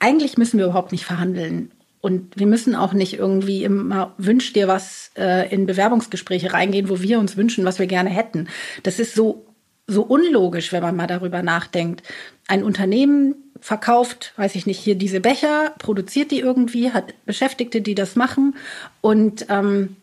eigentlich 0.00 0.36
müssen 0.36 0.58
wir 0.58 0.66
überhaupt 0.66 0.92
nicht 0.92 1.04
verhandeln. 1.04 1.70
Und 2.00 2.38
wir 2.38 2.46
müssen 2.46 2.74
auch 2.74 2.92
nicht 2.92 3.14
irgendwie 3.14 3.64
immer 3.64 4.14
wünsch 4.18 4.52
dir 4.52 4.68
was 4.68 5.10
äh, 5.16 5.52
in 5.52 5.66
Bewerbungsgespräche 5.66 6.52
reingehen, 6.52 6.88
wo 6.88 7.00
wir 7.00 7.18
uns 7.18 7.36
wünschen, 7.36 7.64
was 7.64 7.78
wir 7.78 7.86
gerne 7.86 8.10
hätten. 8.10 8.48
Das 8.82 8.98
ist 8.98 9.14
so 9.14 9.46
so 9.88 10.02
unlogisch, 10.02 10.72
wenn 10.72 10.82
man 10.82 10.96
mal 10.96 11.06
darüber 11.06 11.42
nachdenkt. 11.42 12.02
Ein 12.48 12.64
Unternehmen 12.64 13.45
verkauft, 13.66 14.32
weiß 14.36 14.54
ich 14.54 14.64
nicht, 14.64 14.78
hier 14.78 14.94
diese 14.94 15.18
Becher, 15.18 15.74
produziert 15.80 16.30
die 16.30 16.38
irgendwie, 16.38 16.92
hat 16.92 17.14
Beschäftigte, 17.24 17.80
die 17.80 17.96
das 17.96 18.14
machen. 18.14 18.54
Und 19.00 19.46
ähm, 19.48 19.96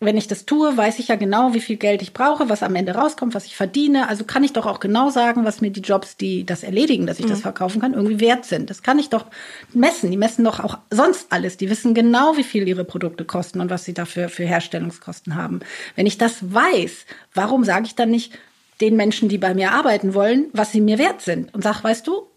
wenn 0.00 0.16
ich 0.16 0.26
das 0.26 0.46
tue, 0.46 0.74
weiß 0.74 0.98
ich 0.98 1.08
ja 1.08 1.16
genau, 1.16 1.52
wie 1.52 1.60
viel 1.60 1.76
Geld 1.76 2.00
ich 2.00 2.14
brauche, 2.14 2.48
was 2.48 2.62
am 2.62 2.74
Ende 2.76 2.94
rauskommt, 2.94 3.34
was 3.34 3.44
ich 3.44 3.56
verdiene. 3.56 4.08
Also 4.08 4.24
kann 4.24 4.42
ich 4.42 4.54
doch 4.54 4.64
auch 4.64 4.80
genau 4.80 5.10
sagen, 5.10 5.44
was 5.44 5.60
mir 5.60 5.70
die 5.70 5.82
Jobs, 5.82 6.16
die 6.16 6.46
das 6.46 6.62
erledigen, 6.62 7.06
dass 7.06 7.18
ich 7.18 7.26
mhm. 7.26 7.30
das 7.32 7.42
verkaufen 7.42 7.82
kann, 7.82 7.92
irgendwie 7.92 8.20
wert 8.20 8.46
sind. 8.46 8.70
Das 8.70 8.82
kann 8.82 8.98
ich 8.98 9.10
doch 9.10 9.26
messen. 9.74 10.10
Die 10.10 10.16
messen 10.16 10.42
doch 10.42 10.58
auch 10.58 10.78
sonst 10.90 11.26
alles. 11.28 11.58
Die 11.58 11.68
wissen 11.68 11.92
genau, 11.92 12.38
wie 12.38 12.42
viel 12.42 12.66
ihre 12.66 12.84
Produkte 12.84 13.26
kosten 13.26 13.60
und 13.60 13.68
was 13.68 13.84
sie 13.84 13.92
dafür 13.92 14.30
für 14.30 14.44
Herstellungskosten 14.44 15.34
haben. 15.34 15.60
Wenn 15.94 16.06
ich 16.06 16.16
das 16.16 16.54
weiß, 16.54 17.04
warum 17.34 17.64
sage 17.64 17.84
ich 17.84 17.94
dann 17.94 18.10
nicht 18.10 18.32
den 18.80 18.96
Menschen, 18.96 19.28
die 19.28 19.36
bei 19.36 19.52
mir 19.52 19.72
arbeiten 19.72 20.14
wollen, 20.14 20.46
was 20.54 20.72
sie 20.72 20.80
mir 20.80 20.98
wert 20.98 21.20
sind 21.20 21.52
und 21.52 21.62
sag, 21.62 21.84
weißt 21.84 22.06
du, 22.06 22.29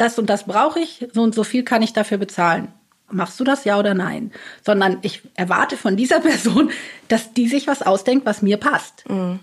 das 0.00 0.18
und 0.18 0.30
das 0.30 0.44
brauche 0.44 0.80
ich, 0.80 1.06
so 1.12 1.22
und 1.22 1.34
so 1.34 1.44
viel 1.44 1.62
kann 1.64 1.82
ich 1.82 1.92
dafür 1.92 2.18
bezahlen. 2.18 2.68
Machst 3.10 3.40
du 3.40 3.44
das 3.44 3.64
ja 3.64 3.78
oder 3.78 3.94
nein? 3.94 4.32
Sondern 4.64 4.98
ich 5.02 5.22
erwarte 5.34 5.76
von 5.76 5.96
dieser 5.96 6.20
Person, 6.20 6.70
dass 7.08 7.32
die 7.32 7.48
sich 7.48 7.66
was 7.66 7.82
ausdenkt, 7.82 8.26
was 8.26 8.42
mir 8.42 8.56
passt. 8.56 9.08
Mhm. 9.08 9.40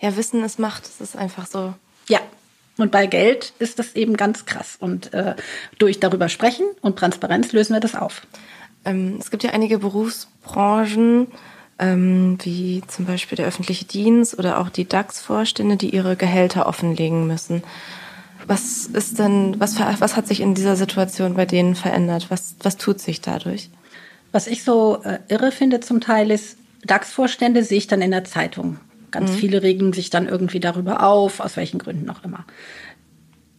Ja, 0.00 0.16
Wissen 0.16 0.42
ist 0.44 0.58
Macht, 0.58 0.84
das 0.84 1.00
ist 1.00 1.16
einfach 1.16 1.46
so. 1.46 1.74
Ja. 2.08 2.20
Und 2.78 2.92
bei 2.92 3.06
Geld 3.06 3.54
ist 3.58 3.80
das 3.80 3.96
eben 3.96 4.16
ganz 4.16 4.46
krass. 4.46 4.76
Und 4.78 5.12
äh, 5.12 5.34
durch 5.78 5.98
darüber 5.98 6.28
sprechen 6.28 6.64
und 6.80 6.96
Transparenz 6.96 7.52
lösen 7.52 7.74
wir 7.74 7.80
das 7.80 7.96
auf. 7.96 8.22
Ähm, 8.84 9.16
es 9.18 9.32
gibt 9.32 9.42
ja 9.42 9.50
einige 9.50 9.78
Berufsbranchen, 9.78 11.26
ähm, 11.80 12.38
wie 12.42 12.82
zum 12.86 13.04
Beispiel 13.04 13.36
der 13.36 13.46
öffentliche 13.46 13.84
Dienst 13.84 14.38
oder 14.38 14.60
auch 14.60 14.68
die 14.68 14.88
DAX-Vorstände, 14.88 15.76
die 15.76 15.90
ihre 15.90 16.14
Gehälter 16.14 16.66
offenlegen 16.66 17.26
müssen. 17.26 17.64
Was 18.48 18.86
ist 18.86 19.18
denn, 19.18 19.56
was, 19.58 19.78
was 19.78 20.16
hat 20.16 20.26
sich 20.26 20.40
in 20.40 20.54
dieser 20.54 20.74
Situation 20.74 21.34
bei 21.34 21.44
denen 21.44 21.74
verändert? 21.74 22.30
Was, 22.30 22.56
was 22.62 22.78
tut 22.78 22.98
sich 22.98 23.20
dadurch? 23.20 23.68
Was 24.32 24.46
ich 24.46 24.64
so 24.64 25.02
äh, 25.04 25.18
irre 25.28 25.52
finde 25.52 25.80
zum 25.80 26.00
Teil 26.00 26.30
ist, 26.30 26.56
DAX-Vorstände 26.84 27.62
sehe 27.62 27.78
ich 27.78 27.86
dann 27.86 28.00
in 28.00 28.10
der 28.10 28.24
Zeitung. 28.24 28.78
Ganz 29.10 29.32
mhm. 29.32 29.36
viele 29.36 29.62
regen 29.62 29.92
sich 29.92 30.08
dann 30.08 30.28
irgendwie 30.28 30.60
darüber 30.60 31.02
auf, 31.02 31.40
aus 31.40 31.56
welchen 31.56 31.78
Gründen 31.78 32.08
auch 32.08 32.24
immer. 32.24 32.46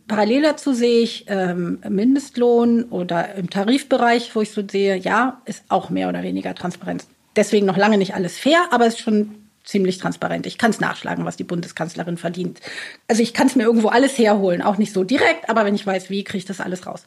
Parallel 0.08 0.42
dazu 0.42 0.74
sehe 0.74 1.02
ich 1.02 1.26
ähm, 1.28 1.80
Mindestlohn 1.88 2.86
oder 2.86 3.36
im 3.36 3.50
Tarifbereich, 3.50 4.36
wo 4.36 4.42
ich 4.42 4.52
so 4.52 4.64
sehe, 4.68 4.96
ja, 4.98 5.42
ist 5.46 5.64
auch 5.70 5.92
mehr 5.92 6.10
oder 6.10 6.24
weniger 6.24 6.56
Transparenz. 6.56 7.08
Deswegen 7.36 7.68
noch 7.68 7.78
lange 7.78 8.00
nicht 8.00 8.16
alles 8.16 8.38
fair, 8.38 8.60
aber 8.72 8.88
es 8.88 8.96
ist 8.96 9.02
schon 9.02 9.36
ziemlich 9.70 10.00
transparent. 10.00 10.48
Ich 10.48 10.58
kann 10.58 10.72
es 10.72 10.80
nachschlagen, 10.80 11.26
was 11.26 11.38
die 11.38 11.44
Bundeskanzlerin 11.44 12.18
verdient. 12.18 12.60
Also 13.08 13.22
ich 13.22 13.36
kann 13.36 13.48
es 13.48 13.56
mir 13.56 13.64
irgendwo 13.64 13.90
alles 13.90 14.18
herholen, 14.18 14.64
auch 14.64 14.78
nicht 14.78 14.94
so 14.94 15.04
direkt, 15.04 15.48
aber 15.48 15.64
wenn 15.64 15.76
ich 15.76 15.86
weiß, 15.86 16.10
wie, 16.10 16.24
kriege 16.24 16.40
ich 16.40 16.46
das 16.46 16.60
alles 16.60 16.88
raus. 16.88 17.04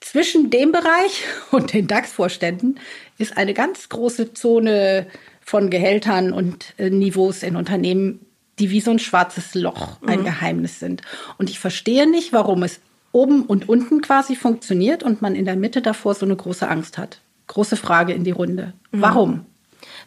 Zwischen 0.00 0.50
dem 0.50 0.70
Bereich 0.70 1.24
und 1.50 1.72
den 1.72 1.86
DAX-Vorständen 1.86 2.78
ist 3.16 3.38
eine 3.38 3.54
ganz 3.54 3.88
große 3.88 4.34
Zone 4.34 5.06
von 5.40 5.70
Gehältern 5.70 6.32
und 6.32 6.74
äh, 6.76 6.90
Niveaus 6.90 7.42
in 7.42 7.56
Unternehmen, 7.56 8.26
die 8.58 8.70
wie 8.70 8.82
so 8.82 8.90
ein 8.90 8.98
schwarzes 8.98 9.54
Loch 9.54 9.96
ein 10.06 10.20
mhm. 10.20 10.24
Geheimnis 10.24 10.78
sind. 10.78 11.00
Und 11.38 11.48
ich 11.48 11.58
verstehe 11.58 12.08
nicht, 12.08 12.34
warum 12.34 12.62
es 12.62 12.80
oben 13.12 13.46
und 13.46 13.66
unten 13.66 14.02
quasi 14.02 14.36
funktioniert 14.36 15.02
und 15.02 15.22
man 15.22 15.34
in 15.34 15.46
der 15.46 15.56
Mitte 15.56 15.80
davor 15.80 16.14
so 16.14 16.26
eine 16.26 16.36
große 16.36 16.68
Angst 16.68 16.98
hat. 16.98 17.22
Große 17.46 17.76
Frage 17.76 18.12
in 18.12 18.24
die 18.24 18.30
Runde. 18.30 18.74
Mhm. 18.92 19.00
Warum? 19.00 19.46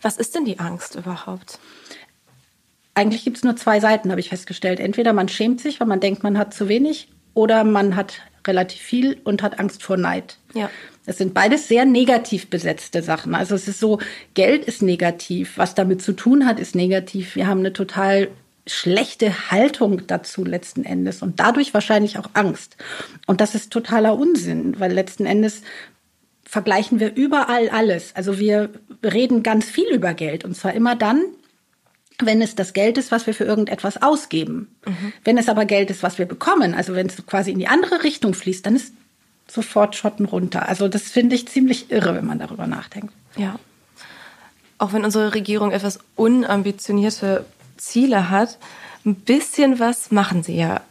Was 0.04 0.18
ist 0.18 0.36
denn 0.36 0.46
die 0.46 0.60
Angst 0.60 0.96
überhaupt? 0.96 1.60
Eigentlich 2.94 3.24
gibt 3.24 3.38
es 3.38 3.44
nur 3.44 3.56
zwei 3.56 3.80
Seiten, 3.80 4.12
habe 4.12 4.22
ich 4.22 4.30
festgestellt. 4.30 4.80
Entweder 4.80 5.14
man 5.14 5.28
schämt 5.28 5.60
sich, 5.60 5.80
weil 5.80 5.88
man 5.88 6.00
denkt, 6.00 6.22
man 6.22 6.38
hat 6.38 6.54
zu 6.54 6.70
wenig, 6.70 7.08
oder 7.34 7.64
man 7.64 7.96
hat 7.96 8.22
relativ 8.46 8.82
viel 8.82 9.20
und 9.24 9.42
hat 9.42 9.60
Angst 9.60 9.84
vor 9.84 9.98
Neid. 9.98 10.38
Ja. 10.54 10.70
Es 11.06 11.18
sind 11.18 11.34
beides 11.34 11.68
sehr 11.68 11.86
negativ 11.86 12.50
besetzte 12.50 13.02
Sachen. 13.02 13.36
Also 13.36 13.56
es 13.56 13.68
ist 13.68 13.80
so, 13.80 14.00
Geld 14.34 14.66
ist 14.66 14.82
negativ, 14.82 15.58
was 15.58 15.76
damit 15.76 16.02
zu 16.02 16.14
tun 16.14 16.46
hat, 16.46 16.60
ist 16.60 16.76
negativ. 16.76 17.36
Wir 17.36 17.48
haben 17.48 17.60
eine 17.60 17.74
total 17.74 18.30
schlechte 18.66 19.52
Haltung 19.52 20.08
dazu 20.08 20.46
letzten 20.46 20.86
Endes 20.86 21.22
und 21.22 21.40
dadurch 21.40 21.74
wahrscheinlich 21.74 22.18
auch 22.18 22.30
Angst. 22.34 22.78
Und 23.28 23.42
das 23.42 23.56
ist 23.56 23.74
totaler 23.74 24.18
Unsinn, 24.18 24.80
weil 24.80 24.94
letzten 24.94 25.26
Endes 25.26 25.64
vergleichen 26.54 27.00
wir 27.00 27.16
überall 27.16 27.68
alles. 27.70 28.16
Also 28.16 28.38
wir 28.38 28.70
reden 29.04 29.42
ganz 29.42 29.66
viel 29.66 29.88
über 29.92 30.14
Geld 30.14 30.46
und 30.46 30.56
zwar 30.56 30.74
immer 30.74 30.96
dann, 30.96 31.24
wenn 32.20 32.44
es 32.44 32.54
das 32.54 32.74
Geld 32.74 33.00
ist, 33.00 33.12
was 33.12 33.26
wir 33.26 33.34
für 33.34 33.44
irgendetwas 33.44 34.04
ausgeben. 34.04 34.68
Mhm. 34.86 35.14
Wenn 35.24 35.40
es 35.40 35.50
aber 35.50 35.66
Geld 35.66 35.90
ist, 35.90 36.04
was 36.04 36.20
wir 36.20 36.28
bekommen, 36.28 36.76
also 36.76 36.94
wenn 36.94 37.08
es 37.08 37.26
quasi 37.26 37.50
in 37.50 37.58
die 37.58 37.68
andere 37.68 38.04
Richtung 38.04 38.36
fließt, 38.36 38.68
dann 38.68 38.76
ist 38.76 38.94
sofort 39.48 39.96
Schotten 39.96 40.28
runter. 40.28 40.70
Also 40.70 40.88
das 40.88 41.10
finde 41.10 41.36
ich 41.36 41.48
ziemlich 41.48 41.90
irre, 41.90 42.14
wenn 42.14 42.26
man 42.28 42.38
darüber 42.38 42.68
nachdenkt. 42.68 43.12
Ja. 43.36 43.58
Auch 44.78 44.94
wenn 44.94 45.04
unsere 45.06 45.34
Regierung 45.34 45.72
etwas 45.72 46.02
unambitionierte 46.16 47.48
Ziele 47.78 48.30
hat, 48.30 48.60
ein 49.08 49.16
bisschen 49.16 49.80
was 49.80 50.12
machen 50.12 50.44
sie 50.44 50.58
ja 50.58 50.82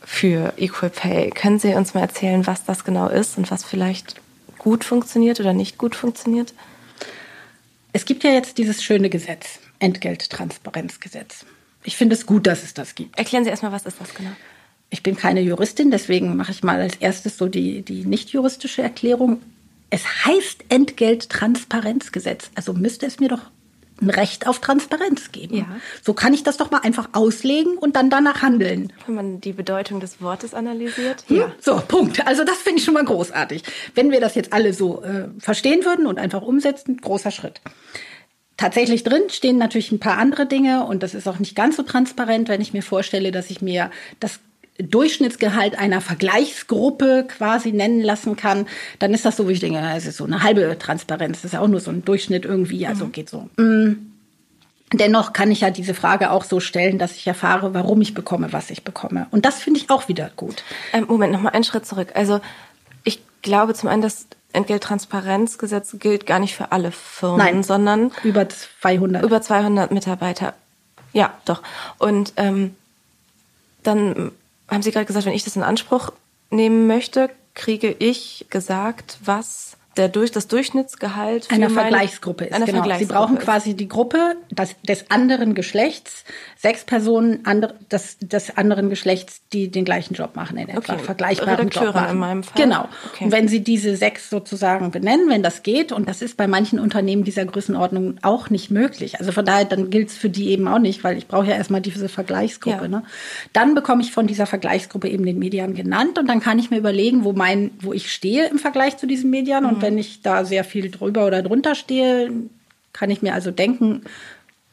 für 0.00 0.52
Equal 0.58 0.90
Pay. 0.90 1.30
Können 1.30 1.58
Sie 1.58 1.74
uns 1.74 1.94
mal 1.94 2.02
erzählen, 2.02 2.46
was 2.46 2.64
das 2.64 2.84
genau 2.84 3.08
ist 3.08 3.36
und 3.36 3.50
was 3.50 3.64
vielleicht 3.64 4.20
gut 4.58 4.84
funktioniert 4.84 5.40
oder 5.40 5.52
nicht 5.52 5.78
gut 5.78 5.94
funktioniert? 5.94 6.54
Es 7.92 8.04
gibt 8.04 8.24
ja 8.24 8.30
jetzt 8.30 8.58
dieses 8.58 8.82
schöne 8.82 9.10
Gesetz, 9.10 9.60
Entgelttransparenzgesetz. 9.78 11.46
Ich 11.84 11.96
finde 11.96 12.14
es 12.14 12.26
gut, 12.26 12.46
dass 12.46 12.62
es 12.62 12.74
das 12.74 12.94
gibt. 12.94 13.18
Erklären 13.18 13.44
Sie 13.44 13.50
erstmal, 13.50 13.72
was 13.72 13.86
ist 13.86 14.00
das 14.00 14.14
genau? 14.14 14.30
Ich 14.90 15.02
bin 15.02 15.16
keine 15.16 15.40
Juristin, 15.40 15.90
deswegen 15.90 16.36
mache 16.36 16.52
ich 16.52 16.62
mal 16.62 16.80
als 16.80 16.96
erstes 16.96 17.36
so 17.36 17.48
die, 17.48 17.82
die 17.82 18.04
nicht 18.04 18.30
juristische 18.30 18.82
Erklärung. 18.82 19.42
Es 19.90 20.04
heißt 20.24 20.64
Entgelttransparenzgesetz. 20.68 22.50
Also 22.54 22.72
müsste 22.72 23.06
es 23.06 23.20
mir 23.20 23.28
doch 23.28 23.50
ein 24.00 24.10
Recht 24.10 24.46
auf 24.46 24.60
Transparenz 24.60 25.32
geben. 25.32 25.58
Ja. 25.58 25.66
So 26.02 26.14
kann 26.14 26.34
ich 26.34 26.42
das 26.42 26.56
doch 26.56 26.70
mal 26.70 26.80
einfach 26.80 27.10
auslegen 27.12 27.78
und 27.78 27.96
dann 27.96 28.10
danach 28.10 28.42
handeln. 28.42 28.92
Wenn 29.06 29.14
man 29.14 29.40
die 29.40 29.52
Bedeutung 29.52 30.00
des 30.00 30.20
Wortes 30.20 30.54
analysiert. 30.54 31.24
Hm? 31.28 31.36
Ja. 31.36 31.52
So, 31.60 31.76
Punkt. 31.86 32.26
Also 32.26 32.44
das 32.44 32.58
finde 32.58 32.78
ich 32.78 32.84
schon 32.84 32.94
mal 32.94 33.04
großartig. 33.04 33.62
Wenn 33.94 34.10
wir 34.10 34.20
das 34.20 34.34
jetzt 34.34 34.52
alle 34.52 34.72
so 34.72 35.02
äh, 35.02 35.28
verstehen 35.38 35.84
würden 35.84 36.06
und 36.06 36.18
einfach 36.18 36.42
umsetzen, 36.42 36.98
großer 36.98 37.30
Schritt. 37.30 37.60
Tatsächlich 38.56 39.04
drin 39.04 39.22
stehen 39.30 39.56
natürlich 39.56 39.92
ein 39.92 40.00
paar 40.00 40.18
andere 40.18 40.44
Dinge 40.44 40.84
und 40.84 41.04
das 41.04 41.14
ist 41.14 41.28
auch 41.28 41.38
nicht 41.38 41.54
ganz 41.54 41.76
so 41.76 41.84
transparent, 41.84 42.48
wenn 42.48 42.60
ich 42.60 42.72
mir 42.72 42.82
vorstelle, 42.82 43.30
dass 43.30 43.50
ich 43.50 43.62
mir 43.62 43.90
das 44.18 44.40
Durchschnittsgehalt 44.78 45.76
einer 45.76 46.00
Vergleichsgruppe 46.00 47.26
quasi 47.28 47.72
nennen 47.72 48.00
lassen 48.00 48.36
kann, 48.36 48.66
dann 49.00 49.12
ist 49.12 49.24
das 49.24 49.36
so, 49.36 49.48
wie 49.48 49.52
ich 49.52 49.60
denke, 49.60 49.80
es 49.96 50.06
ist 50.06 50.18
so 50.18 50.24
eine 50.24 50.42
halbe 50.42 50.78
Transparenz. 50.78 51.38
Das 51.38 51.46
ist 51.46 51.52
ja 51.52 51.60
auch 51.60 51.68
nur 51.68 51.80
so 51.80 51.90
ein 51.90 52.04
Durchschnitt 52.04 52.44
irgendwie, 52.44 52.86
also 52.86 53.06
mhm. 53.06 53.12
geht 53.12 53.28
so. 53.28 53.48
Mm. 53.56 53.94
Dennoch 54.92 55.34
kann 55.34 55.50
ich 55.50 55.60
ja 55.60 55.70
diese 55.70 55.92
Frage 55.92 56.30
auch 56.30 56.44
so 56.44 56.60
stellen, 56.60 56.98
dass 56.98 57.14
ich 57.14 57.26
erfahre, 57.26 57.74
warum 57.74 58.00
ich 58.00 58.14
bekomme, 58.14 58.52
was 58.54 58.70
ich 58.70 58.84
bekomme. 58.84 59.26
Und 59.30 59.44
das 59.44 59.58
finde 59.58 59.80
ich 59.80 59.90
auch 59.90 60.08
wieder 60.08 60.30
gut. 60.34 60.62
Ähm, 60.94 61.06
Moment, 61.08 61.32
nochmal 61.32 61.52
einen 61.52 61.64
Schritt 61.64 61.84
zurück. 61.84 62.12
Also 62.14 62.40
ich 63.04 63.20
glaube 63.42 63.74
zum 63.74 63.90
einen, 63.90 64.00
das 64.00 64.26
Entgelttransparenzgesetz 64.54 65.96
gilt 65.98 66.24
gar 66.24 66.38
nicht 66.38 66.54
für 66.54 66.72
alle 66.72 66.90
Firmen, 66.90 67.36
Nein, 67.36 67.62
sondern 67.62 68.12
über 68.24 68.48
200. 68.48 69.22
Über 69.22 69.42
200 69.42 69.90
Mitarbeiter. 69.90 70.54
Ja, 71.12 71.34
doch. 71.44 71.62
Und 71.98 72.32
ähm, 72.36 72.74
dann 73.82 74.32
haben 74.68 74.82
Sie 74.82 74.90
gerade 74.90 75.06
gesagt, 75.06 75.26
wenn 75.26 75.32
ich 75.32 75.44
das 75.44 75.56
in 75.56 75.62
Anspruch 75.62 76.12
nehmen 76.50 76.86
möchte, 76.86 77.30
kriege 77.54 77.94
ich 77.98 78.46
gesagt, 78.50 79.18
was 79.24 79.77
der 79.98 80.08
durch 80.08 80.30
das 80.30 80.46
Durchschnittsgehalt 80.46 81.50
einer 81.50 81.70
Vergleichsgruppe 81.70 82.44
ist. 82.44 82.54
Eine 82.54 82.64
genau. 82.64 82.78
Vergleichsgruppe 82.78 83.12
Sie 83.12 83.18
brauchen 83.18 83.38
quasi 83.38 83.74
die 83.74 83.88
Gruppe 83.88 84.36
des, 84.50 84.76
des 84.82 85.10
anderen 85.10 85.54
Geschlechts, 85.54 86.24
sechs 86.56 86.84
Personen 86.84 87.40
andre, 87.44 87.74
des, 87.90 88.18
des 88.20 88.56
anderen 88.56 88.88
Geschlechts, 88.90 89.42
die 89.52 89.70
den 89.70 89.84
gleichen 89.84 90.14
Job 90.14 90.36
machen 90.36 90.56
in 90.56 90.68
etwa, 90.68 90.78
Okay. 90.78 90.98
vergleichbaren 91.02 91.56
Redakteure 91.56 91.86
Job 91.86 91.94
machen. 91.94 92.10
in 92.10 92.18
meinem 92.18 92.42
Fall. 92.44 92.62
Genau. 92.62 92.88
Okay. 93.12 93.24
Und 93.24 93.32
wenn 93.32 93.48
Sie 93.48 93.60
diese 93.60 93.96
sechs 93.96 94.30
sozusagen 94.30 94.90
benennen, 94.90 95.28
wenn 95.28 95.42
das 95.42 95.62
geht, 95.62 95.92
und 95.92 96.08
das 96.08 96.22
ist 96.22 96.36
bei 96.36 96.46
manchen 96.46 96.78
Unternehmen 96.78 97.24
dieser 97.24 97.44
Größenordnung 97.44 98.18
auch 98.22 98.50
nicht 98.50 98.70
möglich. 98.70 99.18
Also 99.18 99.32
von 99.32 99.44
daher, 99.44 99.64
dann 99.64 99.90
gilt 99.90 100.10
es 100.10 100.16
für 100.16 100.30
die 100.30 100.50
eben 100.50 100.68
auch 100.68 100.78
nicht, 100.78 101.02
weil 101.04 101.18
ich 101.18 101.26
brauche 101.26 101.46
ja 101.46 101.56
erstmal 101.56 101.80
diese 101.80 102.08
Vergleichsgruppe. 102.08 102.82
Ja. 102.82 102.88
Ne? 102.88 103.02
Dann 103.52 103.74
bekomme 103.74 104.02
ich 104.02 104.12
von 104.12 104.26
dieser 104.26 104.46
Vergleichsgruppe 104.46 105.08
eben 105.08 105.24
den 105.26 105.38
Median 105.38 105.74
genannt 105.74 106.18
und 106.18 106.28
dann 106.28 106.40
kann 106.40 106.58
ich 106.58 106.70
mir 106.70 106.78
überlegen, 106.78 107.24
wo 107.24 107.32
mein, 107.32 107.72
wo 107.80 107.92
ich 107.92 108.12
stehe 108.12 108.46
im 108.46 108.58
Vergleich 108.58 108.96
zu 108.96 109.06
diesem 109.06 109.30
Median. 109.30 109.64
Mhm. 109.64 109.70
Und 109.70 109.82
wenn 109.88 109.96
ich 109.96 110.20
da 110.20 110.44
sehr 110.44 110.64
viel 110.64 110.90
drüber 110.90 111.26
oder 111.26 111.42
drunter 111.42 111.74
stehe, 111.74 112.30
kann 112.92 113.08
ich 113.08 113.22
mir 113.22 113.32
also 113.32 113.50
denken, 113.50 114.02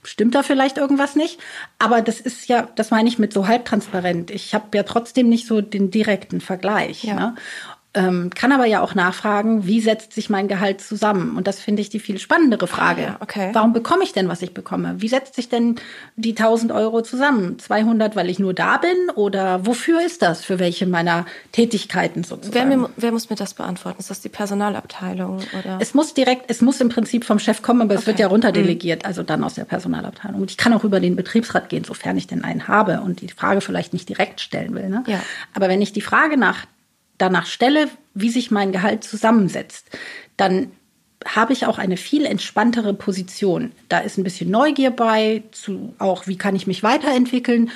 stimmt 0.04 0.36
da 0.36 0.44
vielleicht 0.44 0.78
irgendwas 0.78 1.16
nicht. 1.16 1.40
Aber 1.80 2.02
das 2.02 2.20
ist 2.20 2.50
ja, 2.50 2.68
das 2.76 2.92
meine 2.92 3.08
ich 3.08 3.18
mit 3.18 3.32
so 3.32 3.48
halbtransparent. 3.48 4.30
Ich 4.30 4.54
habe 4.54 4.76
ja 4.76 4.84
trotzdem 4.84 5.30
nicht 5.30 5.48
so 5.48 5.62
den 5.62 5.90
direkten 5.90 6.42
Vergleich. 6.42 7.06
Ja. 7.06 7.16
Ne? 7.16 7.36
Ähm, 7.96 8.30
kann 8.36 8.52
aber 8.52 8.66
ja 8.66 8.82
auch 8.82 8.94
nachfragen, 8.94 9.66
wie 9.66 9.80
setzt 9.80 10.14
sich 10.14 10.30
mein 10.30 10.48
Gehalt 10.48 10.82
zusammen? 10.82 11.36
Und 11.38 11.48
das 11.48 11.60
finde 11.60 11.82
ich 11.82 11.90
die 11.90 12.00
viel 12.00 12.20
spannendere 12.20 12.68
Frage. 12.68 13.02
ja, 13.02 13.18
okay. 13.22 13.50
Warum 13.54 13.74
bekomme 13.74 14.04
ich 14.04 14.12
denn, 14.14 14.28
was 14.30 14.42
ich 14.42 14.54
bekomme? 14.54 14.96
Wie 14.98 15.08
setzt 15.08 15.36
sich 15.36 15.50
denn 15.50 15.76
die 16.16 16.32
1000 16.32 16.72
Euro 16.72 17.02
zusammen? 17.02 17.58
200, 17.58 18.16
weil 18.16 18.30
ich 18.30 18.38
nur 18.38 18.54
da 18.54 18.78
bin? 18.78 19.10
Oder 19.16 19.66
wofür 19.66 20.06
ist 20.06 20.22
das? 20.22 20.44
Für 20.44 20.60
welche 20.60 20.86
meiner 20.86 21.26
Tätigkeiten 21.54 22.22
Wer, 22.24 22.24
sozusagen? 22.28 22.70
mir, 22.82 22.90
wer 22.98 23.12
muss 23.12 23.30
mir 23.30 23.36
das 23.38 23.54
beantworten? 23.54 24.00
Ist 24.00 24.10
das 24.10 24.22
die 24.22 24.30
Personalabteilung 24.30 25.40
oder? 25.58 25.78
Es 25.80 25.94
muss 25.94 26.14
direkt, 26.14 26.46
es 26.50 26.62
muss 26.62 26.82
im 26.82 26.90
Prinzip 26.90 27.24
vom 27.26 27.40
Chef 27.40 27.62
kommen, 27.62 27.82
aber 27.82 27.94
es 27.96 28.02
Okay. 28.02 28.08
wird 28.08 28.20
ja 28.20 28.28
runterdelegiert, 28.28 29.06
also 29.06 29.24
dann 29.24 29.44
aus 29.44 29.56
der 29.56 29.66
Personalabteilung. 29.66 30.42
Und 30.42 30.52
ich 30.52 30.58
kann 30.58 30.74
auch 30.74 30.84
über 30.84 31.00
den 31.00 31.16
Betriebsrat 31.16 31.70
gehen, 31.70 31.84
sofern 31.84 32.18
ich 32.18 32.28
denn 32.28 32.44
einen 32.44 32.68
habe 32.68 33.02
und 33.02 33.22
die 33.22 33.30
Frage 33.30 33.62
vielleicht 33.62 33.94
nicht 33.94 34.10
direkt 34.10 34.42
stellen 34.42 34.74
will. 34.76 34.90
Ne? 34.90 35.04
Ja. 35.08 35.20
Aber 35.54 35.70
wenn 35.70 35.82
ich 35.82 35.94
die 35.94 36.02
Frage 36.02 36.38
nach, 36.38 36.66
danach 37.18 37.46
stelle, 37.46 37.90
wie 38.14 38.30
sich 38.30 38.52
mein 38.52 38.72
Gehalt 38.72 39.04
zusammensetzt, 39.04 39.88
dann 40.38 40.72
habe 41.26 41.54
ich 41.54 41.66
auch 41.66 41.80
eine 41.80 41.98
viel 41.98 42.26
entspanntere 42.26 42.94
Position. 42.94 43.72
Da 43.90 44.00
ist 44.00 44.18
ein 44.18 44.24
bisschen 44.24 44.52
Neugier 44.52 44.92
bei, 44.92 45.44
zu 45.52 45.94
auch, 45.98 46.28
wie 46.28 46.38
kann 46.38 46.56
ich 46.56 46.68
mich 46.68 46.84
weiterentwickeln, 46.84 47.72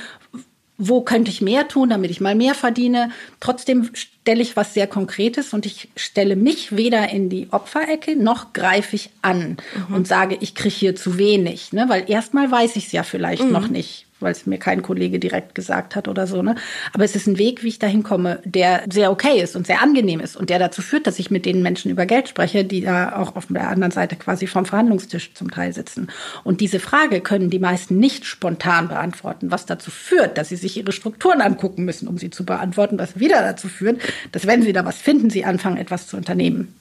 wo 0.77 1.01
könnte 1.01 1.29
ich 1.29 1.41
mehr 1.41 1.67
tun, 1.67 1.89
damit 1.89 2.09
ich 2.09 2.21
mal 2.21 2.35
mehr 2.35 2.55
verdiene. 2.55 3.11
Trotzdem 3.41 3.89
stelle 3.93 4.41
ich 4.41 4.55
was 4.55 4.73
sehr 4.73 4.87
Konkretes 4.87 5.53
und 5.53 5.65
ich 5.65 5.89
stelle 5.97 6.37
mich 6.37 6.77
weder 6.77 7.09
in 7.09 7.29
die 7.29 7.47
Opferecke 7.51 8.15
noch 8.15 8.53
greife 8.53 8.95
ich 8.95 9.09
an 9.21 9.57
und 9.89 10.07
sage, 10.07 10.37
ich 10.39 10.55
kriege 10.55 10.73
hier 10.73 10.95
zu 10.95 11.17
wenig. 11.17 11.73
Ne? 11.73 11.85
Weil 11.89 12.09
erstmal 12.09 12.49
weiß 12.49 12.77
ich 12.77 12.85
es 12.85 12.91
ja 12.93 13.03
vielleicht 13.03 13.49
noch 13.49 13.67
nicht, 13.67 14.05
weil 14.19 14.31
es 14.31 14.45
mir 14.45 14.57
kein 14.57 14.81
Kollege 14.81 15.19
direkt 15.19 15.55
gesagt 15.55 15.95
hat 15.95 16.07
oder 16.07 16.27
so. 16.27 16.41
Ne? 16.41 16.55
Aber 16.93 17.03
es 17.03 17.15
ist 17.15 17.27
ein 17.27 17.37
Weg, 17.37 17.63
wie 17.63 17.69
ich 17.69 17.79
dahin 17.79 18.03
komme, 18.03 18.39
der 18.43 18.83
sehr 18.91 19.11
okay 19.11 19.41
ist 19.41 19.55
und 19.55 19.67
sehr 19.67 19.81
angenehm 19.81 20.19
ist 20.19 20.35
und 20.35 20.49
der 20.49 20.59
dazu 20.59 20.81
führt, 20.81 21.07
dass 21.07 21.19
ich 21.19 21.31
mit 21.31 21.45
den 21.45 21.61
Menschen 21.61 21.91
über 21.91 22.05
Geld 22.05 22.29
spreche, 22.29 22.63
die 22.63 22.81
da 22.81 23.15
auch 23.15 23.35
auf 23.35 23.47
der 23.49 23.69
anderen 23.69 23.91
Seite 23.91 24.15
quasi 24.15 24.47
vom 24.47 24.65
Verhandlungstisch 24.65 25.33
zum 25.33 25.51
Teil 25.51 25.73
sitzen. 25.73 26.09
Und 26.43 26.61
diese 26.61 26.79
Frage 26.79 27.21
können 27.21 27.49
die 27.49 27.59
meisten 27.59 27.97
nicht 27.97 28.25
spontan 28.25 28.87
beantworten, 28.87 29.51
was 29.51 29.65
dazu 29.65 29.91
führt, 29.91 30.37
dass 30.37 30.49
sie 30.49 30.55
sich 30.55 30.77
ihre 30.77 30.91
Strukturen 30.91 31.41
angucken 31.41 31.85
müssen, 31.85 32.07
um 32.07 32.17
sie 32.17 32.29
zu 32.29 32.45
beantworten, 32.45 32.99
was 32.99 33.19
wieder 33.19 33.41
dazu 33.41 33.67
führt, 33.67 34.01
dass 34.31 34.47
wenn 34.47 34.61
sie 34.61 34.73
da 34.73 34.85
was 34.85 34.97
finden, 34.97 35.29
sie 35.29 35.45
anfangen, 35.45 35.77
etwas 35.77 36.07
zu 36.07 36.17
unternehmen. 36.17 36.73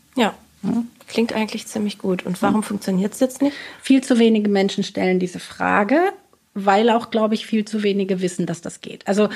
ja. 0.63 0.85
Klingt 1.07 1.33
eigentlich 1.33 1.67
ziemlich 1.67 1.99
gut. 1.99 2.27
Und 2.27 2.43
warum 2.43 2.63
funktioniert 2.63 3.15
es 3.15 3.21
jetzt 3.21 3.41
nicht? 3.41 3.57
Viel 3.81 4.03
zu 4.03 4.19
wenige 4.19 4.49
Menschen 4.49 4.85
stellen 4.85 5.19
diese 5.21 5.39
Frage, 5.39 6.13
weil 6.55 6.91
auch, 6.91 7.11
glaube 7.11 7.35
ich, 7.35 7.47
viel 7.47 7.65
zu 7.65 7.83
wenige 7.83 8.21
wissen, 8.21 8.47
dass 8.47 8.61
das 8.61 8.81
geht. 8.81 9.07
Also 9.07 9.29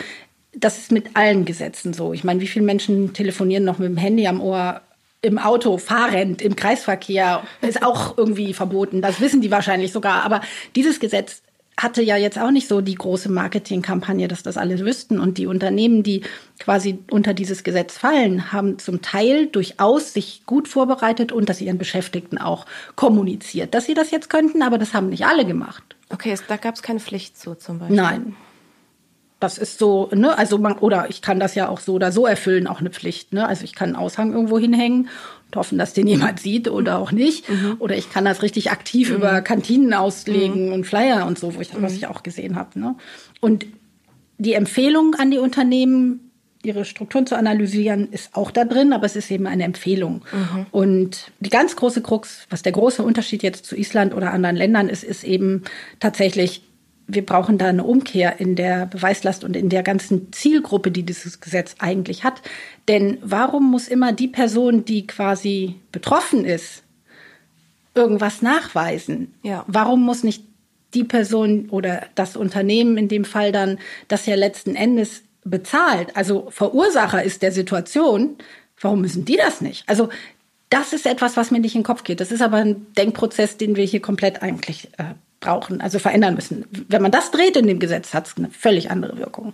das 0.54 0.78
ist 0.78 0.92
mit 0.92 1.16
allen 1.16 1.44
Gesetzen 1.44 1.92
so. 1.92 2.12
Ich 2.12 2.24
meine, 2.24 2.40
wie 2.40 2.46
viele 2.46 2.64
Menschen 2.64 3.12
telefonieren 3.12 3.64
noch 3.64 3.78
mit 3.78 3.88
dem 3.88 3.96
Handy 3.96 4.26
am 4.26 4.40
Ohr? 4.40 4.80
Im 5.24 5.38
Auto, 5.38 5.78
fahrend, 5.78 6.42
im 6.42 6.56
Kreisverkehr 6.56 7.44
ist 7.60 7.84
auch 7.84 8.18
irgendwie 8.18 8.52
verboten. 8.54 9.02
Das 9.02 9.20
wissen 9.20 9.40
die 9.40 9.52
wahrscheinlich 9.52 9.92
sogar. 9.92 10.24
Aber 10.24 10.40
dieses 10.74 10.98
Gesetz 10.98 11.42
hatte 11.76 12.02
ja 12.02 12.16
jetzt 12.16 12.38
auch 12.38 12.50
nicht 12.50 12.68
so 12.68 12.80
die 12.80 12.94
große 12.94 13.30
Marketingkampagne, 13.30 14.28
dass 14.28 14.42
das 14.42 14.56
alle 14.56 14.78
wüssten. 14.80 15.18
Und 15.18 15.38
die 15.38 15.46
Unternehmen, 15.46 16.02
die 16.02 16.22
quasi 16.58 16.98
unter 17.10 17.34
dieses 17.34 17.64
Gesetz 17.64 17.96
fallen, 17.96 18.52
haben 18.52 18.78
zum 18.78 19.02
Teil 19.02 19.46
durchaus 19.46 20.12
sich 20.12 20.42
gut 20.46 20.68
vorbereitet 20.68 21.32
und 21.32 21.48
das 21.48 21.60
ihren 21.60 21.78
Beschäftigten 21.78 22.38
auch 22.38 22.66
kommuniziert, 22.94 23.74
dass 23.74 23.86
sie 23.86 23.94
das 23.94 24.10
jetzt 24.10 24.28
könnten, 24.30 24.62
aber 24.62 24.78
das 24.78 24.94
haben 24.94 25.08
nicht 25.08 25.24
alle 25.26 25.44
gemacht. 25.44 25.82
Okay, 26.10 26.36
da 26.46 26.56
gab 26.56 26.74
es 26.74 26.82
keine 26.82 27.00
Pflicht 27.00 27.38
zu 27.38 27.54
zum 27.54 27.78
Beispiel. 27.78 27.96
Nein. 27.96 28.36
Das 29.40 29.58
ist 29.58 29.80
so, 29.80 30.08
ne, 30.14 30.38
also 30.38 30.58
man, 30.58 30.78
oder 30.78 31.10
ich 31.10 31.20
kann 31.20 31.40
das 31.40 31.56
ja 31.56 31.68
auch 31.68 31.80
so 31.80 31.94
oder 31.94 32.12
so 32.12 32.26
erfüllen, 32.26 32.68
auch 32.68 32.78
eine 32.78 32.90
Pflicht, 32.90 33.32
ne? 33.32 33.48
Also 33.48 33.64
ich 33.64 33.74
kann 33.74 33.88
einen 33.88 33.96
Aushang 33.96 34.32
irgendwo 34.32 34.56
hinhängen 34.56 35.08
und 35.52 35.56
hoffen, 35.56 35.78
dass 35.78 35.92
den 35.92 36.06
jemand 36.06 36.40
sieht 36.40 36.68
oder 36.68 36.98
auch 36.98 37.12
nicht. 37.12 37.44
Oder 37.78 37.96
ich 37.96 38.10
kann 38.10 38.24
das 38.24 38.42
richtig 38.42 38.70
aktiv 38.70 39.10
über 39.10 39.42
Kantinen 39.42 39.92
auslegen 39.94 40.72
und 40.72 40.84
Flyer 40.84 41.26
und 41.26 41.38
so, 41.38 41.54
wo 41.54 41.60
ich, 41.60 41.70
was 41.80 41.92
ich 41.92 42.06
auch 42.06 42.22
gesehen 42.22 42.56
habe. 42.56 42.78
Ne? 42.78 42.94
Und 43.40 43.66
die 44.38 44.54
Empfehlung 44.54 45.14
an 45.14 45.30
die 45.30 45.38
Unternehmen, 45.38 46.30
ihre 46.64 46.84
Strukturen 46.84 47.26
zu 47.26 47.36
analysieren, 47.36 48.08
ist 48.10 48.34
auch 48.34 48.50
da 48.50 48.64
drin, 48.64 48.92
aber 48.92 49.04
es 49.04 49.16
ist 49.16 49.30
eben 49.30 49.46
eine 49.46 49.64
Empfehlung. 49.64 50.22
Und 50.70 51.30
die 51.40 51.50
ganz 51.50 51.76
große 51.76 52.02
Krux, 52.02 52.46
was 52.50 52.62
der 52.62 52.72
große 52.72 53.02
Unterschied 53.02 53.42
jetzt 53.42 53.66
zu 53.66 53.76
Island 53.76 54.14
oder 54.14 54.32
anderen 54.32 54.56
Ländern 54.56 54.88
ist, 54.88 55.04
ist 55.04 55.24
eben 55.24 55.62
tatsächlich, 56.00 56.62
wir 57.14 57.24
brauchen 57.24 57.58
da 57.58 57.66
eine 57.66 57.84
Umkehr 57.84 58.40
in 58.40 58.56
der 58.56 58.86
Beweislast 58.86 59.44
und 59.44 59.56
in 59.56 59.68
der 59.68 59.82
ganzen 59.82 60.32
Zielgruppe, 60.32 60.90
die 60.90 61.02
dieses 61.02 61.40
Gesetz 61.40 61.76
eigentlich 61.78 62.24
hat. 62.24 62.42
Denn 62.88 63.18
warum 63.22 63.70
muss 63.70 63.88
immer 63.88 64.12
die 64.12 64.28
Person, 64.28 64.84
die 64.84 65.06
quasi 65.06 65.76
betroffen 65.92 66.44
ist, 66.44 66.82
irgendwas 67.94 68.42
nachweisen? 68.42 69.34
Ja. 69.42 69.64
Warum 69.66 70.02
muss 70.02 70.24
nicht 70.24 70.44
die 70.94 71.04
Person 71.04 71.68
oder 71.70 72.06
das 72.14 72.36
Unternehmen 72.36 72.96
in 72.96 73.08
dem 73.08 73.24
Fall 73.24 73.52
dann 73.52 73.78
das 74.08 74.26
ja 74.26 74.34
letzten 74.34 74.74
Endes 74.74 75.22
bezahlt, 75.44 76.16
also 76.16 76.48
Verursacher 76.50 77.22
ist 77.22 77.42
der 77.42 77.52
Situation, 77.52 78.36
warum 78.80 79.00
müssen 79.00 79.24
die 79.24 79.36
das 79.36 79.60
nicht? 79.60 79.88
Also 79.88 80.08
das 80.70 80.92
ist 80.92 81.06
etwas, 81.06 81.36
was 81.36 81.50
mir 81.50 81.60
nicht 81.60 81.74
in 81.74 81.80
den 81.80 81.86
Kopf 81.86 82.04
geht. 82.04 82.20
Das 82.20 82.32
ist 82.32 82.42
aber 82.42 82.58
ein 82.58 82.86
Denkprozess, 82.96 83.56
den 83.56 83.76
wir 83.76 83.84
hier 83.84 84.00
komplett 84.00 84.42
eigentlich 84.42 84.88
äh, 84.98 85.14
brauchen, 85.42 85.82
also 85.82 85.98
verändern 85.98 86.34
müssen. 86.34 86.64
Wenn 86.88 87.02
man 87.02 87.10
das 87.10 87.30
dreht 87.30 87.58
in 87.58 87.66
dem 87.66 87.78
Gesetz, 87.78 88.14
hat 88.14 88.26
es 88.26 88.36
eine 88.38 88.48
völlig 88.48 88.90
andere 88.90 89.18
Wirkung. 89.18 89.52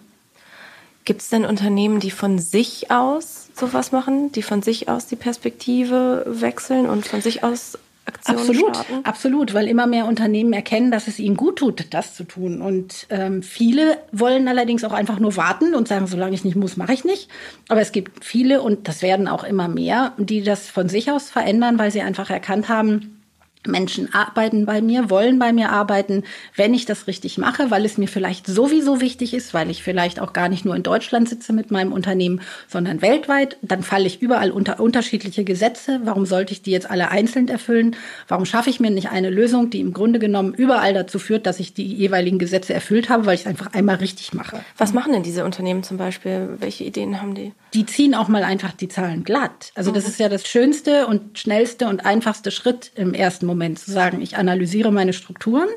Gibt 1.05 1.23
es 1.23 1.31
denn 1.31 1.45
Unternehmen, 1.45 1.99
die 1.99 2.11
von 2.11 2.39
sich 2.39 2.91
aus 2.91 3.49
sowas 3.55 3.93
machen, 3.93 4.31
die 4.31 4.43
von 4.43 4.63
sich 4.63 4.89
aus 4.89 5.07
die 5.07 5.17
Perspektive 5.17 6.25
wechseln 6.29 6.87
und 6.87 7.07
von 7.07 7.23
sich 7.23 7.43
aus 7.43 7.79
Aktionen 8.05 8.41
Absolut, 8.41 8.77
starten? 8.77 9.05
absolut, 9.05 9.55
weil 9.55 9.69
immer 9.69 9.87
mehr 9.87 10.07
Unternehmen 10.07 10.53
erkennen, 10.53 10.91
dass 10.91 11.09
es 11.09 11.19
ihnen 11.19 11.37
gut 11.37 11.57
tut, 11.57 11.87
das 11.91 12.15
zu 12.15 12.25
tun. 12.25 12.63
Und 12.63 13.07
ähm, 13.11 13.43
viele 13.43 13.99
wollen 14.13 14.49
allerdings 14.49 14.83
auch 14.85 14.93
einfach 14.93 15.19
nur 15.19 15.37
warten 15.37 15.75
und 15.75 15.89
sagen, 15.89 16.07
solange 16.07 16.35
ich 16.35 16.45
nicht 16.45 16.57
muss, 16.57 16.77
mache 16.77 16.95
ich 16.95 17.05
nicht. 17.05 17.29
Aber 17.69 17.81
es 17.81 17.93
gibt 17.93 18.25
viele, 18.25 18.63
und 18.63 18.89
das 18.89 19.03
werden 19.03 19.29
auch 19.29 19.45
immer 19.45 19.69
mehr, 19.69 20.13
die 20.17 20.43
das 20.43 20.69
von 20.69 20.89
sich 20.89 21.11
aus 21.11 21.31
verändern, 21.31 21.79
weil 21.79 21.91
sie 21.91 22.01
einfach 22.01 22.31
erkannt 22.31 22.69
haben, 22.69 23.18
Menschen 23.67 24.13
arbeiten 24.15 24.67
bei 24.67 24.81
mir, 24.81 25.11
wollen 25.11 25.39
bei 25.39 25.53
mir 25.53 25.71
arbeiten, 25.71 26.25
wenn 26.55 26.75
ich 26.75 26.87
das 26.87 27.07
richtig 27.07 27.39
mache, 27.39 27.71
weil 27.71 27.85
es 27.85 27.99
mir 27.99 28.09
vielleicht 28.09 28.47
sowieso 28.47 29.01
wichtig 29.01 29.35
ist, 29.35 29.55
weil 29.55 29.71
ich 29.71 29.83
vielleicht 29.83 30.21
auch 30.21 30.33
gar 30.33 30.49
nicht 30.49 30.65
nur 30.65 30.77
in 30.77 30.83
Deutschland 30.83 31.29
sitze 31.29 31.53
mit 31.53 31.71
meinem 31.71 31.93
Unternehmen, 31.93 32.41
sondern 32.69 33.03
weltweit. 33.03 33.57
Dann 33.63 33.83
falle 33.83 34.07
ich 34.07 34.23
überall 34.23 34.51
unter 34.51 34.81
unterschiedliche 34.81 35.45
Gesetze. 35.45 36.01
Warum 36.05 36.27
sollte 36.27 36.53
ich 36.53 36.63
die 36.63 36.71
jetzt 36.71 36.91
alle 36.91 37.11
einzeln 37.11 37.49
erfüllen? 37.49 37.97
Warum 38.29 38.47
schaffe 38.47 38.71
ich 38.71 38.81
mir 38.81 38.91
nicht 38.91 39.11
eine 39.11 39.31
Lösung, 39.31 39.71
die 39.71 39.81
im 39.81 39.93
Grunde 39.93 40.19
genommen 40.19 40.55
überall 40.55 40.95
dazu 40.95 41.19
führt, 41.19 41.47
dass 41.47 41.61
ich 41.61 41.75
die 41.75 41.87
jeweiligen 41.87 42.39
Gesetze 42.39 42.75
erfüllt 42.75 43.09
habe, 43.09 43.27
weil 43.27 43.35
ich 43.35 43.43
es 43.43 43.47
einfach 43.47 43.73
einmal 43.73 43.97
richtig 43.97 44.33
mache? 44.35 44.61
Was 44.77 44.93
machen 44.93 45.13
denn 45.13 45.23
diese 45.23 45.45
Unternehmen 45.45 45.83
zum 45.83 45.97
Beispiel? 45.97 46.57
Welche 46.59 46.85
Ideen 46.85 47.21
haben 47.21 47.35
die? 47.35 47.53
die 47.75 47.85
ziehen 47.87 48.15
auch 48.15 48.29
mal 48.29 48.45
einfach 48.45 48.73
die 48.73 48.89
Zahlen 48.89 49.25
glatt. 49.25 49.73
Also 49.75 49.91
das 49.91 50.09
ist 50.09 50.19
ja 50.19 50.29
das 50.29 50.47
schönste 50.47 51.07
und 51.07 51.39
schnellste 51.39 51.87
und 51.89 52.05
einfachste 52.07 52.51
Schritt 52.51 52.93
im 52.95 53.13
ersten 53.13 53.47
Moment 53.47 53.58
zu 53.77 53.91
sagen, 53.91 54.21
ich 54.21 54.37
analysiere 54.37 54.93
meine 54.93 55.13
Strukturen, 55.13 55.69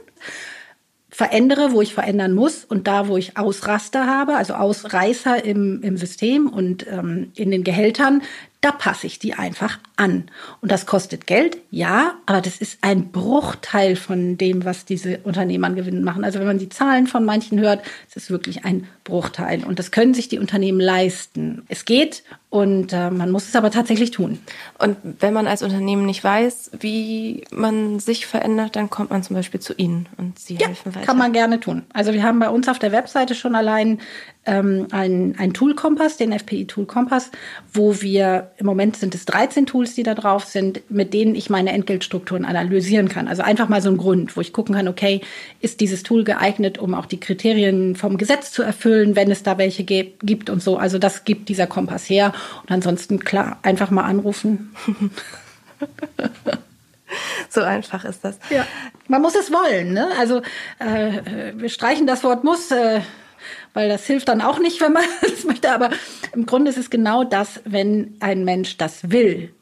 verändere, 1.10 1.74
wo 1.74 1.82
ich 1.82 1.94
verändern 1.94 2.34
muss 2.34 2.64
und 2.64 2.88
da, 2.88 3.08
wo 3.08 3.18
ich 3.18 3.38
Ausraster 3.38 4.08
habe, 4.08 4.36
also 4.36 4.54
Ausreißer 4.54 5.44
im, 5.44 5.82
im 5.84 5.98
System 5.98 6.48
und 6.48 6.88
ähm, 6.88 7.32
in 7.36 7.52
den 7.52 7.64
Gehältern, 7.64 8.22
da 8.62 8.72
passe 8.72 9.08
ich 9.08 9.18
die 9.18 9.34
einfach 9.34 9.80
an. 9.96 10.26
Und 10.62 10.72
das 10.72 10.86
kostet 10.86 11.26
Geld, 11.26 11.58
ja, 11.72 12.14
aber 12.28 12.42
das 12.42 12.58
ist 12.58 12.78
ein 12.82 13.12
Bruchteil 13.12 13.96
von 13.96 14.38
dem, 14.38 14.66
was 14.66 14.86
diese 14.86 15.18
Unternehmen 15.24 15.64
an 15.64 15.76
Gewinnen 15.76 16.04
machen. 16.04 16.24
Also 16.24 16.38
wenn 16.38 16.46
man 16.46 16.60
die 16.60 16.70
Zahlen 16.70 17.08
von 17.08 17.26
manchen 17.26 17.60
hört, 17.60 17.84
es 18.08 18.18
ist 18.18 18.30
wirklich 18.30 18.64
ein 18.64 18.88
Bruchteil. 19.04 19.64
Und 19.64 19.80
das 19.80 19.90
können 19.90 20.14
sich 20.14 20.30
die 20.30 20.38
Unternehmen 20.38 20.80
leisten. 20.80 21.64
Es 21.70 21.86
geht 21.86 22.24
und 22.52 22.94
äh, 22.94 23.10
man 23.10 23.32
muss 23.32 23.48
es 23.48 23.56
aber 23.56 23.72
tatsächlich 23.72 24.12
tun. 24.12 24.38
Und 24.78 24.98
wenn 25.02 25.34
man 25.34 25.48
als 25.48 25.64
Unternehmen 25.64 26.06
nicht 26.06 26.24
weiß, 26.24 26.72
wie 26.80 27.46
man 27.50 28.00
sich 28.00 28.28
verändert, 28.28 28.76
dann 28.76 28.92
kommt 28.92 29.10
man 29.10 29.24
zum 29.24 29.38
Beispiel 29.38 29.60
zu 29.60 29.74
Ihnen 29.74 30.08
und 30.18 30.38
Sie 30.38 30.56
ja, 30.56 30.68
helfen 30.68 30.94
weiter. 30.94 31.06
Kann 31.06 31.18
man 31.18 31.34
gerne 31.34 31.60
tun. 31.60 31.84
Also 31.94 32.14
wir 32.14 32.22
haben 32.22 32.40
bei 32.40 32.50
uns 32.50 32.68
auf 32.70 32.78
der 32.78 32.92
Webseite 32.92 33.34
schon 33.34 33.56
allein 33.56 34.02
ähm, 34.46 34.88
ein, 34.92 35.36
ein 35.38 35.54
Tool-Kompass, 35.54 36.18
den 36.18 36.32
FPI-Tool-Kompass, 36.32 37.32
wo 37.74 38.02
wir, 38.02 38.52
im 38.58 38.66
Moment 38.66 38.98
sind 38.98 39.14
es 39.14 39.26
13 39.26 39.66
Tools, 39.66 39.94
die 39.94 40.04
da 40.04 40.16
drauf 40.16 40.46
sind, 40.46 40.90
mit 40.90 41.14
denen 41.14 41.36
ich 41.36 41.50
meine 41.50 41.72
Entgeltstrukturen 41.72 42.46
analysieren 42.46 43.08
kann. 43.08 43.28
Also 43.28 43.44
einfach 43.44 43.70
mal 43.70 43.82
so 43.82 43.90
ein 43.90 43.98
Grund, 43.98 44.36
wo 44.36 44.42
ich 44.42 44.54
gucken 44.54 44.76
kann, 44.76 44.88
okay, 44.88 45.22
ist 45.60 45.80
dieses 45.80 46.04
Tool 46.04 46.24
geeignet, 46.24 46.80
um 46.80 46.94
auch 46.94 47.06
die 47.06 47.20
Kriterien 47.20 47.96
vom 47.96 48.18
Gesetz 48.18 48.52
zu 48.52 48.64
erfüllen, 48.64 49.16
wenn 49.16 49.30
es 49.30 49.44
da 49.44 49.58
welche 49.58 49.84
gibt 49.84 50.50
und 50.50 50.62
so. 50.62 50.78
Also 50.78 50.98
das 50.98 51.24
gibt 51.24 51.50
dieser 51.50 51.68
Kompass 51.68 52.10
her. 52.10 52.34
Und 52.64 52.72
ansonsten, 52.72 53.20
klar, 53.20 53.60
einfach 53.62 53.92
mal 53.92 54.04
anrufen. 54.04 54.74
so 57.50 57.62
einfach 57.62 58.06
ist 58.06 58.24
das. 58.24 58.38
Ja, 58.50 58.66
man 59.08 59.22
muss 59.22 59.36
es 59.36 59.52
wollen. 59.52 59.94
Ne? 59.94 60.10
Also 60.18 60.42
äh, 60.80 61.54
wir 61.56 61.70
streichen 61.70 62.08
das 62.08 62.24
Wort 62.24 62.44
muss. 62.44 62.72
Äh, 62.72 63.02
weil 63.74 63.90
das 63.90 64.06
hilft 64.06 64.28
dann 64.28 64.42
auch 64.42 64.60
nicht, 64.60 64.82
wenn 64.82 64.94
man 64.94 65.04
das 65.22 65.44
möchte. 65.44 65.72
Aber 65.72 65.90
im 66.34 66.46
Grunde 66.46 66.72
ist 66.72 66.78
es 66.78 66.90
genau 66.90 67.24
das, 67.24 67.62
wenn 67.66 68.16
ein 68.20 68.44
Mensch 68.46 68.78
das 68.78 69.10
will, 69.12 69.54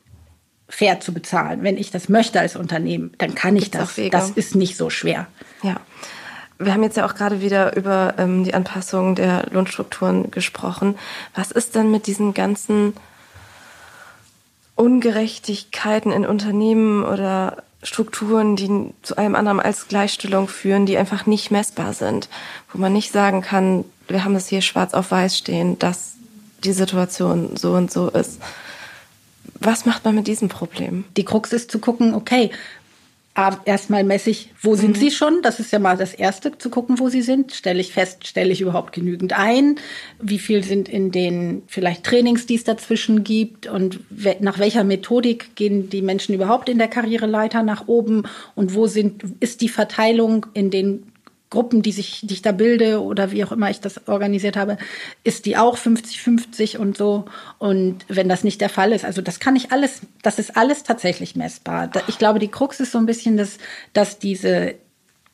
fair 0.68 1.00
zu 1.00 1.14
bezahlen. 1.14 1.64
Wenn 1.64 1.78
ich 1.78 1.92
das 1.92 2.10
möchte 2.10 2.40
als 2.40 2.56
Unternehmen, 2.56 3.12
dann 3.18 3.36
kann 3.36 3.56
ich 3.56 3.72
Gibt's 3.72 3.96
das. 3.96 4.10
Das 4.12 4.30
ist 4.30 4.56
nicht 4.56 4.78
so 4.78 4.90
schwer. 4.90 5.28
Ja. 5.64 5.78
Wir 6.60 6.74
haben 6.74 6.84
jetzt 6.84 6.98
ja 6.98 7.06
auch 7.06 7.16
gerade 7.16 7.42
wieder 7.42 7.76
über 7.78 8.16
ähm, 8.18 8.44
die 8.44 8.54
Anpassung 8.54 9.16
der 9.16 9.46
Lohnstrukturen 9.52 10.30
gesprochen. 10.30 10.96
Was 11.34 11.52
ist 11.52 11.76
denn 11.76 11.90
mit 11.90 12.06
diesen 12.06 12.34
ganzen 12.34 12.94
Ungerechtigkeiten 14.76 16.12
in 16.12 16.26
Unternehmen 16.26 17.04
oder 17.04 17.64
Strukturen, 17.82 18.56
die 18.56 18.94
zu 19.04 19.18
allem 19.18 19.36
anderen 19.36 19.60
als 19.60 19.88
Gleichstellung 19.88 20.48
führen, 20.48 20.86
die 20.86 20.98
einfach 20.98 21.26
nicht 21.26 21.50
messbar 21.50 21.94
sind, 21.94 22.28
wo 22.72 22.78
man 22.78 22.92
nicht 22.92 23.12
sagen 23.12 23.42
kann, 23.42 23.86
wir 24.08 24.26
haben 24.26 24.36
es 24.36 24.48
hier 24.48 24.62
schwarz 24.62 24.94
auf 24.94 25.12
weiß 25.12 25.38
stehen, 25.38 25.80
dass 25.80 26.14
die 26.64 26.74
Situation 26.74 27.56
so 27.56 27.74
und 27.74 27.92
so 27.92 28.10
ist. 28.10 28.42
Was 29.62 29.86
macht 29.86 30.06
man 30.06 30.16
mit 30.16 30.28
diesem 30.28 30.50
Problem? 30.50 31.06
Die 31.16 31.26
Krux 31.26 31.54
ist 31.54 31.72
zu 31.72 31.80
gucken, 31.80 32.14
okay, 32.14 32.52
erstmal 33.66 34.04
messe 34.04 34.30
ich, 34.30 34.50
wo 34.62 34.76
sind 34.76 34.96
mhm. 34.96 35.00
sie 35.00 35.12
schon? 35.12 35.42
Das 35.42 35.60
ist 35.60 35.72
ja 35.72 35.80
mal 35.80 35.98
das 35.98 36.14
Erste, 36.14 36.58
zu 36.58 36.70
gucken, 36.70 37.00
wo 37.00 37.10
sie 37.10 37.22
sind. 37.22 37.54
Stelle 37.54 37.80
ich 37.80 37.94
fest, 37.94 38.28
stelle 38.28 38.52
ich 38.52 38.62
überhaupt 38.62 38.94
genügend 38.94 39.38
ein? 39.38 39.80
Wie 40.22 40.40
viel 40.40 40.64
sind 40.64 40.90
in 40.90 41.12
den 41.12 41.64
vielleicht 41.68 42.04
Trainings, 42.04 42.46
die 42.46 42.56
es 42.56 42.64
dazwischen 42.64 43.24
gibt? 43.24 43.68
Und 43.68 44.00
nach 44.40 44.60
welcher 44.60 44.84
Methodik 44.84 45.56
gehen 45.56 45.90
die 45.90 46.02
Menschen 46.02 46.36
überhaupt 46.36 46.70
in 46.70 46.78
der 46.78 46.88
Karriereleiter 46.88 47.64
nach 47.64 47.88
oben? 47.88 48.24
Und 48.56 48.76
wo 48.76 48.88
sind, 48.88 49.24
ist 49.40 49.62
die 49.62 49.70
Verteilung 49.70 50.46
in 50.54 50.72
den 50.72 51.09
Gruppen, 51.50 51.82
die 51.82 51.92
sich, 51.92 52.22
die 52.24 52.36
ich 52.36 52.42
da 52.44 52.52
bilde 52.52 53.02
oder 53.02 53.32
wie 53.32 53.44
auch 53.44 53.52
immer 53.52 53.72
ich 53.72 53.80
das 53.80 54.08
organisiert 54.08 54.56
habe, 54.56 54.78
ist 55.24 55.48
die 55.48 55.58
auch 55.58 55.78
50-50 55.78 56.78
und 56.78 56.96
so. 56.96 57.26
Und 57.58 58.06
wenn 58.08 58.30
das 58.30 58.44
nicht 58.44 58.62
der 58.62 58.70
Fall 58.70 58.92
ist, 58.92 59.04
also 59.04 59.22
das 59.22 59.40
kann 59.40 59.56
ich 59.56 59.72
alles, 59.72 60.02
das 60.22 60.38
ist 60.38 60.56
alles 60.56 60.84
tatsächlich 60.84 61.36
messbar. 61.36 61.90
Ich 62.08 62.20
glaube, 62.20 62.38
die 62.38 62.50
Krux 62.50 62.80
ist 62.80 62.92
so 62.92 63.00
ein 63.00 63.08
bisschen, 63.08 63.36
dass, 63.36 63.58
dass 63.94 64.20
diese, 64.20 64.76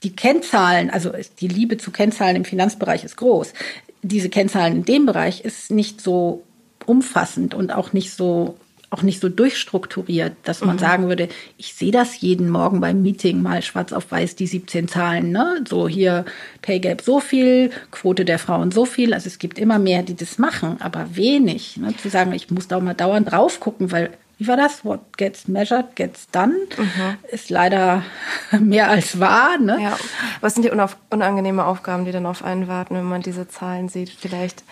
die 0.04 0.16
Kennzahlen, 0.16 0.90
also 0.90 1.12
die 1.42 1.50
Liebe 1.50 1.78
zu 1.78 1.92
Kennzahlen 1.92 2.38
im 2.38 2.46
Finanzbereich 2.46 3.04
ist 3.04 3.18
groß. 3.18 3.54
Diese 4.02 4.30
Kennzahlen 4.30 4.78
in 4.78 4.86
dem 4.86 5.06
Bereich 5.06 5.42
ist 5.42 5.70
nicht 5.70 6.00
so 6.00 6.44
umfassend 6.86 7.54
und 7.54 7.74
auch 7.74 7.92
nicht 7.92 8.14
so 8.14 8.56
auch 8.90 9.02
nicht 9.02 9.20
so 9.20 9.30
durchstrukturiert, 9.30 10.34
dass 10.44 10.62
man 10.62 10.76
mhm. 10.76 10.80
sagen 10.80 11.08
würde, 11.08 11.30
ich 11.58 11.74
sehe 11.74 11.92
das 11.92 12.22
jeden 12.22 12.50
Morgen 12.50 12.82
beim 12.82 13.02
Meeting 13.02 13.42
mal 13.42 13.62
schwarz 13.62 13.94
auf 13.94 14.12
weiß, 14.12 14.36
die 14.36 14.48
17 14.48 14.88
Zahlen, 14.88 15.32
ne? 15.32 15.64
So 15.68 15.88
hier 15.88 16.26
Pay 16.62 16.80
Gap 16.80 17.02
so 17.02 17.20
viel, 17.20 17.72
Quote 17.92 18.26
der 18.26 18.40
Frauen 18.40 18.72
so 18.72 18.86
viel. 18.86 19.14
Also 19.14 19.28
es 19.28 19.40
gibt 19.40 19.60
immer 19.60 19.80
mehr, 19.80 20.04
die 20.04 20.16
das 20.16 20.38
machen, 20.38 20.78
aber 20.80 21.16
wenig. 21.16 21.78
Ne? 21.78 21.96
Zu 21.98 22.10
sagen, 22.10 22.34
ich 22.34 22.50
muss 22.52 22.68
da 22.68 22.80
mal 22.80 22.94
dauernd 22.94 23.32
drauf 23.32 23.60
gucken, 23.60 23.92
weil 23.92 24.12
wie 24.38 24.48
war 24.48 24.58
das? 24.58 24.84
What 24.84 25.18
gets 25.18 25.48
measured 25.48 25.96
gets 25.96 26.30
done. 26.30 26.54
Mhm. 26.78 27.18
Ist 27.32 27.50
leider 27.50 28.04
mehr 28.60 28.90
als 28.90 29.20
wahr. 29.20 29.58
Ne? 29.58 29.82
Ja. 29.82 29.98
Was 30.42 30.56
sind 30.56 30.64
die 30.64 30.72
unangenehme 31.10 31.66
Aufgaben, 31.66 32.06
die 32.06 32.12
dann 32.12 32.26
auf 32.26 32.44
einen 32.44 32.68
warten, 32.68 32.96
wenn 32.96 33.06
man 33.06 33.22
diese 33.22 33.48
Zahlen 33.48 33.88
sieht? 33.88 34.10
Vielleicht 34.10 34.64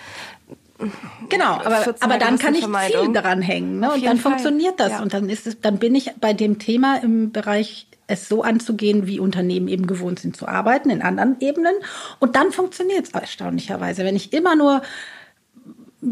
Genau, 1.29 1.61
aber, 1.63 1.95
aber 1.99 2.17
dann 2.17 2.37
kann 2.37 2.55
ich 2.55 2.65
viel 2.65 3.13
daran 3.13 3.41
hängen. 3.41 3.79
Ne? 3.79 3.93
Und 3.93 4.05
dann 4.05 4.17
Fall. 4.17 4.31
funktioniert 4.33 4.79
das. 4.79 4.91
Ja. 4.91 5.01
Und 5.01 5.13
dann 5.13 5.29
ist 5.29 5.47
es, 5.47 5.61
dann 5.61 5.77
bin 5.77 5.95
ich 5.95 6.11
bei 6.19 6.33
dem 6.33 6.59
Thema 6.59 6.97
im 6.97 7.31
Bereich 7.31 7.87
es 8.07 8.27
so 8.27 8.43
anzugehen, 8.43 9.07
wie 9.07 9.19
Unternehmen 9.19 9.67
eben 9.67 9.87
gewohnt 9.87 10.19
sind 10.19 10.35
zu 10.35 10.47
arbeiten, 10.47 10.89
in 10.89 11.01
anderen 11.01 11.37
Ebenen. 11.39 11.73
Und 12.19 12.35
dann 12.35 12.51
funktioniert 12.51 13.05
es 13.05 13.11
erstaunlicherweise. 13.11 14.03
Wenn 14.03 14.15
ich 14.15 14.33
immer 14.33 14.55
nur 14.55 14.81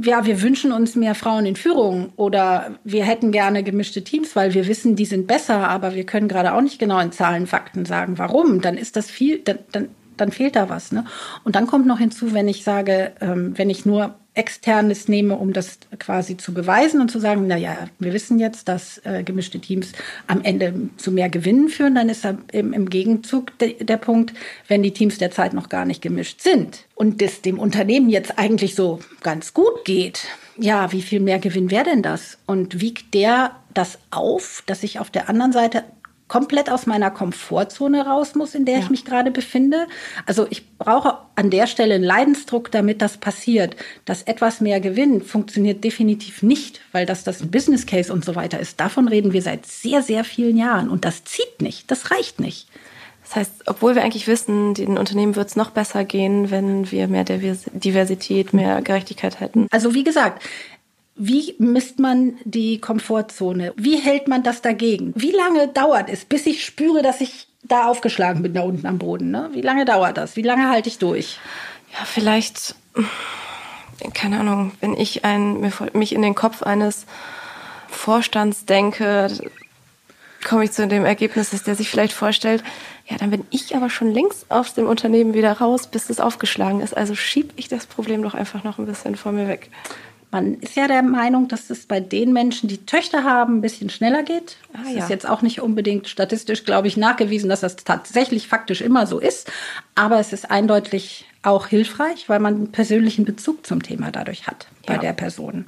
ja, 0.03 0.26
wir 0.26 0.41
wünschen 0.41 0.72
uns 0.72 0.95
mehr 0.95 1.16
Frauen 1.16 1.45
in 1.45 1.55
Führung 1.55 2.14
oder 2.16 2.78
wir 2.84 3.03
hätten 3.03 3.32
gerne 3.32 3.62
gemischte 3.64 4.03
Teams, 4.03 4.36
weil 4.36 4.53
wir 4.53 4.68
wissen, 4.68 4.95
die 4.95 5.05
sind 5.05 5.28
besser, 5.28 5.68
aber 5.68 5.95
wir 5.95 6.05
können 6.05 6.30
gerade 6.30 6.53
auch 6.53 6.62
nicht 6.62 6.80
genau 6.80 6.99
in 6.99 7.12
Zahlen, 7.12 7.45
Fakten 7.45 7.86
sagen, 7.86 8.18
warum. 8.18 8.62
Dann 8.62 8.78
ist 8.78 8.95
das 8.95 9.12
viel, 9.12 9.39
dann, 9.39 9.59
dann, 9.74 9.89
dann 10.16 10.32
fehlt 10.32 10.55
da 10.55 10.70
was. 10.70 10.91
Ne? 10.93 11.03
Und 11.43 11.55
dann 11.55 11.68
kommt 11.68 11.88
noch 11.88 11.99
hinzu, 11.99 12.34
wenn 12.34 12.47
ich 12.47 12.64
sage, 12.64 13.12
ähm, 13.20 13.57
wenn 13.57 13.70
ich 13.70 13.86
nur 13.86 14.16
externes 14.34 15.09
nehme, 15.09 15.36
um 15.36 15.51
das 15.51 15.79
quasi 15.99 16.38
zu 16.38 16.53
beweisen 16.53 17.01
und 17.01 17.11
zu 17.11 17.19
sagen, 17.19 17.45
na 17.47 17.57
ja, 17.57 17.89
wir 17.99 18.13
wissen 18.13 18.39
jetzt, 18.39 18.69
dass 18.69 18.99
äh, 18.99 19.23
gemischte 19.23 19.59
Teams 19.59 19.91
am 20.27 20.41
Ende 20.41 20.73
zu 20.95 21.11
mehr 21.11 21.29
Gewinnen 21.29 21.67
führen, 21.67 21.95
dann 21.95 22.07
ist 22.07 22.25
im, 22.53 22.71
im 22.71 22.89
Gegenzug 22.89 23.57
de, 23.59 23.84
der 23.84 23.97
Punkt, 23.97 24.34
wenn 24.69 24.84
die 24.84 24.93
Teams 24.93 25.17
derzeit 25.17 25.53
noch 25.53 25.67
gar 25.67 25.84
nicht 25.84 26.01
gemischt 26.01 26.41
sind 26.41 26.86
und 26.95 27.21
es 27.21 27.41
dem 27.41 27.59
Unternehmen 27.59 28.09
jetzt 28.09 28.39
eigentlich 28.39 28.75
so 28.75 28.99
ganz 29.21 29.53
gut 29.53 29.84
geht, 29.84 30.23
ja, 30.57 30.91
wie 30.91 31.01
viel 31.01 31.19
mehr 31.19 31.39
Gewinn 31.39 31.71
wäre 31.71 31.86
denn 31.86 32.03
das? 32.03 32.38
Und 32.45 32.79
wiegt 32.79 33.13
der 33.13 33.55
das 33.73 33.99
auf, 34.11 34.63
dass 34.65 34.84
ich 34.84 34.99
auf 34.99 35.09
der 35.09 35.27
anderen 35.29 35.51
Seite 35.51 35.84
komplett 36.32 36.69
aus 36.69 36.86
meiner 36.86 37.11
Komfortzone 37.11 38.05
raus 38.05 38.36
muss, 38.36 38.55
in 38.55 38.63
der 38.63 38.75
ja. 38.75 38.79
ich 38.79 38.89
mich 38.89 39.03
gerade 39.03 39.32
befinde. 39.32 39.86
Also 40.25 40.47
ich 40.49 40.77
brauche 40.77 41.17
an 41.36 41.49
der 41.49 41.67
Stelle 41.67 41.95
einen 41.95 42.05
Leidensdruck, 42.05 42.71
damit 42.71 43.01
das 43.01 43.17
passiert. 43.17 43.75
Dass 44.05 44.23
etwas 44.23 44.61
mehr 44.61 44.79
Gewinn 44.79 45.21
funktioniert 45.21 45.84
definitiv 45.84 46.41
nicht, 46.41 46.79
weil 46.93 47.05
das 47.05 47.25
das 47.25 47.45
Business 47.51 47.86
Case 47.86 48.13
und 48.13 48.23
so 48.23 48.34
weiter 48.34 48.61
ist. 48.61 48.79
Davon 48.79 49.09
reden 49.09 49.34
wir 49.34 49.41
seit 49.41 49.65
sehr, 49.65 50.01
sehr 50.01 50.23
vielen 50.23 50.55
Jahren. 50.55 50.89
Und 50.89 51.03
das 51.03 51.25
zieht 51.25 51.61
nicht, 51.61 51.91
das 51.91 52.11
reicht 52.11 52.39
nicht. 52.39 52.69
Das 53.23 53.36
heißt, 53.36 53.51
obwohl 53.65 53.95
wir 53.95 54.03
eigentlich 54.03 54.27
wissen, 54.27 54.73
den 54.73 54.97
Unternehmen 54.97 55.36
wird 55.36 55.49
es 55.49 55.57
noch 55.57 55.71
besser 55.71 56.05
gehen, 56.05 56.49
wenn 56.49 56.89
wir 56.91 57.09
mehr 57.09 57.25
Diversität, 57.25 58.53
mehr 58.53 58.82
Gerechtigkeit 58.82 59.41
hätten. 59.41 59.67
Also 59.69 59.93
wie 59.93 60.05
gesagt, 60.05 60.41
wie 61.24 61.53
misst 61.59 61.99
man 61.99 62.34
die 62.45 62.82
Komfortzone? 62.82 63.74
Wie 63.78 63.97
hält 63.97 64.28
man 64.28 64.41
das 64.41 64.63
dagegen? 64.63 65.13
Wie 65.15 65.30
lange 65.30 65.67
dauert 65.67 66.09
es, 66.09 66.26
bis 66.26 66.47
ich 66.47 66.65
spüre, 66.65 67.03
dass 67.03 67.22
ich 67.22 67.47
da 67.61 67.86
aufgeschlagen 67.86 68.41
bin, 68.41 68.55
da 68.55 68.61
unten 68.61 68.88
am 68.88 68.97
Boden? 68.97 69.30
Ne? 69.30 69.51
Wie 69.53 69.61
lange 69.61 69.86
dauert 69.86 70.17
das? 70.17 70.36
Wie 70.36 70.41
lange 70.41 70.67
halte 70.69 70.89
ich 70.89 70.97
durch? 70.97 71.39
Ja, 71.93 72.05
vielleicht, 72.05 72.74
keine 74.15 74.39
Ahnung, 74.39 74.72
wenn 74.80 74.97
ich 74.97 75.24
ein, 75.24 75.72
mich 75.93 76.15
in 76.15 76.24
den 76.24 76.34
Kopf 76.34 76.63
eines 76.63 77.05
Vorstands 77.88 78.65
denke, 78.65 79.28
komme 80.43 80.63
ich 80.63 80.72
zu 80.72 80.88
dem 80.88 81.05
Ergebnis, 81.05 81.51
dass 81.51 81.61
der 81.61 81.76
sich 81.76 81.91
vielleicht 81.91 82.13
vorstellt, 82.13 82.63
ja, 83.07 83.17
dann 83.17 83.30
bin 83.30 83.45
ich 83.51 83.76
aber 83.76 83.91
schon 83.91 84.11
längst 84.11 84.49
aus 84.49 84.74
dem 84.74 84.88
Unternehmen 84.88 85.36
wieder 85.36 85.51
raus, 85.51 85.86
bis 85.86 86.09
es 86.09 86.19
aufgeschlagen 86.19 86.82
ist. 86.82 86.97
Also 86.97 87.13
schiebe 87.13 87.53
ich 87.57 87.67
das 87.67 87.86
Problem 87.86 88.24
doch 88.24 88.34
einfach 88.34 88.63
noch 88.63 88.80
ein 88.80 88.88
bisschen 88.88 89.15
vor 89.15 89.34
mir 89.34 89.47
weg. 89.47 89.69
Man 90.32 90.55
ist 90.55 90.77
ja 90.77 90.88
der 90.88 91.03
Meinung, 91.03 91.49
dass 91.49 91.69
es 91.69 91.86
bei 91.86 91.99
den 91.99 92.32
Menschen, 92.32 92.69
die 92.69 92.86
Töchter 92.86 93.25
haben, 93.25 93.57
ein 93.57 93.61
bisschen 93.61 93.89
schneller 93.89 94.23
geht. 94.23 94.55
Ah, 94.73 94.79
das 94.84 94.93
ja. 94.93 95.03
ist 95.03 95.09
jetzt 95.09 95.27
auch 95.27 95.41
nicht 95.41 95.61
unbedingt 95.61 96.07
statistisch, 96.07 96.63
glaube 96.63 96.88
ich, 96.88 96.95
nachgewiesen, 96.95 97.49
dass 97.49 97.59
das 97.59 97.75
tatsächlich 97.75 98.47
faktisch 98.47 98.79
immer 98.79 99.05
so 99.07 99.19
ist. 99.19 99.51
Aber 99.93 100.19
es 100.19 100.32
ist 100.32 100.49
eindeutig 100.49 101.25
auch 101.43 101.67
hilfreich, 101.67 102.29
weil 102.29 102.39
man 102.39 102.55
einen 102.55 102.71
persönlichen 102.71 103.25
Bezug 103.25 103.67
zum 103.67 103.84
Thema 103.84 104.09
dadurch 104.09 104.47
hat 104.47 104.67
bei 104.86 104.93
ja. 104.93 104.99
der 104.99 105.13
Person. 105.13 105.65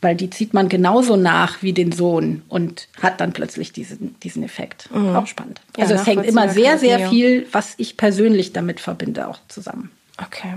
Weil 0.00 0.16
die 0.16 0.30
zieht 0.30 0.52
man 0.52 0.68
genauso 0.68 1.16
nach 1.16 1.62
wie 1.62 1.72
den 1.72 1.92
Sohn 1.92 2.42
und 2.48 2.88
hat 3.00 3.20
dann 3.20 3.32
plötzlich 3.32 3.72
diesen, 3.72 4.18
diesen 4.20 4.42
Effekt. 4.42 4.90
Mhm. 4.92 5.14
Auch 5.14 5.28
spannend. 5.28 5.60
Ja, 5.76 5.84
also 5.84 5.94
es 5.94 6.06
hängt 6.06 6.26
immer 6.26 6.48
sehr, 6.48 6.78
sehr 6.78 7.10
viel, 7.10 7.46
was 7.52 7.74
ich 7.76 7.96
persönlich 7.96 8.52
damit 8.52 8.80
verbinde, 8.80 9.28
auch 9.28 9.38
zusammen. 9.46 9.92
Okay. 10.20 10.54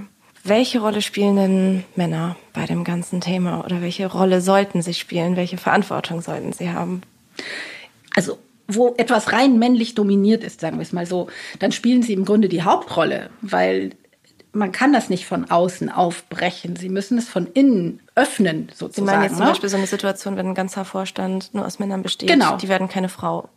Welche 0.47 0.79
Rolle 0.79 1.01
spielen 1.01 1.35
denn 1.35 1.83
Männer 1.95 2.37
bei 2.53 2.65
dem 2.65 2.83
ganzen 2.83 3.19
Thema 3.21 3.65
oder 3.65 3.81
welche 3.81 4.07
Rolle 4.07 4.39
sollten 4.41 4.81
sie 4.81 4.93
spielen? 4.93 5.35
Welche 5.35 5.57
Verantwortung 5.57 6.21
sollten 6.21 6.53
sie 6.53 6.69
haben? 6.71 7.01
Also 8.15 8.37
wo 8.67 8.95
etwas 8.97 9.31
rein 9.31 9.59
männlich 9.59 9.95
dominiert 9.95 10.43
ist, 10.43 10.59
sagen 10.59 10.77
wir 10.77 10.81
es 10.83 10.93
mal 10.93 11.05
so, 11.05 11.27
dann 11.59 11.71
spielen 11.71 12.01
sie 12.01 12.13
im 12.13 12.25
Grunde 12.25 12.49
die 12.49 12.63
Hauptrolle, 12.63 13.29
weil 13.41 13.91
man 14.53 14.71
kann 14.71 14.91
das 14.93 15.09
nicht 15.09 15.25
von 15.25 15.49
außen 15.49 15.89
aufbrechen. 15.91 16.75
Sie 16.75 16.89
müssen 16.89 17.17
es 17.17 17.29
von 17.29 17.47
innen 17.47 18.01
öffnen, 18.15 18.69
sozusagen. 18.73 18.93
Sie 18.95 19.01
meinen 19.01 19.23
jetzt 19.23 19.35
zum 19.37 19.45
ne? 19.45 19.51
Beispiel 19.51 19.69
so 19.69 19.77
eine 19.77 19.87
Situation, 19.87 20.35
wenn 20.35 20.47
ein 20.47 20.55
ganzer 20.55 20.83
Vorstand 20.83 21.53
nur 21.53 21.65
aus 21.65 21.79
Männern 21.79 22.01
besteht, 22.03 22.29
Genau. 22.29 22.57
die 22.57 22.67
werden 22.67 22.87
keine 22.89 23.09
Frau. 23.09 23.49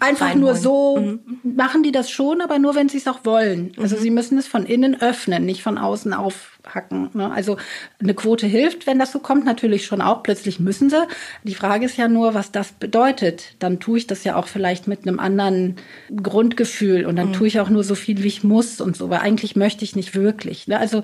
Einfach 0.00 0.26
reinholen. 0.26 0.40
nur 0.40 0.54
so 0.56 1.18
machen 1.42 1.82
die 1.82 1.92
das 1.92 2.10
schon, 2.10 2.40
aber 2.40 2.58
nur 2.58 2.74
wenn 2.74 2.88
sie 2.88 2.98
es 2.98 3.06
auch 3.06 3.24
wollen. 3.24 3.72
Also 3.78 3.96
sie 3.96 4.10
müssen 4.10 4.38
es 4.38 4.46
von 4.46 4.66
innen 4.66 5.00
öffnen, 5.00 5.44
nicht 5.44 5.62
von 5.62 5.78
außen 5.78 6.12
aufhacken. 6.12 7.10
Ne? 7.14 7.30
Also 7.30 7.56
eine 8.00 8.14
Quote 8.14 8.46
hilft, 8.46 8.86
wenn 8.86 8.98
das 8.98 9.12
so 9.12 9.20
kommt, 9.20 9.44
natürlich 9.44 9.86
schon 9.86 10.00
auch. 10.00 10.22
Plötzlich 10.22 10.58
müssen 10.58 10.90
sie. 10.90 11.06
Die 11.44 11.54
Frage 11.54 11.86
ist 11.86 11.96
ja 11.96 12.08
nur, 12.08 12.34
was 12.34 12.50
das 12.50 12.72
bedeutet. 12.72 13.54
Dann 13.60 13.78
tue 13.78 13.98
ich 13.98 14.06
das 14.06 14.24
ja 14.24 14.36
auch 14.36 14.48
vielleicht 14.48 14.88
mit 14.88 15.06
einem 15.06 15.20
anderen 15.20 15.76
Grundgefühl 16.14 17.06
und 17.06 17.16
dann 17.16 17.32
tue 17.32 17.46
ich 17.46 17.60
auch 17.60 17.68
nur 17.68 17.84
so 17.84 17.94
viel, 17.94 18.22
wie 18.22 18.28
ich 18.28 18.42
muss 18.42 18.80
und 18.80 18.96
so, 18.96 19.10
weil 19.10 19.20
eigentlich 19.20 19.54
möchte 19.54 19.84
ich 19.84 19.94
nicht 19.94 20.14
wirklich. 20.14 20.66
Ne? 20.66 20.78
Also 20.78 21.02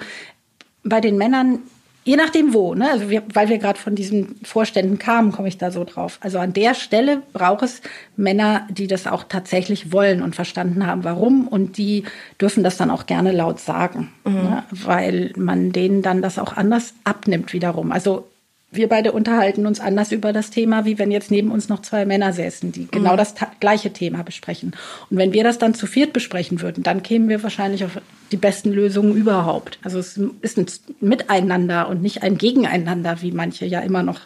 bei 0.82 1.00
den 1.00 1.16
Männern, 1.16 1.60
je 2.08 2.16
nachdem 2.16 2.54
wo, 2.54 2.74
ne? 2.74 2.90
also 2.90 3.10
wir, 3.10 3.22
weil 3.34 3.50
wir 3.50 3.58
gerade 3.58 3.78
von 3.78 3.94
diesen 3.94 4.36
Vorständen 4.42 4.98
kamen, 4.98 5.30
komme 5.30 5.46
ich 5.46 5.58
da 5.58 5.70
so 5.70 5.84
drauf. 5.84 6.18
Also 6.22 6.38
an 6.38 6.54
der 6.54 6.72
Stelle 6.72 7.22
braucht 7.34 7.62
es 7.62 7.82
Männer, 8.16 8.66
die 8.70 8.86
das 8.86 9.06
auch 9.06 9.24
tatsächlich 9.24 9.92
wollen 9.92 10.22
und 10.22 10.34
verstanden 10.34 10.86
haben, 10.86 11.04
warum 11.04 11.46
und 11.46 11.76
die 11.76 12.04
dürfen 12.40 12.64
das 12.64 12.78
dann 12.78 12.90
auch 12.90 13.04
gerne 13.04 13.32
laut 13.32 13.60
sagen, 13.60 14.10
ne? 14.24 14.64
weil 14.70 15.32
man 15.36 15.70
denen 15.72 16.00
dann 16.00 16.22
das 16.22 16.38
auch 16.38 16.56
anders 16.56 16.94
abnimmt 17.04 17.52
wiederum. 17.52 17.92
Also 17.92 18.26
wir 18.70 18.88
beide 18.88 19.12
unterhalten 19.12 19.66
uns 19.66 19.80
anders 19.80 20.12
über 20.12 20.32
das 20.32 20.50
Thema, 20.50 20.84
wie 20.84 20.98
wenn 20.98 21.10
jetzt 21.10 21.30
neben 21.30 21.50
uns 21.50 21.70
noch 21.70 21.80
zwei 21.80 22.04
Männer 22.04 22.34
säßen, 22.34 22.70
die 22.70 22.86
genau 22.90 23.16
das 23.16 23.34
ta- 23.34 23.50
gleiche 23.60 23.92
Thema 23.92 24.22
besprechen. 24.22 24.72
Und 25.08 25.16
wenn 25.16 25.32
wir 25.32 25.42
das 25.42 25.58
dann 25.58 25.72
zu 25.72 25.86
viert 25.86 26.12
besprechen 26.12 26.60
würden, 26.60 26.82
dann 26.82 27.02
kämen 27.02 27.30
wir 27.30 27.42
wahrscheinlich 27.42 27.84
auf 27.84 27.92
die 28.30 28.36
besten 28.36 28.70
Lösungen 28.72 29.16
überhaupt. 29.16 29.78
Also 29.82 29.98
es 29.98 30.20
ist 30.42 30.58
ein 30.58 30.66
Miteinander 31.00 31.88
und 31.88 32.02
nicht 32.02 32.22
ein 32.22 32.36
Gegeneinander, 32.36 33.22
wie 33.22 33.32
manche 33.32 33.64
ja 33.64 33.80
immer 33.80 34.02
noch 34.02 34.20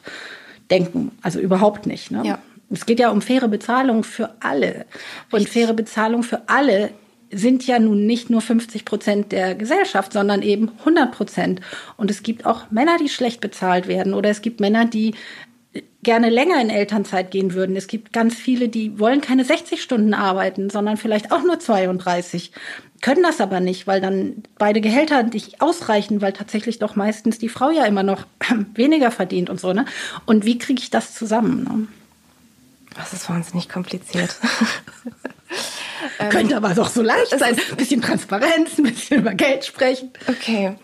denken. 0.71 1.13
Also 1.23 1.39
überhaupt 1.39 1.87
nicht. 1.87 2.11
Ne? 2.11 2.23
Ja. 2.25 2.39
Es 2.69 2.85
geht 2.85 2.99
ja 2.99 3.11
um 3.11 3.23
faire 3.23 3.47
Bezahlung 3.49 4.03
für 4.03 4.31
alle. 4.41 4.87
Und 5.31 5.49
faire 5.49 5.75
Bezahlung 5.75 6.25
für 6.25 6.49
alle 6.49 6.91
sind 7.33 7.67
ja 7.67 7.79
nun 7.79 8.07
nicht 8.07 8.31
nur 8.31 8.41
50 8.41 8.85
Prozent 8.85 9.33
der 9.33 9.55
Gesellschaft, 9.55 10.13
sondern 10.13 10.43
eben 10.43 10.71
100 10.81 11.13
Prozent. 11.13 11.61
Und 11.97 12.11
es 12.11 12.23
gibt 12.23 12.47
auch 12.47 12.71
Männer, 12.71 12.99
die 12.99 13.09
schlecht 13.09 13.41
bezahlt 13.41 13.89
werden 13.89 14.15
oder 14.15 14.31
es 14.31 14.43
gibt 14.43 14.61
Männer, 14.61 14.85
die 14.85 15.15
gerne 16.03 16.29
länger 16.29 16.61
in 16.61 16.69
Elternzeit 16.69 17.31
gehen 17.31 17.55
würden. 17.55 17.77
Es 17.77 17.87
gibt 17.87 18.13
ganz 18.13 18.35
viele, 18.35 18.69
die 18.69 18.99
wollen 18.99 19.21
keine 19.21 19.45
60 19.45 19.81
Stunden 19.81 20.15
arbeiten, 20.15 20.69
sondern 20.69 20.97
vielleicht 20.97 21.33
auch 21.33 21.43
nur 21.43 21.59
32, 21.59 22.53
können 23.01 23.23
das 23.23 23.41
aber 23.41 23.61
nicht, 23.61 23.87
weil 23.87 24.01
dann 24.01 24.45
beide 24.59 24.81
Gehälter 24.81 25.23
nicht 25.25 25.61
ausreichen, 25.61 26.21
weil 26.21 26.33
tatsächlich 26.33 26.79
doch 26.79 26.95
meistens 26.95 27.39
die 27.39 27.49
Frau 27.49 27.71
ja 27.71 27.85
immer 27.85 28.05
noch 28.05 28.27
weniger 28.75 29.11
verdient 29.11 29.51
und 29.51 29.61
so. 29.61 29.73
Ne? 29.73 29.87
Und 30.25 30.45
wie 30.45 30.59
kriege 30.59 30.81
ich 30.81 30.91
das 30.91 31.15
zusammen? 31.15 31.65
Ne? 31.65 31.89
Das 32.95 33.13
ist 33.13 33.29
wahnsinnig 33.29 33.69
kompliziert. 33.69 34.37
Könnte 36.31 36.57
aber 36.57 36.75
doch 36.75 36.89
so 36.89 37.03
leicht 37.03 37.39
sein. 37.39 37.57
Ein 37.71 37.77
bisschen 37.77 38.03
Transparenz, 38.03 38.71
ein 38.79 38.85
bisschen 38.85 39.21
über 39.21 39.35
Geld 39.35 39.65
sprechen. 39.65 40.11
Okay. 40.29 40.75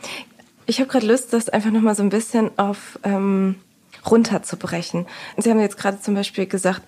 Ich 0.67 0.81
habe 0.81 0.91
gerade 0.91 1.07
Lust, 1.07 1.33
das 1.33 1.49
einfach 1.49 1.71
nochmal 1.71 1.95
so 1.95 2.03
ein 2.03 2.11
bisschen 2.11 2.51
auf 2.59 2.99
ähm, 3.03 3.57
runterzubrechen. 4.09 5.07
Sie 5.37 5.51
haben 5.51 5.61
jetzt 5.61 5.79
gerade 5.79 6.01
zum 6.01 6.15
Beispiel 6.15 6.47
gesagt, 6.47 6.83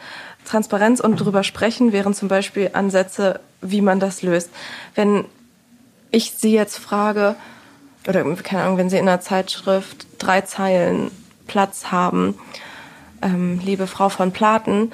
Transparenz 0.45 1.01
und 1.01 1.16
drüber 1.16 1.45
sprechen 1.45 1.93
wären 1.93 2.14
zum 2.14 2.28
Beispiel 2.28 2.70
Ansätze, 2.72 3.41
wie 3.61 3.81
man 3.81 4.01
das 4.01 4.22
löst. 4.22 4.51
Wenn 4.95 5.24
ich 6.11 6.33
Sie 6.33 6.53
jetzt 6.53 6.78
frage, 6.78 7.37
oder 8.07 8.24
keine 8.37 8.62
Ahnung, 8.64 8.78
wenn 8.78 8.91
Sie 8.91 8.99
in 8.99 9.09
einer 9.09 9.20
Zeitschrift 9.20 10.07
drei 10.18 10.41
Zeilen 10.43 11.11
Platz 11.47 11.87
haben, 11.87 12.39
ähm, 13.22 13.61
liebe 13.64 13.87
Frau 13.87 14.09
von 14.09 14.33
Platen, 14.33 14.93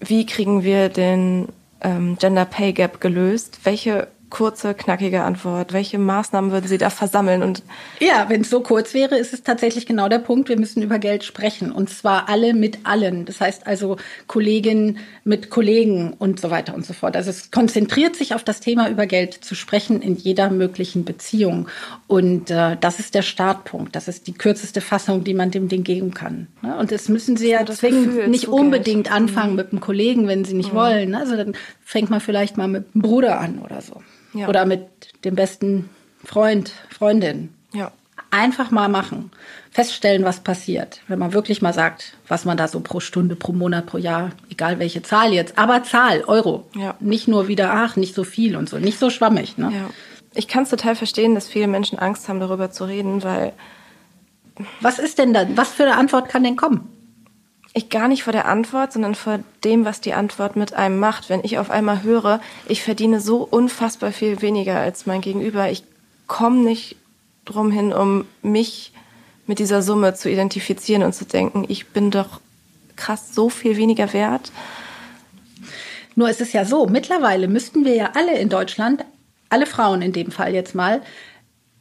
wie 0.00 0.26
kriegen 0.26 0.62
wir 0.62 0.88
den 0.88 1.48
ähm, 1.80 2.16
Gender 2.18 2.44
Pay 2.44 2.72
Gap 2.72 3.00
gelöst? 3.00 3.60
Welche 3.64 4.08
kurze, 4.30 4.74
knackige 4.74 5.22
Antwort? 5.22 5.72
Welche 5.72 5.98
Maßnahmen 5.98 6.50
würden 6.50 6.66
Sie 6.68 6.78
da 6.78 6.90
versammeln? 6.90 7.42
Und 7.42 7.62
Ja, 8.00 8.26
wenn 8.28 8.40
es 8.42 8.50
so 8.50 8.60
kurz 8.60 8.92
wäre, 8.94 9.16
ist 9.16 9.32
es 9.32 9.42
tatsächlich 9.42 9.86
genau 9.86 10.08
der 10.08 10.18
Punkt. 10.18 10.48
Wir 10.48 10.58
müssen 10.58 10.82
über 10.82 10.98
Geld 10.98 11.24
sprechen. 11.24 11.70
Und 11.72 11.90
zwar 11.90 12.28
alle 12.28 12.52
mit 12.54 12.80
allen. 12.84 13.24
Das 13.24 13.40
heißt 13.40 13.66
also 13.66 13.96
Kolleginnen 14.26 14.98
mit 15.24 15.50
Kollegen 15.50 16.12
und 16.18 16.40
so 16.40 16.50
weiter 16.50 16.74
und 16.74 16.84
so 16.84 16.92
fort. 16.92 17.16
Also 17.16 17.30
es 17.30 17.50
konzentriert 17.50 18.16
sich 18.16 18.34
auf 18.34 18.44
das 18.44 18.60
Thema 18.60 18.88
über 18.88 19.06
Geld 19.06 19.34
zu 19.34 19.54
sprechen 19.54 20.02
in 20.02 20.16
jeder 20.16 20.50
möglichen 20.50 21.04
Beziehung. 21.04 21.68
Und 22.06 22.50
äh, 22.50 22.76
das 22.80 22.98
ist 22.98 23.14
der 23.14 23.22
Startpunkt. 23.22 23.94
Das 23.96 24.08
ist 24.08 24.26
die 24.26 24.34
kürzeste 24.34 24.80
Fassung, 24.80 25.24
die 25.24 25.34
man 25.34 25.50
dem 25.50 25.68
Ding 25.68 25.84
geben 25.84 26.12
kann. 26.14 26.48
Ne? 26.62 26.76
Und 26.76 26.90
das 26.92 27.08
müssen 27.08 27.36
Sie 27.36 27.50
ja 27.50 27.64
das 27.64 27.78
zwingend 27.78 28.06
Gefühl 28.06 28.28
nicht 28.28 28.44
zu 28.44 28.50
Geld. 28.50 28.60
unbedingt 28.60 29.12
anfangen 29.12 29.54
mit 29.54 29.72
einem 29.72 29.80
Kollegen, 29.80 30.26
wenn 30.28 30.44
Sie 30.44 30.54
nicht 30.54 30.74
wollen. 30.74 31.10
ne? 31.10 31.18
Also 31.18 31.36
dann 31.36 31.54
fängt 31.86 32.10
man 32.10 32.20
vielleicht 32.20 32.56
mal 32.56 32.66
mit 32.66 32.84
einem 32.92 33.02
Bruder 33.02 33.38
an 33.40 33.60
oder 33.60 33.80
so. 33.80 34.02
Ja. 34.34 34.48
Oder 34.48 34.66
mit 34.66 34.88
dem 35.24 35.36
besten 35.36 35.88
Freund, 36.24 36.72
Freundin. 36.90 37.54
ja, 37.72 37.92
Einfach 38.32 38.72
mal 38.72 38.88
machen. 38.88 39.30
Feststellen, 39.70 40.24
was 40.24 40.40
passiert. 40.40 41.00
Wenn 41.06 41.20
man 41.20 41.32
wirklich 41.32 41.62
mal 41.62 41.72
sagt, 41.72 42.14
was 42.26 42.44
man 42.44 42.56
da 42.56 42.66
so 42.66 42.80
pro 42.80 42.98
Stunde, 42.98 43.36
pro 43.36 43.52
Monat, 43.52 43.86
pro 43.86 43.98
Jahr, 43.98 44.30
egal 44.50 44.80
welche 44.80 45.02
Zahl 45.02 45.32
jetzt, 45.32 45.58
aber 45.58 45.84
Zahl, 45.84 46.24
Euro. 46.26 46.66
Ja. 46.74 46.96
Nicht 46.98 47.28
nur 47.28 47.46
wieder, 47.46 47.72
ach, 47.72 47.94
nicht 47.94 48.16
so 48.16 48.24
viel 48.24 48.56
und 48.56 48.68
so. 48.68 48.78
Nicht 48.78 48.98
so 48.98 49.08
schwammig. 49.08 49.56
Ne? 49.56 49.70
ja. 49.72 49.90
Ich 50.34 50.48
kann 50.48 50.64
es 50.64 50.70
total 50.70 50.96
verstehen, 50.96 51.36
dass 51.36 51.46
viele 51.46 51.68
Menschen 51.68 52.00
Angst 52.00 52.28
haben, 52.28 52.40
darüber 52.40 52.72
zu 52.72 52.84
reden, 52.84 53.22
weil 53.22 53.52
Was 54.80 54.98
ist 54.98 55.18
denn 55.18 55.32
dann? 55.32 55.56
Was 55.56 55.70
für 55.70 55.84
eine 55.84 55.96
Antwort 55.96 56.28
kann 56.28 56.42
denn 56.42 56.56
kommen? 56.56 56.95
Ich 57.76 57.90
gar 57.90 58.08
nicht 58.08 58.22
vor 58.22 58.32
der 58.32 58.46
Antwort, 58.46 58.94
sondern 58.94 59.14
vor 59.14 59.40
dem, 59.62 59.84
was 59.84 60.00
die 60.00 60.14
Antwort 60.14 60.56
mit 60.56 60.72
einem 60.72 60.98
macht. 60.98 61.28
Wenn 61.28 61.44
ich 61.44 61.58
auf 61.58 61.70
einmal 61.70 62.02
höre, 62.02 62.40
ich 62.66 62.82
verdiene 62.82 63.20
so 63.20 63.42
unfassbar 63.42 64.12
viel 64.12 64.40
weniger 64.40 64.80
als 64.80 65.04
mein 65.04 65.20
Gegenüber, 65.20 65.70
ich 65.70 65.84
komme 66.26 66.64
nicht 66.64 66.96
drum 67.44 67.70
hin, 67.70 67.92
um 67.92 68.24
mich 68.40 68.92
mit 69.46 69.58
dieser 69.58 69.82
Summe 69.82 70.14
zu 70.14 70.30
identifizieren 70.30 71.02
und 71.02 71.12
zu 71.12 71.26
denken, 71.26 71.66
ich 71.68 71.88
bin 71.88 72.10
doch 72.10 72.40
krass 72.96 73.34
so 73.34 73.50
viel 73.50 73.76
weniger 73.76 74.10
wert. 74.14 74.52
Nur 76.14 76.30
ist 76.30 76.40
es 76.40 76.54
ja 76.54 76.64
so, 76.64 76.86
mittlerweile 76.86 77.46
müssten 77.46 77.84
wir 77.84 77.94
ja 77.94 78.12
alle 78.14 78.38
in 78.38 78.48
Deutschland, 78.48 79.04
alle 79.50 79.66
Frauen 79.66 80.00
in 80.00 80.14
dem 80.14 80.30
Fall 80.30 80.54
jetzt 80.54 80.74
mal, 80.74 81.02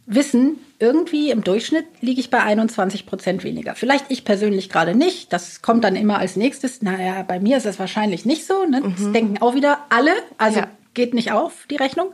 wissen, 0.08 0.60
irgendwie 0.80 1.32
im 1.32 1.43
Durchschnitt 1.43 1.86
liege 2.01 2.19
ich 2.19 2.30
bei 2.30 2.41
21 2.43 3.05
Prozent 3.05 3.43
weniger. 3.43 3.76
Vielleicht 3.76 4.05
ich 4.09 4.26
persönlich 4.26 4.69
gerade 4.69 4.93
nicht. 4.95 5.32
Das 5.32 5.61
kommt 5.61 5.84
dann 5.84 5.95
immer 5.95 6.19
als 6.19 6.36
nächstes. 6.36 6.82
Naja, 6.82 7.23
bei 7.23 7.39
mir 7.39 7.57
ist 7.57 7.65
es 7.65 7.80
wahrscheinlich 7.80 8.26
nicht 8.26 8.45
so. 8.45 8.65
Ne? 8.65 8.82
Das 8.97 9.11
denken 9.13 9.41
auch 9.41 9.55
wieder 9.55 9.80
alle. 9.89 10.11
Also 10.38 10.59
Ja. 10.59 10.67
geht 10.93 11.13
nicht 11.13 11.32
auf, 11.32 11.65
die 11.69 11.76
Rechnung. 11.78 12.09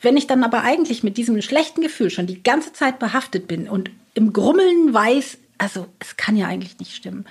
Wenn 0.00 0.16
ich 0.16 0.26
dann 0.26 0.42
aber 0.44 0.62
eigentlich 0.62 1.02
mit 1.02 1.16
diesem 1.16 1.40
schlechten 1.42 1.82
Gefühl 1.82 2.10
schon 2.10 2.26
die 2.26 2.42
ganze 2.42 2.72
Zeit 2.72 2.98
behaftet 2.98 3.46
bin 3.48 3.68
und 3.68 3.90
im 4.14 4.32
Grummeln 4.32 4.92
weiß, 4.92 5.38
also 5.58 5.86
es 6.00 6.16
kann 6.16 6.36
ja 6.36 6.46
eigentlich 6.46 6.78
nicht 6.78 6.94
stimmen. 6.96 7.26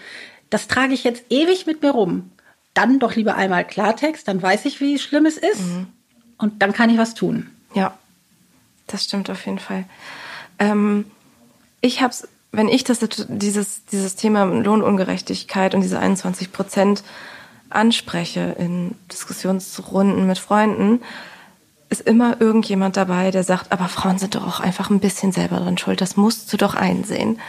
Das 0.49 0.67
trage 0.67 0.93
ich 0.93 1.03
jetzt 1.03 1.23
ewig 1.30 1.65
mit 1.65 1.82
mir 1.82 1.91
rum. 1.91 2.32
Dann 2.73 2.99
doch 2.99 3.15
lieber 3.15 3.36
einmal 3.36 3.65
Klartext, 3.65 4.27
dann 4.27 4.41
weiß 4.41 4.65
ich, 4.65 4.80
wie 4.80 4.97
schlimm 4.99 5.25
es 5.25 5.38
ist. 5.38 5.61
Und 6.38 6.61
dann 6.61 6.71
kann 6.73 6.89
ich 6.89 6.97
was 6.97 7.13
tun. 7.15 7.49
Ja, 7.73 7.97
das 8.88 9.03
stimmt 9.03 9.30
auf 9.30 9.45
jeden 9.45 9.59
Fall. 9.59 9.84
Ähm, 10.60 11.05
ich 11.82 12.01
habe 12.01 12.14
wenn 12.51 12.68
ich 12.68 12.84
das, 12.84 12.99
dieses, 13.28 13.86
dieses 13.86 14.16
Thema 14.16 14.45
Lohnungerechtigkeit 14.45 15.76
und 15.76 15.82
diese 15.82 15.99
21 15.99 16.51
Prozent 16.51 17.03
anspreche 17.70 18.55
in 18.57 18.95
Diskussionsrunden 19.12 20.26
mit 20.26 20.39
Freunden, 20.39 21.01
ist 21.89 22.01
immer 22.01 22.39
irgendjemand 22.39 22.97
dabei, 22.97 23.32
der 23.32 23.43
sagt, 23.43 23.72
aber 23.72 23.88
Frauen 23.88 24.18
sind 24.18 24.36
doch 24.36 24.45
auch 24.45 24.60
einfach 24.60 24.89
ein 24.89 24.99
bisschen 24.99 25.32
selber 25.32 25.57
dran 25.57 25.78
schuld, 25.78 26.01
das 26.01 26.18
musst 26.18 26.51
du 26.51 26.57
doch 26.57 26.76
einsehen. 26.76 27.39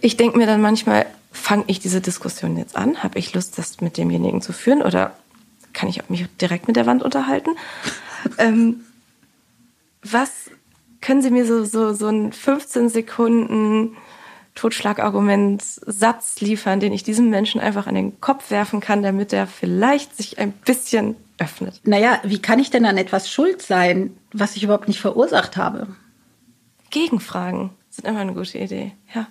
Ich 0.00 0.16
denke 0.16 0.38
mir 0.38 0.46
dann 0.46 0.60
manchmal, 0.60 1.06
fange 1.32 1.64
ich 1.66 1.78
diese 1.78 2.00
Diskussion 2.00 2.56
jetzt 2.56 2.76
an? 2.76 3.02
Habe 3.02 3.18
ich 3.18 3.34
Lust, 3.34 3.58
das 3.58 3.80
mit 3.80 3.96
demjenigen 3.96 4.40
zu 4.42 4.52
führen? 4.52 4.82
Oder 4.82 5.14
kann 5.72 5.88
ich 5.88 6.08
mich 6.08 6.26
direkt 6.40 6.66
mit 6.68 6.76
der 6.76 6.86
Wand 6.86 7.02
unterhalten? 7.02 7.50
ähm, 8.38 8.80
was 10.02 10.30
können 11.00 11.22
Sie 11.22 11.30
mir 11.30 11.46
so, 11.46 11.64
so, 11.64 11.92
so 11.92 12.08
einen 12.08 12.32
15 12.32 12.88
Sekunden 12.88 13.96
Totschlagargument-Satz 14.54 16.40
liefern, 16.40 16.80
den 16.80 16.92
ich 16.92 17.02
diesem 17.02 17.30
Menschen 17.30 17.60
einfach 17.60 17.86
an 17.86 17.94
den 17.94 18.20
Kopf 18.20 18.50
werfen 18.50 18.80
kann, 18.80 19.02
damit 19.02 19.32
er 19.32 19.46
vielleicht 19.46 20.16
sich 20.16 20.38
ein 20.38 20.52
bisschen 20.52 21.16
öffnet? 21.38 21.80
Naja, 21.84 22.18
wie 22.24 22.42
kann 22.42 22.58
ich 22.58 22.70
denn 22.70 22.84
an 22.84 22.98
etwas 22.98 23.30
schuld 23.30 23.62
sein, 23.62 24.16
was 24.32 24.56
ich 24.56 24.62
überhaupt 24.62 24.88
nicht 24.88 25.00
verursacht 25.00 25.56
habe? 25.56 25.86
Gegenfragen 26.90 27.70
sind 27.88 28.06
immer 28.06 28.20
eine 28.20 28.34
gute 28.34 28.58
Idee, 28.58 28.92
ja. 29.14 29.26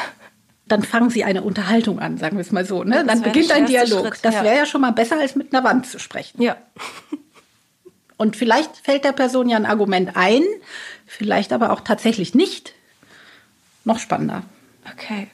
Dann 0.66 0.82
fangen 0.82 1.10
Sie 1.10 1.22
eine 1.22 1.42
Unterhaltung 1.42 2.00
an, 2.00 2.18
sagen 2.18 2.36
wir 2.36 2.42
es 2.42 2.50
mal 2.50 2.66
so. 2.66 2.82
Ne? 2.82 3.04
Dann 3.06 3.22
beginnt 3.22 3.52
ein 3.52 3.66
Dialog. 3.66 4.06
Schritt, 4.06 4.18
das 4.22 4.34
wäre 4.34 4.46
ja. 4.46 4.54
ja 4.54 4.66
schon 4.66 4.80
mal 4.80 4.90
besser, 4.92 5.20
als 5.20 5.36
mit 5.36 5.54
einer 5.54 5.62
Wand 5.62 5.86
zu 5.86 6.00
sprechen. 6.00 6.42
Ja. 6.42 6.56
Und 8.16 8.34
vielleicht 8.34 8.78
fällt 8.78 9.04
der 9.04 9.12
Person 9.12 9.48
ja 9.48 9.58
ein 9.58 9.66
Argument 9.66 10.16
ein, 10.16 10.42
vielleicht 11.16 11.52
aber 11.52 11.72
auch 11.72 11.80
tatsächlich 11.80 12.34
nicht. 12.34 12.74
Noch 13.84 13.98
spannender. 13.98 14.42
Okay. 14.92 15.28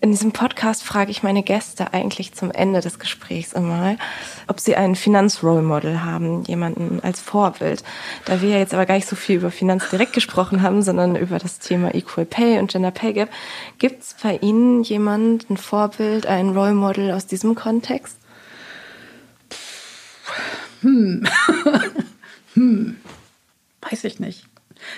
In 0.00 0.12
diesem 0.12 0.30
Podcast 0.30 0.84
frage 0.84 1.10
ich 1.10 1.24
meine 1.24 1.42
Gäste 1.42 1.92
eigentlich 1.92 2.32
zum 2.32 2.52
Ende 2.52 2.80
des 2.80 3.00
Gesprächs 3.00 3.52
immer, 3.52 3.96
ob 4.46 4.60
sie 4.60 4.76
einen 4.76 4.94
Finanzrollmodel 4.94 6.04
haben, 6.04 6.44
jemanden 6.44 7.00
als 7.02 7.20
Vorbild. 7.20 7.82
Da 8.24 8.40
wir 8.40 8.58
jetzt 8.58 8.72
aber 8.72 8.86
gar 8.86 8.94
nicht 8.94 9.08
so 9.08 9.16
viel 9.16 9.36
über 9.36 9.50
Finanz 9.50 9.90
direkt 9.90 10.12
gesprochen 10.12 10.62
haben, 10.62 10.82
sondern 10.82 11.16
über 11.16 11.40
das 11.40 11.58
Thema 11.58 11.94
Equal 11.96 12.26
Pay 12.26 12.60
und 12.60 12.70
Gender 12.70 12.92
Pay 12.92 13.12
Gap, 13.12 13.30
gibt 13.78 14.02
es 14.02 14.14
bei 14.22 14.36
Ihnen 14.36 14.84
jemand, 14.84 15.50
ein 15.50 15.56
Vorbild, 15.56 16.26
ein 16.26 16.50
Role 16.50 16.74
Model 16.74 17.10
aus 17.10 17.26
diesem 17.26 17.56
Kontext? 17.56 18.16
Hm. 20.82 21.26
hm. 22.54 22.96
Weiß 23.80 24.04
ich 24.04 24.20
nicht. 24.20 24.46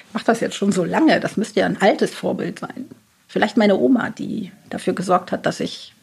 Ich 0.08 0.14
mache 0.14 0.24
das 0.24 0.40
jetzt 0.40 0.56
schon 0.56 0.72
so 0.72 0.84
lange. 0.84 1.20
Das 1.20 1.36
müsste 1.36 1.60
ja 1.60 1.66
ein 1.66 1.80
altes 1.80 2.14
Vorbild 2.14 2.58
sein. 2.58 2.88
Vielleicht 3.28 3.56
meine 3.56 3.76
Oma, 3.76 4.10
die 4.10 4.50
dafür 4.70 4.92
gesorgt 4.92 5.32
hat, 5.32 5.46
dass 5.46 5.60
ich 5.60 5.94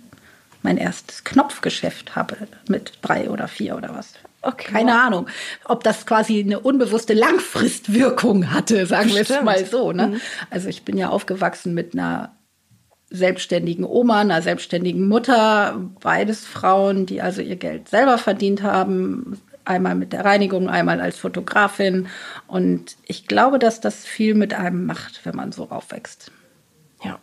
mein 0.63 0.77
erstes 0.77 1.23
Knopfgeschäft 1.23 2.15
habe 2.15 2.35
mit 2.67 2.93
drei 3.01 3.29
oder 3.29 3.47
vier 3.47 3.75
oder 3.75 3.93
was. 3.95 4.13
Okay, 4.41 4.71
Keine 4.71 4.91
wow. 4.91 4.99
Ahnung, 4.99 5.27
ob 5.65 5.83
das 5.83 6.05
quasi 6.05 6.39
eine 6.39 6.59
unbewusste 6.59 7.13
Langfristwirkung 7.13 8.51
hatte, 8.53 8.85
sagen 8.85 9.09
wir 9.13 9.21
es 9.21 9.41
mal 9.43 9.65
so. 9.65 9.91
Ne? 9.91 10.07
Mhm. 10.07 10.21
Also 10.49 10.69
ich 10.69 10.83
bin 10.83 10.97
ja 10.97 11.09
aufgewachsen 11.09 11.73
mit 11.73 11.93
einer 11.93 12.31
selbstständigen 13.09 13.85
Oma, 13.85 14.21
einer 14.21 14.41
selbstständigen 14.41 15.07
Mutter, 15.07 15.79
beides 16.01 16.45
Frauen, 16.45 17.05
die 17.05 17.21
also 17.21 17.41
ihr 17.41 17.55
Geld 17.55 17.89
selber 17.89 18.17
verdient 18.17 18.63
haben, 18.63 19.41
einmal 19.67 19.95
mit 19.95 20.13
der 20.13 20.25
Reinigung, 20.25 20.69
einmal 20.69 21.01
als 21.01 21.17
Fotografin. 21.17 22.07
Und 22.47 22.97
ich 23.05 23.27
glaube, 23.27 23.59
dass 23.59 23.81
das 23.81 24.05
viel 24.05 24.33
mit 24.33 24.53
einem 24.53 24.85
macht, 24.85 25.25
wenn 25.25 25.35
man 25.35 25.51
so 25.51 25.69
aufwächst. 25.69 26.31
Ja. 27.03 27.19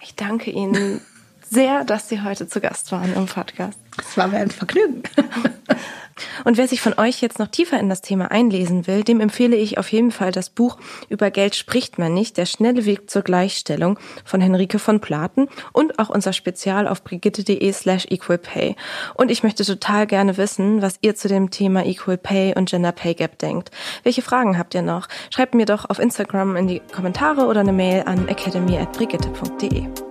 Ich 0.00 0.14
danke 0.14 0.50
Ihnen 0.50 1.00
sehr, 1.50 1.84
dass 1.84 2.08
Sie 2.08 2.22
heute 2.22 2.48
zu 2.48 2.60
Gast 2.60 2.92
waren 2.92 3.14
im 3.14 3.26
Podcast. 3.26 3.78
Es 3.98 4.16
war 4.16 4.28
mir 4.28 4.38
ein 4.38 4.50
Vergnügen. 4.50 5.02
Und 6.44 6.56
wer 6.56 6.68
sich 6.68 6.80
von 6.80 6.94
euch 6.98 7.20
jetzt 7.20 7.38
noch 7.38 7.48
tiefer 7.48 7.78
in 7.78 7.88
das 7.88 8.00
Thema 8.00 8.30
einlesen 8.30 8.86
will, 8.86 9.04
dem 9.04 9.20
empfehle 9.20 9.56
ich 9.56 9.78
auf 9.78 9.90
jeden 9.92 10.10
Fall 10.10 10.32
das 10.32 10.50
Buch 10.50 10.78
Über 11.08 11.30
Geld 11.30 11.54
spricht 11.54 11.98
man 11.98 12.14
nicht, 12.14 12.36
der 12.36 12.46
schnelle 12.46 12.84
Weg 12.84 13.10
zur 13.10 13.22
Gleichstellung 13.22 13.98
von 14.24 14.40
Henrike 14.40 14.78
von 14.78 15.00
Platen 15.00 15.48
und 15.72 15.98
auch 15.98 16.08
unser 16.08 16.32
Spezial 16.32 16.88
auf 16.88 17.02
brigitte.de 17.02 17.72
slash 17.72 18.06
equalpay. 18.10 18.76
Und 19.14 19.30
ich 19.30 19.42
möchte 19.42 19.64
total 19.64 20.06
gerne 20.06 20.36
wissen, 20.36 20.82
was 20.82 20.98
ihr 21.02 21.14
zu 21.14 21.28
dem 21.28 21.50
Thema 21.50 21.84
Equal 21.84 22.18
Pay 22.18 22.54
und 22.56 22.68
Gender 22.68 22.92
Pay 22.92 23.14
Gap 23.14 23.38
denkt. 23.38 23.70
Welche 24.02 24.22
Fragen 24.22 24.58
habt 24.58 24.74
ihr 24.74 24.82
noch? 24.82 25.08
Schreibt 25.30 25.54
mir 25.54 25.66
doch 25.66 25.88
auf 25.88 25.98
Instagram 25.98 26.56
in 26.56 26.68
die 26.68 26.82
Kommentare 26.94 27.46
oder 27.46 27.60
eine 27.60 27.72
Mail 27.72 28.02
an 28.06 28.28
academy 28.28 28.76
at 28.78 28.92
brigitte.de. 28.92 30.07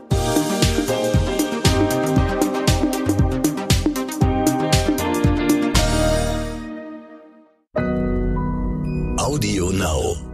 now. 9.87 10.26